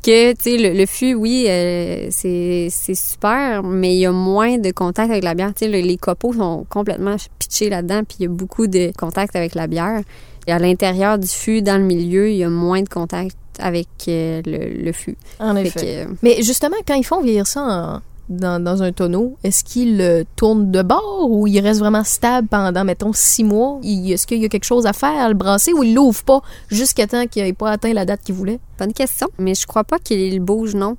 que, 0.02 0.32
tu 0.34 0.36
sais, 0.42 0.56
le, 0.56 0.72
le 0.78 0.86
fût, 0.86 1.14
oui, 1.14 1.46
euh, 1.48 2.06
c'est 2.10 2.68
c'est 2.70 2.94
super, 2.94 3.64
mais 3.64 3.94
il 3.96 3.98
y 4.00 4.06
a 4.06 4.12
moins 4.12 4.56
de 4.56 4.70
contact 4.70 5.10
avec 5.10 5.24
la 5.24 5.34
bière. 5.34 5.52
Tu 5.52 5.64
sais, 5.64 5.68
le- 5.68 5.80
les 5.80 5.96
copeaux 5.96 6.32
sont 6.32 6.64
complètement 6.70 7.16
pitchés 7.40 7.68
là-dedans, 7.70 8.02
puis 8.06 8.18
il 8.20 8.22
y 8.22 8.26
a 8.26 8.30
beaucoup 8.30 8.68
de 8.68 8.92
contact 8.96 9.34
avec 9.34 9.56
la 9.56 9.66
bière. 9.66 10.02
Et 10.46 10.52
à 10.52 10.60
l'intérieur 10.60 11.18
du 11.18 11.26
fût, 11.26 11.60
dans 11.60 11.76
le 11.76 11.82
milieu, 11.84 12.30
il 12.30 12.36
y 12.36 12.44
a 12.44 12.48
moins 12.48 12.82
de 12.82 12.88
contact 12.88 13.36
avec 13.58 13.88
euh, 14.06 14.42
le, 14.46 14.80
le 14.84 14.92
fût. 14.92 15.16
En 15.40 15.54
Fait 15.56 15.62
effet. 15.66 15.80
que, 15.80 15.86
euh, 16.10 16.14
Mais 16.22 16.40
justement, 16.42 16.76
quand 16.86 16.94
ils 16.94 17.04
font 17.04 17.20
vieillir 17.20 17.48
ça 17.48 17.62
en- 17.62 18.00
dans, 18.28 18.82
un 18.82 18.92
tonneau, 18.92 19.36
est-ce 19.44 19.62
qu'ils 19.62 19.98
le 19.98 20.24
tournent 20.36 20.70
de 20.70 20.82
bord 20.82 21.28
ou 21.30 21.46
il 21.46 21.60
reste 21.60 21.80
vraiment 21.80 22.04
stable 22.04 22.48
pendant, 22.48 22.84
mettons, 22.84 23.12
six 23.12 23.44
mois? 23.44 23.78
Il- 23.82 24.12
Est-ce 24.12 24.26
qu'il 24.26 24.42
y 24.42 24.44
a 24.44 24.48
quelque 24.48 24.64
chose 24.64 24.86
à 24.86 24.92
faire 24.92 25.18
à 25.20 25.28
le 25.28 25.34
brasser 25.34 25.72
ou 25.72 25.82
ils 25.82 25.94
l'ouvrent 25.94 26.24
pas 26.24 26.42
jusqu'à 26.68 27.06
temps 27.06 27.26
qu'il 27.26 27.44
n'ait 27.44 27.52
pas 27.52 27.70
atteint 27.70 27.92
la 27.92 28.04
date 28.04 28.20
qu'il 28.24 28.34
voulait? 28.34 28.58
Bonne 28.78 28.92
question. 28.92 29.28
Mais 29.38 29.54
je 29.54 29.66
crois 29.66 29.84
pas 29.84 29.98
qu'il 29.98 30.40
bouge, 30.40 30.74
non. 30.74 30.96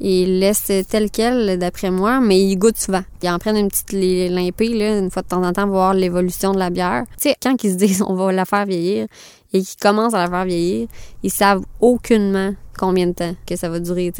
Il 0.00 0.38
laisse 0.38 0.70
tel 0.88 1.10
quel, 1.10 1.58
d'après 1.58 1.90
moi, 1.90 2.20
mais 2.20 2.40
il 2.40 2.56
goûte 2.56 2.76
souvent. 2.78 3.02
Ils 3.20 3.28
en 3.30 3.40
prennent 3.40 3.56
une 3.56 3.66
petite 3.68 3.90
li- 3.90 4.28
limpée, 4.28 4.68
là, 4.68 4.96
une 4.98 5.10
fois 5.10 5.22
de 5.22 5.26
temps 5.28 5.42
en 5.42 5.52
temps, 5.52 5.66
voir 5.66 5.92
l'évolution 5.92 6.52
de 6.52 6.58
la 6.60 6.70
bière. 6.70 7.02
Tu 7.20 7.30
sais, 7.30 7.36
quand 7.42 7.64
ils 7.64 7.72
se 7.72 7.76
disent 7.76 8.02
on 8.06 8.14
va 8.14 8.30
la 8.30 8.44
faire 8.44 8.64
vieillir 8.64 9.08
et 9.52 9.60
qu'ils 9.60 9.78
commencent 9.80 10.14
à 10.14 10.18
la 10.18 10.28
faire 10.30 10.44
vieillir, 10.44 10.86
ils 11.24 11.32
savent 11.32 11.62
aucunement 11.80 12.52
combien 12.78 13.08
de 13.08 13.12
temps 13.12 13.34
que 13.44 13.56
ça 13.56 13.68
va 13.68 13.80
durer. 13.80 14.12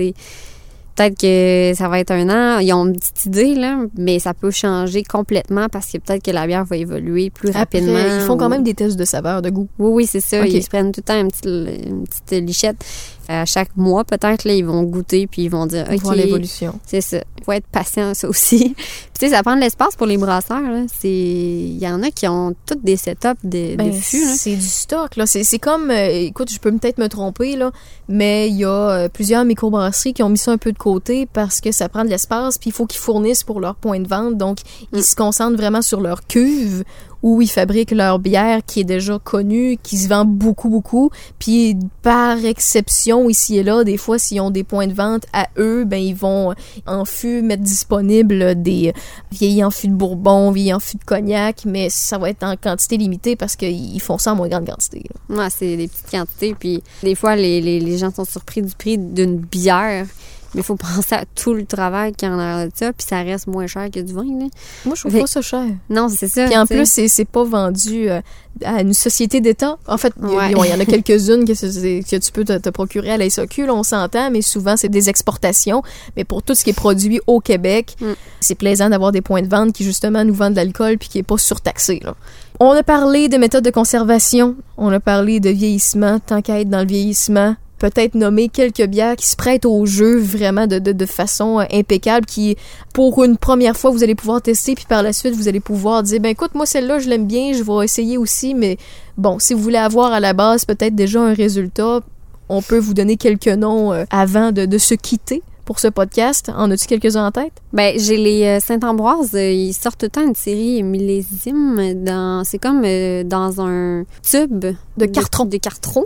Peut-être 0.99 1.17
que 1.17 1.77
ça 1.77 1.89
va 1.89 2.01
être 2.01 2.11
un 2.11 2.29
an. 2.29 2.59
Ils 2.59 2.73
ont 2.73 2.85
une 2.87 2.97
petite 2.97 3.27
idée, 3.27 3.55
là, 3.55 3.79
mais 3.97 4.19
ça 4.19 4.35
peut 4.35 4.51
changer 4.51 5.05
complètement 5.05 5.69
parce 5.69 5.93
que 5.93 5.99
peut-être 5.99 6.25
que 6.25 6.33
la 6.33 6.45
bière 6.49 6.65
va 6.65 6.77
évoluer 6.77 7.31
plus 7.31 7.51
Après, 7.51 7.61
rapidement. 7.61 7.99
ils 7.99 8.27
font 8.27 8.37
quand 8.37 8.49
même 8.49 8.65
des 8.65 8.75
tests 8.75 8.99
de 8.99 9.05
saveur, 9.05 9.41
de 9.41 9.51
goût. 9.51 9.69
oui, 9.79 9.91
oui, 9.93 10.07
c'est 10.11 10.21
ça. 10.21 10.45
Ils 10.45 10.61
se 10.61 10.69
prennent 10.69 10.91
tout 10.91 11.01
le 11.01 11.05
temps 11.05 11.21
une 11.21 11.29
petite, 11.29 11.45
une 11.47 12.05
petite 12.05 12.45
lichette. 12.45 12.85
À 13.31 13.45
chaque 13.45 13.77
mois, 13.77 14.05
peut-être, 14.05 14.45
là, 14.45 14.55
ils 14.55 14.65
vont 14.65 14.83
goûter 14.85 15.27
puis 15.27 15.43
ils 15.43 15.49
vont 15.51 15.67
dire, 15.67 15.87
OK, 15.93 16.01
Voir 16.01 16.15
l'évolution. 16.15 16.79
c'est 16.87 17.03
ça. 17.03 17.19
Il 17.39 17.45
faut 17.45 17.53
être 17.53 17.67
patient, 17.67 18.15
ça 18.15 18.27
aussi. 18.29 18.75
puis, 18.77 18.85
tu 19.19 19.27
sais, 19.27 19.29
ça 19.35 19.43
prend 19.43 19.55
de 19.55 19.61
l'espace 19.61 19.97
pour 19.97 20.07
les 20.07 20.17
brasseurs. 20.17 20.61
Il 21.05 21.79
y 21.79 21.87
en 21.89 22.03
a 22.03 22.11
qui 22.11 22.27
ont 22.27 22.55
toutes 22.67 22.83
des 22.83 22.97
setups 22.97 23.29
de, 23.45 23.77
Ben, 23.77 23.89
de 23.91 23.93
fûts. 23.93 24.35
c'est 24.37 24.57
du 24.57 24.67
stock, 24.67 25.17
là. 25.17 25.27
C'est 25.27 25.45
c'est 25.45 25.59
comme, 25.59 25.91
euh, 25.91 26.09
écoute, 26.09 26.51
je 26.51 26.59
peux 26.59 26.73
peut-être 26.73 26.99
me 26.99 27.09
tromper, 27.09 27.57
là, 27.57 27.71
mais 28.09 28.49
il 28.49 28.57
y 28.57 28.65
a 28.65 28.71
euh, 28.91 29.09
plusieurs 29.09 29.45
microbrasseries 29.45 30.15
qui 30.15 30.23
ont 30.23 30.29
mis 30.31 30.39
ça 30.39 30.53
un 30.53 30.59
peu 30.59 30.73
de 30.73 30.79
côté 30.79 31.27
parce 31.33 31.61
que 31.61 31.71
ça 31.73 31.89
prend 31.89 32.05
de 32.05 32.11
l'espace, 32.11 32.59
puis 32.59 32.71
il 32.71 32.73
faut 32.73 32.87
qu'ils 32.87 33.01
fournissent 33.01 33.45
pour 33.45 33.61
leur 33.61 33.75
point 33.77 34.01
de 34.01 34.09
vente. 34.09 34.37
Donc, 34.37 34.59
ils 34.93 35.01
Mm. 35.01 35.03
se 35.03 35.15
concentrent 35.17 35.57
vraiment 35.57 35.83
sur 35.83 36.01
leur 36.01 36.27
cuve 36.27 36.85
où 37.23 37.43
ils 37.43 37.51
fabriquent 37.51 37.91
leur 37.91 38.19
bière 38.19 38.61
qui 38.67 38.81
est 38.81 38.85
déjà 38.85 39.19
connue, 39.19 39.79
qui 39.83 39.99
se 39.99 40.09
vend 40.09 40.25
beaucoup, 40.25 40.69
beaucoup. 40.69 41.11
Puis, 41.39 41.77
par 42.03 42.45
exception, 42.45 43.29
ici 43.29 43.59
et 43.59 43.63
là, 43.63 43.85
des 43.85 43.97
fois, 43.97 44.19
s'ils 44.19 44.41
ont 44.41 44.51
des 44.51 44.65
points 44.65 44.87
de 44.87 44.95
vente 44.95 45.27
à 45.33 45.49
eux, 45.59 45.85
ben, 45.85 45.99
ils 45.99 46.15
vont 46.15 46.55
en 46.87 47.05
fût 47.05 47.43
mettre 47.43 47.63
disponible 47.63 48.61
des 48.61 48.93
vieillis 49.33 49.65
en 49.65 49.71
fût 49.71 49.89
de 49.89 49.95
bourbon, 49.95 50.51
vieillis 50.51 50.75
en 50.75 50.81
fût 50.81 50.97
de 50.97 51.05
cognac, 51.05 51.63
mais 51.65 51.89
ça 51.91 52.19
va 52.19 52.31
être 52.31 52.45
en 52.45 52.57
quantité 52.57 52.97
limitée 52.97 53.37
parce 53.37 53.57
qu'ils 53.57 54.01
font 54.01 54.19
ça 54.19 54.33
en 54.33 54.37
moins 54.37 54.49
grande 54.49 54.67
quantité. 54.67 55.05
Ouais, 55.29 55.49
c'est 55.51 55.77
des 55.77 55.89
petites 55.89 56.11
quantités. 56.11 56.55
Puis 56.59 56.83
des 57.03 57.15
fois, 57.15 57.37
les, 57.37 57.61
les 57.61 57.99
gens 57.99 58.13
sont 58.13 58.25
surpris 58.25 58.63
du 58.63 58.75
prix 58.75 58.99
d'une 58.99 59.37
bière. 59.37 60.07
Mais 60.55 60.63
il 60.63 60.65
faut 60.65 60.77
penser 60.77 61.15
à 61.15 61.25
tout 61.35 61.53
le 61.53 61.67
travail 61.67 62.13
qu'il 62.15 62.27
y 62.29 62.31
en 62.31 62.39
a 62.39 62.67
de 62.67 62.73
ça. 62.75 62.93
Puis 62.93 63.07
ça 63.09 63.21
reste 63.23 63.47
moins 63.49 63.67
cher 63.67 63.91
que 63.93 64.01
du 64.01 64.13
vin. 64.15 64.23
Là. 64.25 64.47
Moi, 64.87 64.95
je 64.95 65.01
trouve 65.03 65.13
Mais- 65.13 65.21
pas 65.21 65.27
ça 65.27 65.43
cher. 65.43 65.65
Non, 65.91 66.09
c'est 66.09 66.29
ça. 66.29 66.47
Puis 66.47 66.57
en 66.57 66.67
plus, 66.67 66.87
c'est- 66.87 67.25
pas 67.27 67.45
vendu 67.45 68.09
euh, 68.09 68.21
à 68.65 68.81
une 68.81 68.95
société 68.95 69.41
d'État. 69.43 69.77
En 69.87 69.99
fait, 69.99 70.13
il 70.23 70.29
y 70.31 70.35
Ouais. 70.35 70.73
en 70.73 70.81
a 70.81 70.85
quelques-unes 70.87 71.45
que, 71.45 72.19
tu 72.19 72.33
peux 72.33 72.45
te, 72.45 72.57
te 72.59 72.71
procurer 72.71 73.11
à 73.11 73.17
la 73.19 73.27
SAQ, 73.29 73.67
là, 73.67 73.75
on 73.75 73.83
s'entend, 73.83 74.31
mais 74.31 74.41
souvent, 74.43 74.77
c'est 74.79 74.89
des 74.89 75.09
exportations. 75.11 75.83
Mais 76.17 76.25
pour 76.25 76.43
tout 76.43 76.55
ce 76.55 76.65
qui 76.65 76.71
est 76.71 76.73
produit 76.73 77.21
au 77.27 77.41
Québec, 77.41 77.95
Mm. 78.01 78.07
c'est 78.41 78.55
plaisant 78.55 78.89
d'avoir 78.89 79.13
des 79.13 79.21
points 79.21 79.43
de 79.43 79.49
vente 79.49 79.73
qui, 79.75 79.85
justement, 79.85 80.25
nous 80.25 80.35
vendent 80.35 80.53
de 80.55 80.57
l'alcool 80.57 80.97
puis 80.99 81.09
qui 81.11 81.19
est 81.19 81.23
pas 81.23 81.37
surtaxé. 81.39 82.01
Là. 82.03 82.15
On 82.61 82.71
a 82.71 82.83
parlé 82.83 83.29
de 83.29 83.37
méthodes 83.37 83.65
de 83.65 83.71
conservation, 83.71 84.57
on 84.79 84.91
a 84.93 84.99
parlé 85.01 85.39
de 85.41 85.51
vieillissement, 85.51 86.19
tant 86.19 86.41
qu'à 86.43 86.61
être 86.61 86.71
dans 86.71 86.81
le 86.81 86.87
vieillissement. 86.89 87.55
Peut-être 87.79 88.15
nommer 88.15 88.49
quelques 88.49 88.85
bières 88.87 89.17
qui 89.17 89.27
se 89.27 89.37
prêtent 89.37 89.65
au 89.67 89.87
jeu 89.87 90.19
vraiment 90.19 90.67
de, 90.67 90.79
de, 90.79 90.93
de 90.93 91.07
façon 91.07 91.61
euh, 91.61 91.65
impeccable, 91.73 92.27
qui, 92.27 92.57
pour 92.93 93.23
une 93.25 93.37
première 93.37 93.77
fois, 93.77 93.91
vous 93.91 94.03
allez 94.03 94.15
pouvoir 94.15 94.43
tester, 94.43 94.75
puis 94.75 94.87
par 94.89 95.03
la 95.03 95.13
suite, 95.13 95.35
vous 95.35 95.49
allez 95.49 95.61
pouvoir 95.61 96.03
dire, 96.03 96.21
ben 96.21 96.31
écoute, 96.31 96.55
moi, 96.55 96.67
celle-là, 96.67 96.99
je 96.99 97.09
l'aime 97.09 97.27
bien, 97.27 97.53
je 97.53 97.63
vais 97.63 97.85
essayer 97.85 98.19
aussi, 98.19 98.55
mais 98.55 98.77
bon, 99.17 99.39
si 99.39 99.55
vous 99.55 99.61
voulez 99.61 99.79
avoir 99.79 100.13
à 100.13 100.21
la 100.21 100.33
base 100.33 100.65
peut-être 100.65 100.95
déjà 100.95 101.21
un 101.21 101.35
résultat, 101.35 102.01
on 102.49 102.63
peut 102.63 102.79
vous 102.79 102.95
donner 102.95 103.17
quelques 103.17 103.49
noms 103.49 103.93
euh, 103.93 104.05
avant 104.11 104.53
de, 104.53 104.67
de 104.67 104.79
se 104.79 104.95
quitter 104.95 105.43
pour 105.69 105.81
ce 105.81 105.89
podcast. 105.89 106.51
En 106.57 106.71
as-tu 106.71 106.87
quelques-uns 106.87 107.27
en 107.27 107.31
tête? 107.31 107.53
Ben, 107.75 107.99
j'ai 107.99 108.17
les 108.17 108.45
euh, 108.45 108.59
Saint-Ambroise, 108.59 109.35
ils 109.35 109.75
sortent 109.75 110.01
tout 110.01 110.07
le 110.07 110.11
temps 110.11 110.27
une 110.27 110.35
série 110.35 110.83
millésime 110.83 112.03
dans 112.03 112.43
c'est 112.43 112.59
comme 112.59 112.81
dans 113.25 113.61
un 113.61 114.05
tube 114.23 114.65
De 114.97 115.05
carton. 115.05 115.45
de, 115.45 115.59
carton. 115.59 116.05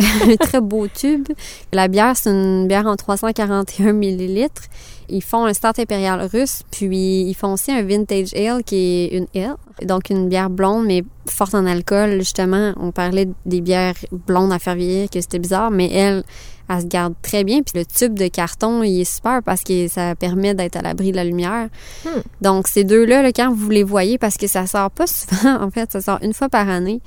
un 0.22 0.36
très 0.36 0.60
beau 0.60 0.86
tube. 0.88 1.28
La 1.72 1.88
bière, 1.88 2.16
c'est 2.16 2.30
une 2.30 2.66
bière 2.66 2.86
en 2.86 2.96
341 2.96 3.92
millilitres. 3.92 4.62
Ils 5.08 5.22
font 5.22 5.44
un 5.44 5.52
start 5.52 5.78
impérial 5.78 6.20
russe, 6.32 6.62
puis 6.70 7.22
ils 7.22 7.34
font 7.34 7.54
aussi 7.54 7.72
un 7.72 7.82
vintage 7.82 8.32
ale 8.34 8.62
qui 8.62 8.76
est 8.76 9.16
une 9.16 9.26
ale, 9.34 9.56
donc 9.82 10.08
une 10.10 10.28
bière 10.28 10.50
blonde 10.50 10.86
mais 10.86 11.02
forte 11.26 11.54
en 11.54 11.66
alcool. 11.66 12.18
Justement, 12.20 12.72
on 12.76 12.92
parlait 12.92 13.28
des 13.44 13.60
bières 13.60 13.94
blondes 14.12 14.52
à 14.52 14.58
faire 14.58 14.76
vieillir, 14.76 15.10
que 15.10 15.20
c'était 15.20 15.40
bizarre, 15.40 15.72
mais 15.72 15.90
elle, 15.92 16.22
elle 16.68 16.80
se 16.80 16.86
garde 16.86 17.14
très 17.22 17.42
bien. 17.42 17.62
Puis 17.62 17.78
le 17.78 17.84
tube 17.84 18.16
de 18.16 18.28
carton, 18.28 18.84
il 18.84 19.00
est 19.00 19.12
super 19.12 19.42
parce 19.42 19.62
que 19.62 19.88
ça 19.88 20.14
permet 20.14 20.54
d'être 20.54 20.76
à 20.76 20.82
l'abri 20.82 21.10
de 21.10 21.16
la 21.16 21.24
lumière. 21.24 21.68
Hmm. 22.04 22.20
Donc 22.40 22.68
ces 22.68 22.84
deux-là, 22.84 23.22
là, 23.22 23.32
quand 23.32 23.52
vous 23.52 23.70
les 23.70 23.82
voyez, 23.82 24.16
parce 24.16 24.36
que 24.36 24.46
ça 24.46 24.66
sort 24.66 24.92
pas 24.92 25.06
souvent, 25.08 25.60
en 25.60 25.70
fait, 25.70 25.90
ça 25.90 26.00
sort 26.00 26.18
une 26.22 26.34
fois 26.34 26.48
par 26.48 26.68
année. 26.68 27.00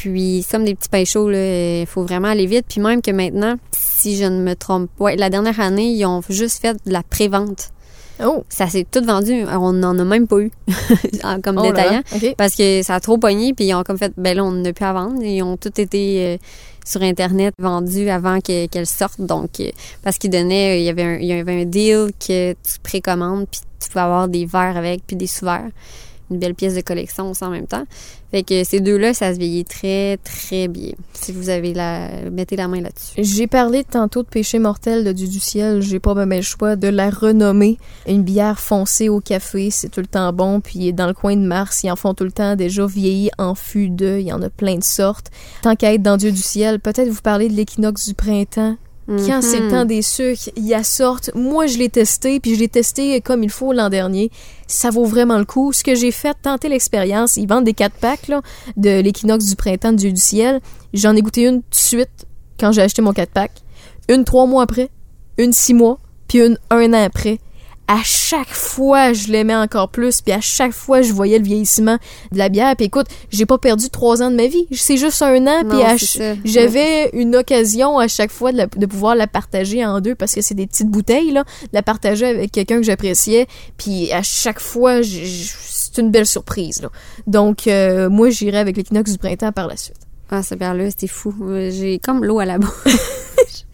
Puis, 0.00 0.44
c'est 0.46 0.56
comme 0.56 0.64
des 0.64 0.76
petits 0.76 0.88
pains 0.88 1.04
chauds, 1.04 1.28
il 1.32 1.84
faut 1.88 2.04
vraiment 2.04 2.28
aller 2.28 2.46
vite. 2.46 2.66
Puis 2.68 2.80
même 2.80 3.02
que 3.02 3.10
maintenant, 3.10 3.56
si 3.76 4.16
je 4.16 4.24
ne 4.24 4.40
me 4.42 4.54
trompe 4.54 4.88
pas, 4.96 5.06
ouais, 5.06 5.16
la 5.16 5.28
dernière 5.28 5.58
année, 5.58 5.90
ils 5.90 6.04
ont 6.06 6.22
juste 6.28 6.60
fait 6.60 6.74
de 6.86 6.92
la 6.92 7.02
prévente. 7.02 7.70
Oh! 8.24 8.44
Ça 8.48 8.68
s'est 8.68 8.86
tout 8.88 9.04
vendu. 9.04 9.44
On 9.48 9.72
n'en 9.72 9.98
a 9.98 10.04
même 10.04 10.28
pas 10.28 10.38
eu 10.38 10.52
comme 11.42 11.58
Oh 11.58 11.62
détaillant. 11.62 12.02
Parce 12.36 12.54
que 12.54 12.82
ça 12.84 12.94
a 12.94 13.00
trop 13.00 13.18
pogné, 13.18 13.54
puis 13.54 13.66
ils 13.66 13.74
ont 13.74 13.82
comme 13.82 13.98
fait, 13.98 14.12
ben 14.16 14.36
là, 14.36 14.44
on 14.44 14.52
n'a 14.52 14.72
plus 14.72 14.84
à 14.84 14.92
vendre. 14.92 15.20
Ils 15.22 15.42
ont 15.42 15.56
tout 15.56 15.80
été 15.80 16.24
euh, 16.26 16.36
sur 16.86 17.02
Internet 17.02 17.54
vendus 17.60 18.08
avant 18.08 18.40
que- 18.40 18.66
qu'elles 18.66 18.86
sortent. 18.86 19.20
Donc, 19.20 19.58
euh, 19.58 19.70
parce 20.04 20.18
qu'ils 20.18 20.30
donnaient, 20.30 20.74
euh, 20.74 20.78
il 20.78 20.84
y 20.84 20.88
avait 20.90 21.02
un, 21.02 21.16
il 21.16 21.26
y 21.26 21.32
avait 21.32 21.62
un 21.62 21.64
deal 21.64 22.10
que 22.24 22.52
tu 22.52 22.78
précommandes, 22.84 23.46
puis 23.50 23.60
tu 23.82 23.88
pouvais 23.88 24.04
avoir 24.04 24.28
des 24.28 24.46
verres 24.46 24.76
avec, 24.76 25.02
puis 25.06 25.16
des 25.16 25.26
sous-verres. 25.26 25.70
Une 26.30 26.38
belle 26.38 26.54
pièce 26.54 26.74
de 26.74 26.80
collection 26.80 27.30
aussi 27.30 27.44
en 27.44 27.50
même 27.50 27.66
temps. 27.66 27.84
Fait 28.30 28.42
que 28.42 28.62
ces 28.62 28.80
deux-là, 28.80 29.14
ça 29.14 29.32
se 29.32 29.38
vieillit 29.38 29.64
très, 29.64 30.18
très 30.18 30.68
bien. 30.68 30.92
Si 31.14 31.32
vous 31.32 31.48
avez 31.48 31.72
la, 31.72 32.30
mettez 32.30 32.56
la 32.56 32.68
main 32.68 32.82
là-dessus. 32.82 33.14
J'ai 33.16 33.46
parlé 33.46 33.84
tantôt 33.84 34.22
de 34.22 34.28
péché 34.28 34.58
mortel 34.58 35.04
de 35.04 35.12
Dieu 35.12 35.26
du 35.26 35.40
ciel. 35.40 35.80
J'ai 35.80 35.98
pas 35.98 36.14
même 36.14 36.30
le 36.30 36.42
choix 36.42 36.76
de 36.76 36.88
la 36.88 37.08
renommer. 37.08 37.78
Une 38.06 38.22
bière 38.22 38.60
foncée 38.60 39.08
au 39.08 39.20
café, 39.20 39.70
c'est 39.70 39.88
tout 39.88 40.00
le 40.00 40.06
temps 40.06 40.32
bon. 40.34 40.60
Puis 40.60 40.92
dans 40.92 41.06
le 41.06 41.14
coin 41.14 41.36
de 41.36 41.46
Mars, 41.46 41.82
ils 41.84 41.90
en 41.90 41.96
font 41.96 42.12
tout 42.12 42.24
le 42.24 42.32
temps 42.32 42.56
déjà 42.56 42.86
vieilli 42.86 43.30
en 43.38 43.54
fût 43.54 43.88
de. 43.88 44.18
Il 44.20 44.26
y 44.26 44.32
en 44.32 44.42
a 44.42 44.50
plein 44.50 44.76
de 44.76 44.84
sortes. 44.84 45.30
Tant 45.62 45.76
qu'à 45.76 45.94
être 45.94 46.02
dans 46.02 46.18
Dieu 46.18 46.30
du 46.30 46.42
ciel, 46.42 46.80
peut-être 46.80 47.08
vous 47.08 47.22
parler 47.22 47.48
de 47.48 47.54
l'équinoxe 47.54 48.08
du 48.08 48.14
printemps. 48.14 48.76
Quand 49.08 49.40
c'est 49.42 49.58
le 49.60 49.64
Mhm. 49.66 49.70
temps 49.70 49.84
des 49.86 50.02
sucres, 50.02 50.50
il 50.56 50.66
y 50.66 50.74
a 50.74 50.84
sorte. 50.84 51.30
Moi, 51.34 51.66
je 51.66 51.78
l'ai 51.78 51.88
testé, 51.88 52.40
puis 52.40 52.54
je 52.54 52.60
l'ai 52.60 52.68
testé 52.68 53.20
comme 53.22 53.42
il 53.42 53.48
faut 53.48 53.72
l'an 53.72 53.88
dernier. 53.88 54.30
Ça 54.66 54.90
vaut 54.90 55.06
vraiment 55.06 55.38
le 55.38 55.46
coup. 55.46 55.72
Ce 55.72 55.82
que 55.82 55.94
j'ai 55.94 56.10
fait, 56.12 56.36
tenter 56.42 56.68
l'expérience. 56.68 57.36
Ils 57.38 57.48
vendent 57.48 57.64
des 57.64 57.72
4 57.72 57.94
packs 57.94 58.28
là, 58.28 58.42
de 58.76 59.00
l'équinoxe 59.00 59.46
du 59.46 59.56
printemps 59.56 59.92
de 59.92 59.96
Dieu 59.96 60.12
du 60.12 60.20
ciel. 60.20 60.60
J'en 60.92 61.16
ai 61.16 61.22
goûté 61.22 61.42
une 61.46 61.62
tout 61.62 61.70
de 61.70 61.74
suite 61.76 62.26
quand 62.60 62.70
j'ai 62.72 62.82
acheté 62.82 63.00
mon 63.00 63.12
4 63.14 63.30
pack. 63.30 63.52
Une 64.10 64.24
trois 64.24 64.46
mois 64.46 64.62
après, 64.62 64.90
une 65.38 65.52
six 65.54 65.72
mois, 65.74 65.98
puis 66.28 66.40
une 66.40 66.58
un 66.70 66.92
an 66.92 67.04
après. 67.04 67.38
À 67.90 68.02
chaque 68.04 68.50
fois, 68.50 69.14
je 69.14 69.28
l'aimais 69.28 69.54
encore 69.56 69.88
plus, 69.88 70.20
puis 70.20 70.32
à 70.34 70.42
chaque 70.42 70.72
fois, 70.72 71.00
je 71.00 71.10
voyais 71.10 71.38
le 71.38 71.44
vieillissement 71.44 71.96
de 72.32 72.36
la 72.38 72.50
bière. 72.50 72.76
Puis 72.76 72.84
écoute, 72.84 73.06
j'ai 73.30 73.46
pas 73.46 73.56
perdu 73.56 73.88
trois 73.88 74.22
ans 74.22 74.30
de 74.30 74.36
ma 74.36 74.46
vie. 74.46 74.66
C'est 74.72 74.98
juste 74.98 75.22
un 75.22 75.46
an, 75.46 75.62
puis 75.66 75.78
j'avais 76.44 77.08
une 77.14 77.34
occasion 77.34 77.98
à 77.98 78.06
chaque 78.06 78.30
fois 78.30 78.52
de, 78.52 78.58
la- 78.58 78.66
de 78.66 78.84
pouvoir 78.84 79.14
la 79.14 79.26
partager 79.26 79.82
en 79.86 80.00
deux 80.02 80.14
parce 80.14 80.34
que 80.34 80.42
c'est 80.42 80.54
des 80.54 80.66
petites 80.66 80.88
bouteilles, 80.90 81.30
là, 81.32 81.44
de 81.62 81.68
la 81.72 81.82
partager 81.82 82.26
avec 82.26 82.52
quelqu'un 82.52 82.76
que 82.76 82.82
j'appréciais. 82.82 83.46
Puis 83.78 84.12
à 84.12 84.22
chaque 84.22 84.60
fois, 84.60 85.00
c'est 85.02 85.96
une 85.96 86.10
belle 86.10 86.26
surprise. 86.26 86.82
Là. 86.82 86.90
Donc, 87.26 87.66
euh, 87.66 88.10
moi, 88.10 88.28
j'irai 88.28 88.58
avec 88.58 88.76
l'équinoxe 88.76 89.12
du 89.12 89.18
printemps 89.18 89.52
par 89.52 89.66
la 89.66 89.78
suite. 89.78 89.96
Ah, 90.30 90.42
cette 90.42 90.58
bière-là, 90.58 90.90
c'était 90.90 91.06
fou. 91.06 91.34
J'ai 91.70 91.98
comme 92.04 92.22
l'eau 92.22 92.38
à 92.38 92.44
la 92.44 92.58
bouche. 92.58 92.70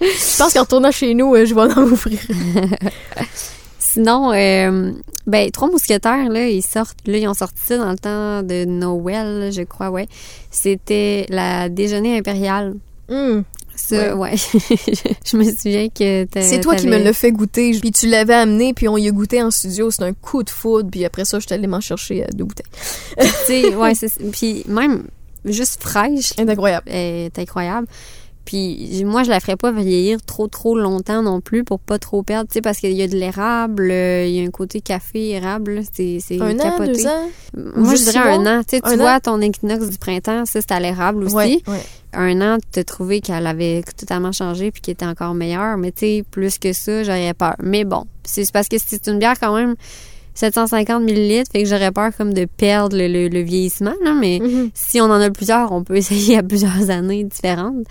Je 0.01 0.39
pense 0.39 0.53
qu'en 0.53 0.61
retournant 0.61 0.93
chez 0.93 1.15
nous, 1.15 1.35
euh, 1.35 1.45
je 1.47 1.53
vais 1.53 1.63
en 1.63 1.83
ouvrir. 1.83 2.21
Sinon, 3.95 4.33
euh, 4.33 4.91
ben, 5.29 5.51
Trois 5.53 5.71
Mousquetaires, 5.71 6.29
là, 6.29 6.49
ils 6.49 6.63
sortent, 6.65 6.99
là, 7.07 7.17
ils 7.17 7.29
ont 7.29 7.35
sorti 7.35 7.61
ça 7.65 7.79
dans 7.79 7.93
le 7.93 7.97
temps 7.97 8.43
de 8.43 8.65
Noël, 8.65 9.53
je 9.53 9.63
crois, 9.63 9.89
ouais. 9.91 10.09
C'était 10.51 11.27
la 11.29 11.69
déjeuner 11.69 12.19
impériale. 12.19 12.75
Hum. 13.09 13.45
Ça, 13.77 14.17
ouais. 14.17 14.35
je 15.25 15.37
me 15.37 15.45
souviens 15.45 15.89
que 15.91 16.27
C'est 16.41 16.61
toi 16.61 16.75
qui 16.75 16.89
me 16.89 16.99
l'as 16.99 17.13
fait 17.13 17.31
goûter, 17.31 17.79
puis 17.81 17.93
tu 17.93 18.09
l'avais 18.09 18.35
amené, 18.35 18.75
puis 18.75 18.89
on 18.89 18.97
y 18.97 19.07
a 19.07 19.13
goûté 19.13 19.41
en 19.41 19.53
studio. 19.53 19.93
C'est 19.93 20.03
un 20.03 20.13
coup 20.13 20.43
de 20.43 20.51
foudre, 20.51 20.91
puis 20.91 21.05
après 21.05 21.25
ça, 21.25 21.39
je 21.39 21.47
suis 21.47 21.55
allée 21.55 21.69
m'en 21.69 21.81
chercher 21.81 22.25
euh, 22.25 22.27
deux 22.35 22.45
bouteilles. 22.45 22.67
Tu 23.17 23.27
sais, 23.47 23.75
ouais, 23.77 23.95
c'est 23.95 24.11
Puis 24.33 24.65
même, 24.67 25.05
juste 25.45 25.81
fraîche, 25.81 26.33
C'est 26.37 26.41
incroyable. 26.51 26.89
elle 26.89 27.27
est 27.27 27.39
incroyable. 27.39 27.87
Puis 28.45 29.03
moi, 29.05 29.23
je 29.23 29.31
la 29.31 29.41
ferais 29.41 29.57
pas 29.57 29.73
vieillir 29.73 30.21
trop, 30.25 30.49
trop 30.49 30.77
longtemps 30.79 31.23
non 31.23 31.41
plus 31.41 31.65
pour 31.65 31.79
pas 31.81 31.99
trop 31.99 32.23
perdre, 32.23 32.49
tu 32.49 32.55
sais, 32.55 32.61
parce 32.61 32.79
qu'il 32.79 32.93
y 32.93 33.03
a 33.03 33.09
de 33.09 33.17
l'érable, 33.17 33.89
euh, 33.91 34.27
il 34.27 34.35
y 34.35 34.41
a 34.43 34.47
un 34.47 34.51
côté 34.51 34.81
café 34.83 35.31
érable, 35.31 35.81
c'est 35.93 36.19
c'est 36.21 36.41
Un 36.41 36.55
an, 36.59 36.63
capoté. 36.63 36.93
deux 36.93 37.07
ans? 37.07 37.29
Moi, 37.77 37.95
je 37.95 38.03
dirais 38.03 38.19
un 38.35 38.47
an. 38.47 38.61
Tu 38.69 38.77
sais, 38.77 38.83
tu 38.83 38.89
Un 38.93 38.97
vois, 38.97 39.15
an? 39.15 39.21
ton 39.23 39.41
équinoxe 39.41 39.89
du 39.89 39.99
printemps, 39.99 40.45
ça, 40.45 40.61
c'est 40.61 40.73
à 40.73 40.81
l'érable 40.81 41.25
aussi. 41.25 41.35
Ouais, 41.35 41.63
ouais. 41.69 41.83
Un 42.13 42.41
an, 42.43 42.59
tu 42.73 42.81
as 42.81 42.85
trouvé 42.85 43.21
qu'elle 43.21 43.47
avait 43.47 43.83
totalement 43.97 44.31
changé 44.33 44.71
puis 44.71 44.81
qu'elle 44.83 44.93
était 44.93 45.07
encore 45.07 45.35
meilleure. 45.35 45.77
Mais 45.79 45.91
tu 45.91 46.01
sais, 46.01 46.25
plus 46.31 46.59
que 46.59 46.73
ça, 46.73 47.03
j'aurais 47.03 47.35
peur. 47.35 47.55
Mais 47.63 47.85
bon, 47.85 48.05
c'est 48.25 48.51
parce 48.53 48.69
que 48.69 48.77
c'est 48.85 49.07
une 49.09 49.19
bière 49.19 49.35
quand 49.41 49.55
même 49.57 49.75
750 50.35 51.03
millilitres, 51.05 51.51
fait 51.53 51.63
que 51.63 51.69
j'aurais 51.69 51.93
peur 51.93 52.11
comme 52.17 52.35
de 52.35 52.45
perdre 52.45 52.97
le, 52.97 53.07
le- 53.07 53.29
le 53.29 53.41
vieillissement. 53.41 53.95
Là, 54.03 54.15
mais 54.15 54.41
Mhm. 54.43 54.71
si 54.75 55.01
on 55.01 55.05
en 55.05 55.21
a 55.21 55.31
plusieurs, 55.31 55.71
on 55.73 55.85
peut 55.85 55.97
essayer 55.97 56.39
à 56.39 56.43
plusieurs 56.43 56.91
années 56.91 57.23
différentes. 57.25 57.85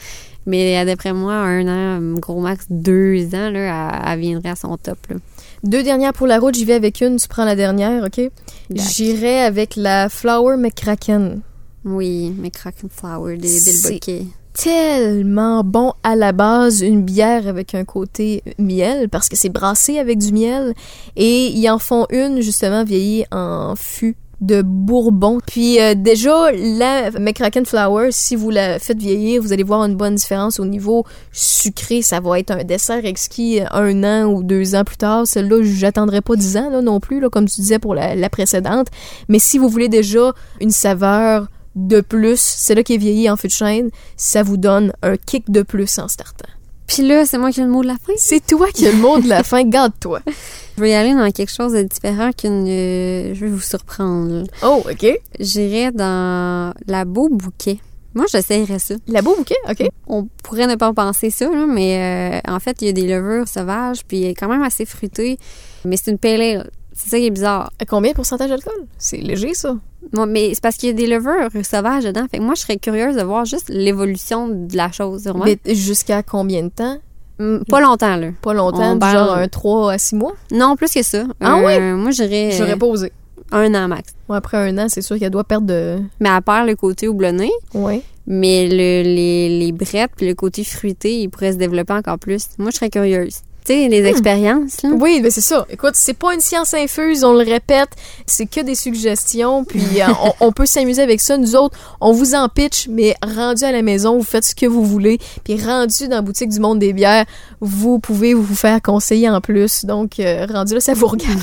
Mais 0.46 0.78
euh, 0.78 0.86
d'après 0.86 1.14
moi, 1.14 1.36
un 1.36 1.68
an, 1.68 2.20
gros 2.20 2.42
max 2.42 2.66
deux 2.70 3.28
ans, 3.34 3.50
là, 3.50 4.02
elle, 4.06 4.14
elle 4.14 4.20
viendrait 4.20 4.50
à 4.50 4.56
son 4.56 4.78
top. 4.78 4.98
Là. 5.10 5.16
Deux 5.64 5.84
dernières 5.84 6.14
pour 6.14 6.28
la 6.28 6.40
route, 6.40 6.56
j'y 6.56 6.66
vais 6.66 6.74
avec 6.74 7.02
une, 7.02 7.16
tu 7.16 7.28
prends 7.28 7.46
la 7.46 7.56
dernière, 7.56 8.04
OK? 8.04 8.30
J'irai 8.70 9.42
avec 9.42 9.76
la 9.76 10.10
Flower 10.10 10.58
McCracken. 10.58 11.42
Oui, 11.86 12.34
mais 12.38 12.50
Kraken 12.50 12.90
Flower, 12.90 13.38
des 13.38 13.60
Bokeh. 13.84 14.26
Tellement 14.54 15.64
bon 15.64 15.94
à 16.04 16.16
la 16.16 16.32
base, 16.32 16.82
une 16.82 17.02
bière 17.02 17.48
avec 17.48 17.74
un 17.74 17.86
côté 17.86 18.44
miel, 18.60 19.10
parce 19.10 19.28
que 19.28 19.36
c'est 19.36 19.50
brassé 19.50 19.98
avec 19.98 20.20
du 20.20 20.32
miel. 20.32 20.74
Et 21.16 21.48
ils 21.48 21.70
en 21.70 21.80
font 21.80 22.06
une, 22.10 22.42
justement, 22.42 22.84
vieillie 22.84 23.26
en 23.32 23.76
fût 23.76 24.16
de 24.46 24.62
Bourbon. 24.62 25.40
Puis 25.46 25.80
euh, 25.80 25.96
déjà, 25.96 26.52
la 26.52 27.12
McCracken 27.12 27.66
Flower, 27.66 28.10
si 28.12 28.36
vous 28.36 28.50
la 28.50 28.78
faites 28.80 28.98
vieillir, 28.98 29.42
vous 29.42 29.54
allez 29.54 29.64
voir 29.64 29.84
une 29.84 29.96
bonne 29.96 30.16
différence 30.16 30.60
au 30.60 30.66
niveau 30.66 31.06
sucré. 31.32 32.02
Ça 32.02 32.20
va 32.20 32.40
être 32.40 32.52
un 32.52 32.64
dessert 32.64 33.06
exquis 33.06 33.62
euh, 33.62 33.66
un 33.72 34.04
an 34.04 34.26
ou 34.26 34.44
deux 34.44 34.76
ans 34.76 34.84
plus 34.84 34.98
tard. 34.98 35.26
Celle-là, 35.26 35.64
j'attendrai 35.64 36.22
pas 36.22 36.36
dix 36.36 36.58
ans 36.58 36.70
là, 36.70 36.82
non 36.82 37.00
plus, 37.00 37.20
là, 37.20 37.30
comme 37.30 37.48
tu 37.48 37.62
disais 37.62 37.80
pour 37.80 37.96
la, 37.96 38.30
précédente. 38.30 38.88
Mais 39.30 39.40
si 39.40 39.58
vous 39.58 39.70
voulez 39.70 39.90
déjà 39.90 40.34
une 40.60 40.72
saveur 40.72 41.48
de 41.76 42.02
plus, 42.02 42.40
c'est 42.40 42.76
là 42.76 42.84
qui 42.84 42.96
est 42.96 42.98
vieilli 42.98 43.30
en 43.30 43.38
fût 43.38 43.48
de 43.48 43.54
chêne, 43.54 43.90
ça 44.18 44.44
vous 44.44 44.58
donne 44.58 44.94
un 45.02 45.18
kick 45.18 45.52
de 45.52 45.62
plus 45.62 46.00
en 46.00 46.08
startant. 46.08 46.50
Puis 46.88 47.02
là, 47.08 47.26
c'est 47.26 47.38
moi 47.38 47.52
qui 47.52 47.62
ai 47.62 47.64
le 47.64 47.70
mot 47.70 47.82
de 47.82 47.88
la 47.88 47.96
fin. 47.96 48.14
C'est 48.18 48.46
toi 48.46 48.68
qui 48.74 48.88
as 48.88 48.92
le 48.92 48.98
mot 48.98 49.20
de 49.20 49.28
la 49.28 49.44
fin, 49.44 49.64
garde-toi. 49.64 50.20
Je 50.78 50.82
vais 50.82 50.90
y 50.90 50.94
aller 50.96 51.14
dans 51.14 51.30
quelque 51.32 51.52
chose 51.54 51.74
de 51.74 51.84
différent 51.84 52.32
qu'une. 52.32 52.66
euh, 52.68 53.36
je 53.36 53.46
vais 53.46 53.52
vous 53.52 53.60
surprendre. 53.62 54.44
Oh, 54.64 54.84
OK. 54.90 55.06
J'irai 55.40 55.92
dans 55.92 56.74
la 56.88 57.06
beau 57.06 57.30
bouquet. 57.30 57.78
Moi, 58.16 58.26
j'essayerais 58.32 58.80
ça. 58.80 58.96
La 59.08 59.22
beau 59.22 59.36
bouquet, 59.36 59.56
OK. 59.70 59.88
On 60.08 60.28
pourrait 60.44 60.66
ne 60.66 60.74
pas 60.76 60.92
penser 60.94 61.30
ça, 61.30 61.46
là, 61.46 61.66
mais 61.68 62.42
euh, 62.48 62.52
en 62.52 62.60
fait, 62.60 62.78
il 62.82 62.86
y 62.86 62.90
a 62.90 62.92
des 62.92 63.08
levures 63.08 63.48
sauvages, 63.48 64.04
puis 64.08 64.18
il 64.18 64.26
est 64.26 64.34
quand 64.34 64.48
même 64.48 64.64
assez 64.64 64.86
fruité. 64.86 65.38
Mais 65.86 65.96
c'est 65.96 66.10
une 66.12 66.18
pale 66.18 66.42
ale. 66.42 66.72
C'est 66.96 67.10
ça 67.10 67.18
qui 67.18 67.26
est 67.26 67.32
bizarre. 67.32 67.72
À 67.80 67.86
combien 67.86 68.12
de 68.12 68.16
pourcentage 68.16 68.50
d'alcool? 68.50 68.86
C'est 68.98 69.18
léger, 69.18 69.54
ça. 69.54 69.76
Moi, 70.12 70.26
mais 70.26 70.52
c'est 70.54 70.62
parce 70.62 70.76
qu'il 70.78 70.90
y 70.90 70.92
a 70.92 70.94
des 70.96 71.08
levures 71.08 71.50
sauvages 71.64 72.04
dedans. 72.04 72.26
Fait 72.30 72.38
que 72.38 72.44
moi, 72.44 72.54
je 72.56 72.62
serais 72.62 72.78
curieuse 72.78 73.16
de 73.16 73.24
voir 73.24 73.46
juste 73.46 73.70
l'évolution 73.70 74.48
de 74.48 74.76
la 74.78 74.92
chose. 74.92 75.24
vraiment. 75.24 75.46
Mais 75.46 75.58
jusqu'à 75.74 76.22
combien 76.24 76.64
de 76.64 76.70
temps? 76.70 76.98
Hum, 77.40 77.64
Pas 77.68 77.82
longtemps, 77.82 78.16
là. 78.16 78.28
Pas 78.42 78.54
longtemps, 78.54 78.96
du 78.96 79.06
genre 79.10 79.34
un 79.34 79.48
3 79.48 79.94
à 79.94 79.98
6 79.98 80.16
mois? 80.16 80.34
Non, 80.52 80.76
plus 80.76 80.92
que 80.94 81.02
ça. 81.02 81.24
Ah 81.42 81.58
Euh, 81.58 81.66
oui? 81.96 82.02
Moi, 82.02 82.12
j'irais 82.12 82.52
J'aurais 82.52 82.74
euh, 82.74 82.78
pas 82.78 82.86
osé. 82.86 83.12
un 83.52 83.74
an 83.74 83.88
max. 83.88 84.14
Moi, 84.30 84.38
après 84.38 84.58
un 84.58 84.78
an, 84.78 84.86
c'est 84.88 85.02
sûr 85.02 85.18
qu'elle 85.18 85.32
doit 85.32 85.44
perdre 85.44 85.66
de... 85.68 86.00
Mais 86.20 86.30
elle 86.30 86.42
perd 86.44 86.68
le 86.68 86.76
côté 86.76 87.08
houblonné. 87.08 87.50
Ouais. 87.74 88.04
Mais 88.28 88.68
le, 88.68 89.02
les, 89.04 89.60
les 89.60 89.72
brettes 89.72 90.12
puis 90.16 90.28
le 90.28 90.36
côté 90.36 90.64
fruité, 90.64 91.22
il 91.22 91.30
pourrait 91.30 91.54
se 91.54 91.58
développer 91.58 91.94
encore 91.94 92.20
plus. 92.20 92.50
Moi, 92.60 92.70
je 92.70 92.76
serais 92.76 92.90
curieuse. 92.92 93.38
Tu 93.66 93.74
sais, 93.74 93.88
les 93.88 94.06
expériences, 94.06 94.82
là. 94.84 94.90
Oui, 94.92 95.20
mais 95.24 95.30
c'est 95.30 95.42
ça. 95.42 95.66
Écoute, 95.70 95.94
c'est 95.94 96.14
pas 96.14 96.34
une 96.34 96.42
science 96.42 96.74
infuse, 96.74 97.24
on 97.24 97.34
le 97.34 97.46
répète, 97.46 97.90
c'est 98.26 98.46
que 98.46 98.60
des 98.60 98.76
suggestions, 98.76 99.64
puis 99.64 100.02
euh, 100.02 100.08
on, 100.42 100.48
on 100.48 100.52
peut 100.52 100.66
s'amuser 100.66 101.02
avec 101.02 101.22
ça. 101.22 101.38
Nous 101.38 101.56
autres, 101.56 101.78
on 102.02 102.12
vous 102.12 102.36
en 102.36 102.50
pitch, 102.50 102.88
mais 102.90 103.16
rendu 103.24 103.64
à 103.64 103.72
la 103.72 103.82
maison, 103.82 104.18
vous 104.18 104.24
faites 104.24 104.44
ce 104.44 104.56
que 104.56 104.66
vous 104.66 104.84
voulez, 104.84 105.20
puis 105.44 105.62
rendu 105.64 106.08
dans 106.08 106.18
la 106.18 106.22
boutique 106.22 106.50
du 106.50 106.60
monde 106.60 106.80
des 106.80 106.92
bières, 106.94 107.26
vous 107.62 108.00
pouvez 108.00 108.34
vous 108.34 108.56
faire 108.56 108.82
conseiller 108.82 109.30
en 109.30 109.40
plus. 109.40 109.86
Donc, 109.86 110.20
euh, 110.20 110.46
rendu 110.46 110.74
là, 110.74 110.80
ça 110.80 110.94
vous 110.94 111.08
regarde. 111.08 111.40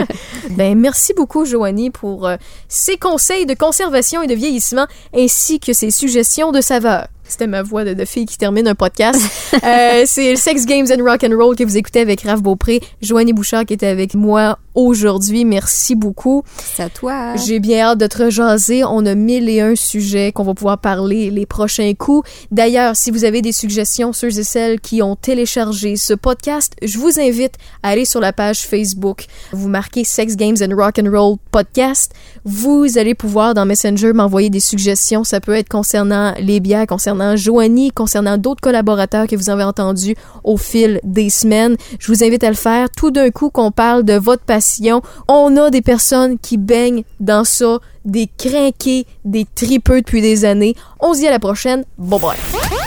ben, 0.50 0.78
merci 0.78 1.14
beaucoup, 1.14 1.44
Joanie, 1.44 1.90
pour 1.90 2.26
euh, 2.26 2.36
ces 2.68 2.96
conseils 2.96 3.46
de 3.46 3.54
conservation 3.54 4.22
et 4.22 4.26
de 4.26 4.34
vieillissement, 4.34 4.86
ainsi 5.14 5.60
que 5.60 5.72
ces 5.72 5.90
suggestions 5.90 6.52
de 6.52 6.60
saveurs. 6.60 7.06
C'était 7.32 7.46
ma 7.46 7.62
voix 7.62 7.84
de, 7.84 7.94
de 7.94 8.04
fille 8.04 8.26
qui 8.26 8.36
termine 8.36 8.68
un 8.68 8.74
podcast. 8.74 9.20
Euh, 9.64 10.04
c'est 10.06 10.34
Sex 10.34 10.64
Games 10.66 10.86
and 10.90 11.04
Rock 11.04 11.24
and 11.24 11.36
Roll 11.36 11.54
que 11.54 11.62
vous 11.62 11.76
écoutez 11.76 12.00
avec 12.00 12.22
Raph 12.22 12.42
Beaupré, 12.42 12.80
Joanie 13.00 13.32
Bouchard 13.32 13.64
qui 13.64 13.74
était 13.74 13.86
avec 13.86 14.14
moi 14.14 14.58
aujourd'hui. 14.74 15.44
Merci 15.44 15.94
beaucoup. 15.94 16.42
C'est 16.56 16.82
à 16.82 16.88
toi. 16.88 17.36
J'ai 17.36 17.60
bien 17.60 17.86
hâte 17.86 17.98
de 17.98 18.06
te 18.06 18.24
rejaser. 18.24 18.82
On 18.84 19.04
a 19.06 19.14
mille 19.14 19.48
et 19.48 19.60
un 19.60 19.76
sujets 19.76 20.32
qu'on 20.32 20.42
va 20.42 20.54
pouvoir 20.54 20.78
parler 20.78 21.30
les 21.30 21.46
prochains 21.46 21.92
coups. 21.94 22.28
D'ailleurs, 22.50 22.96
si 22.96 23.10
vous 23.10 23.24
avez 23.24 23.42
des 23.42 23.52
suggestions, 23.52 24.12
ceux 24.12 24.38
et 24.38 24.42
celles 24.42 24.80
qui 24.80 25.02
ont 25.02 25.16
téléchargé 25.16 25.96
ce 25.96 26.14
podcast, 26.14 26.72
je 26.82 26.98
vous 26.98 27.20
invite 27.20 27.54
à 27.82 27.90
aller 27.90 28.04
sur 28.04 28.20
la 28.20 28.32
page 28.32 28.60
Facebook. 28.60 29.26
Vous 29.52 29.68
marquez 29.68 30.04
Sex 30.04 30.36
Games 30.36 30.56
and 30.62 30.74
Rock 30.74 30.98
and 30.98 31.10
Roll 31.10 31.36
Podcast. 31.50 32.12
Vous 32.44 32.98
allez 32.98 33.14
pouvoir 33.14 33.54
dans 33.54 33.64
Messenger 33.64 34.12
m'envoyer 34.12 34.50
des 34.50 34.60
suggestions. 34.60 35.22
Ça 35.22 35.40
peut 35.40 35.54
être 35.54 35.68
concernant 35.68 36.34
les 36.40 36.58
bières, 36.60 36.86
concernant 36.86 37.36
Joanie, 37.36 37.92
concernant 37.92 38.36
d'autres 38.36 38.60
collaborateurs 38.60 39.26
que 39.26 39.36
vous 39.36 39.48
avez 39.48 39.62
entendus 39.62 40.16
au 40.42 40.56
fil 40.56 41.00
des 41.04 41.30
semaines. 41.30 41.76
Je 42.00 42.12
vous 42.12 42.24
invite 42.24 42.42
à 42.42 42.48
le 42.48 42.56
faire 42.56 42.90
tout 42.90 43.10
d'un 43.10 43.30
coup 43.30 43.50
qu'on 43.50 43.70
parle 43.70 44.02
de 44.04 44.14
votre 44.14 44.42
passion. 44.42 45.02
On 45.28 45.56
a 45.56 45.70
des 45.70 45.82
personnes 45.82 46.38
qui 46.38 46.56
baignent 46.56 47.04
dans 47.20 47.44
ça, 47.44 47.78
des 48.04 48.28
crinqués, 48.36 49.06
des 49.24 49.46
tripeux 49.54 50.00
depuis 50.00 50.20
des 50.20 50.44
années. 50.44 50.74
On 50.98 51.14
se 51.14 51.20
dit 51.20 51.28
à 51.28 51.30
la 51.30 51.38
prochaine. 51.38 51.84
Bye 51.96 52.20
bye. 52.20 52.81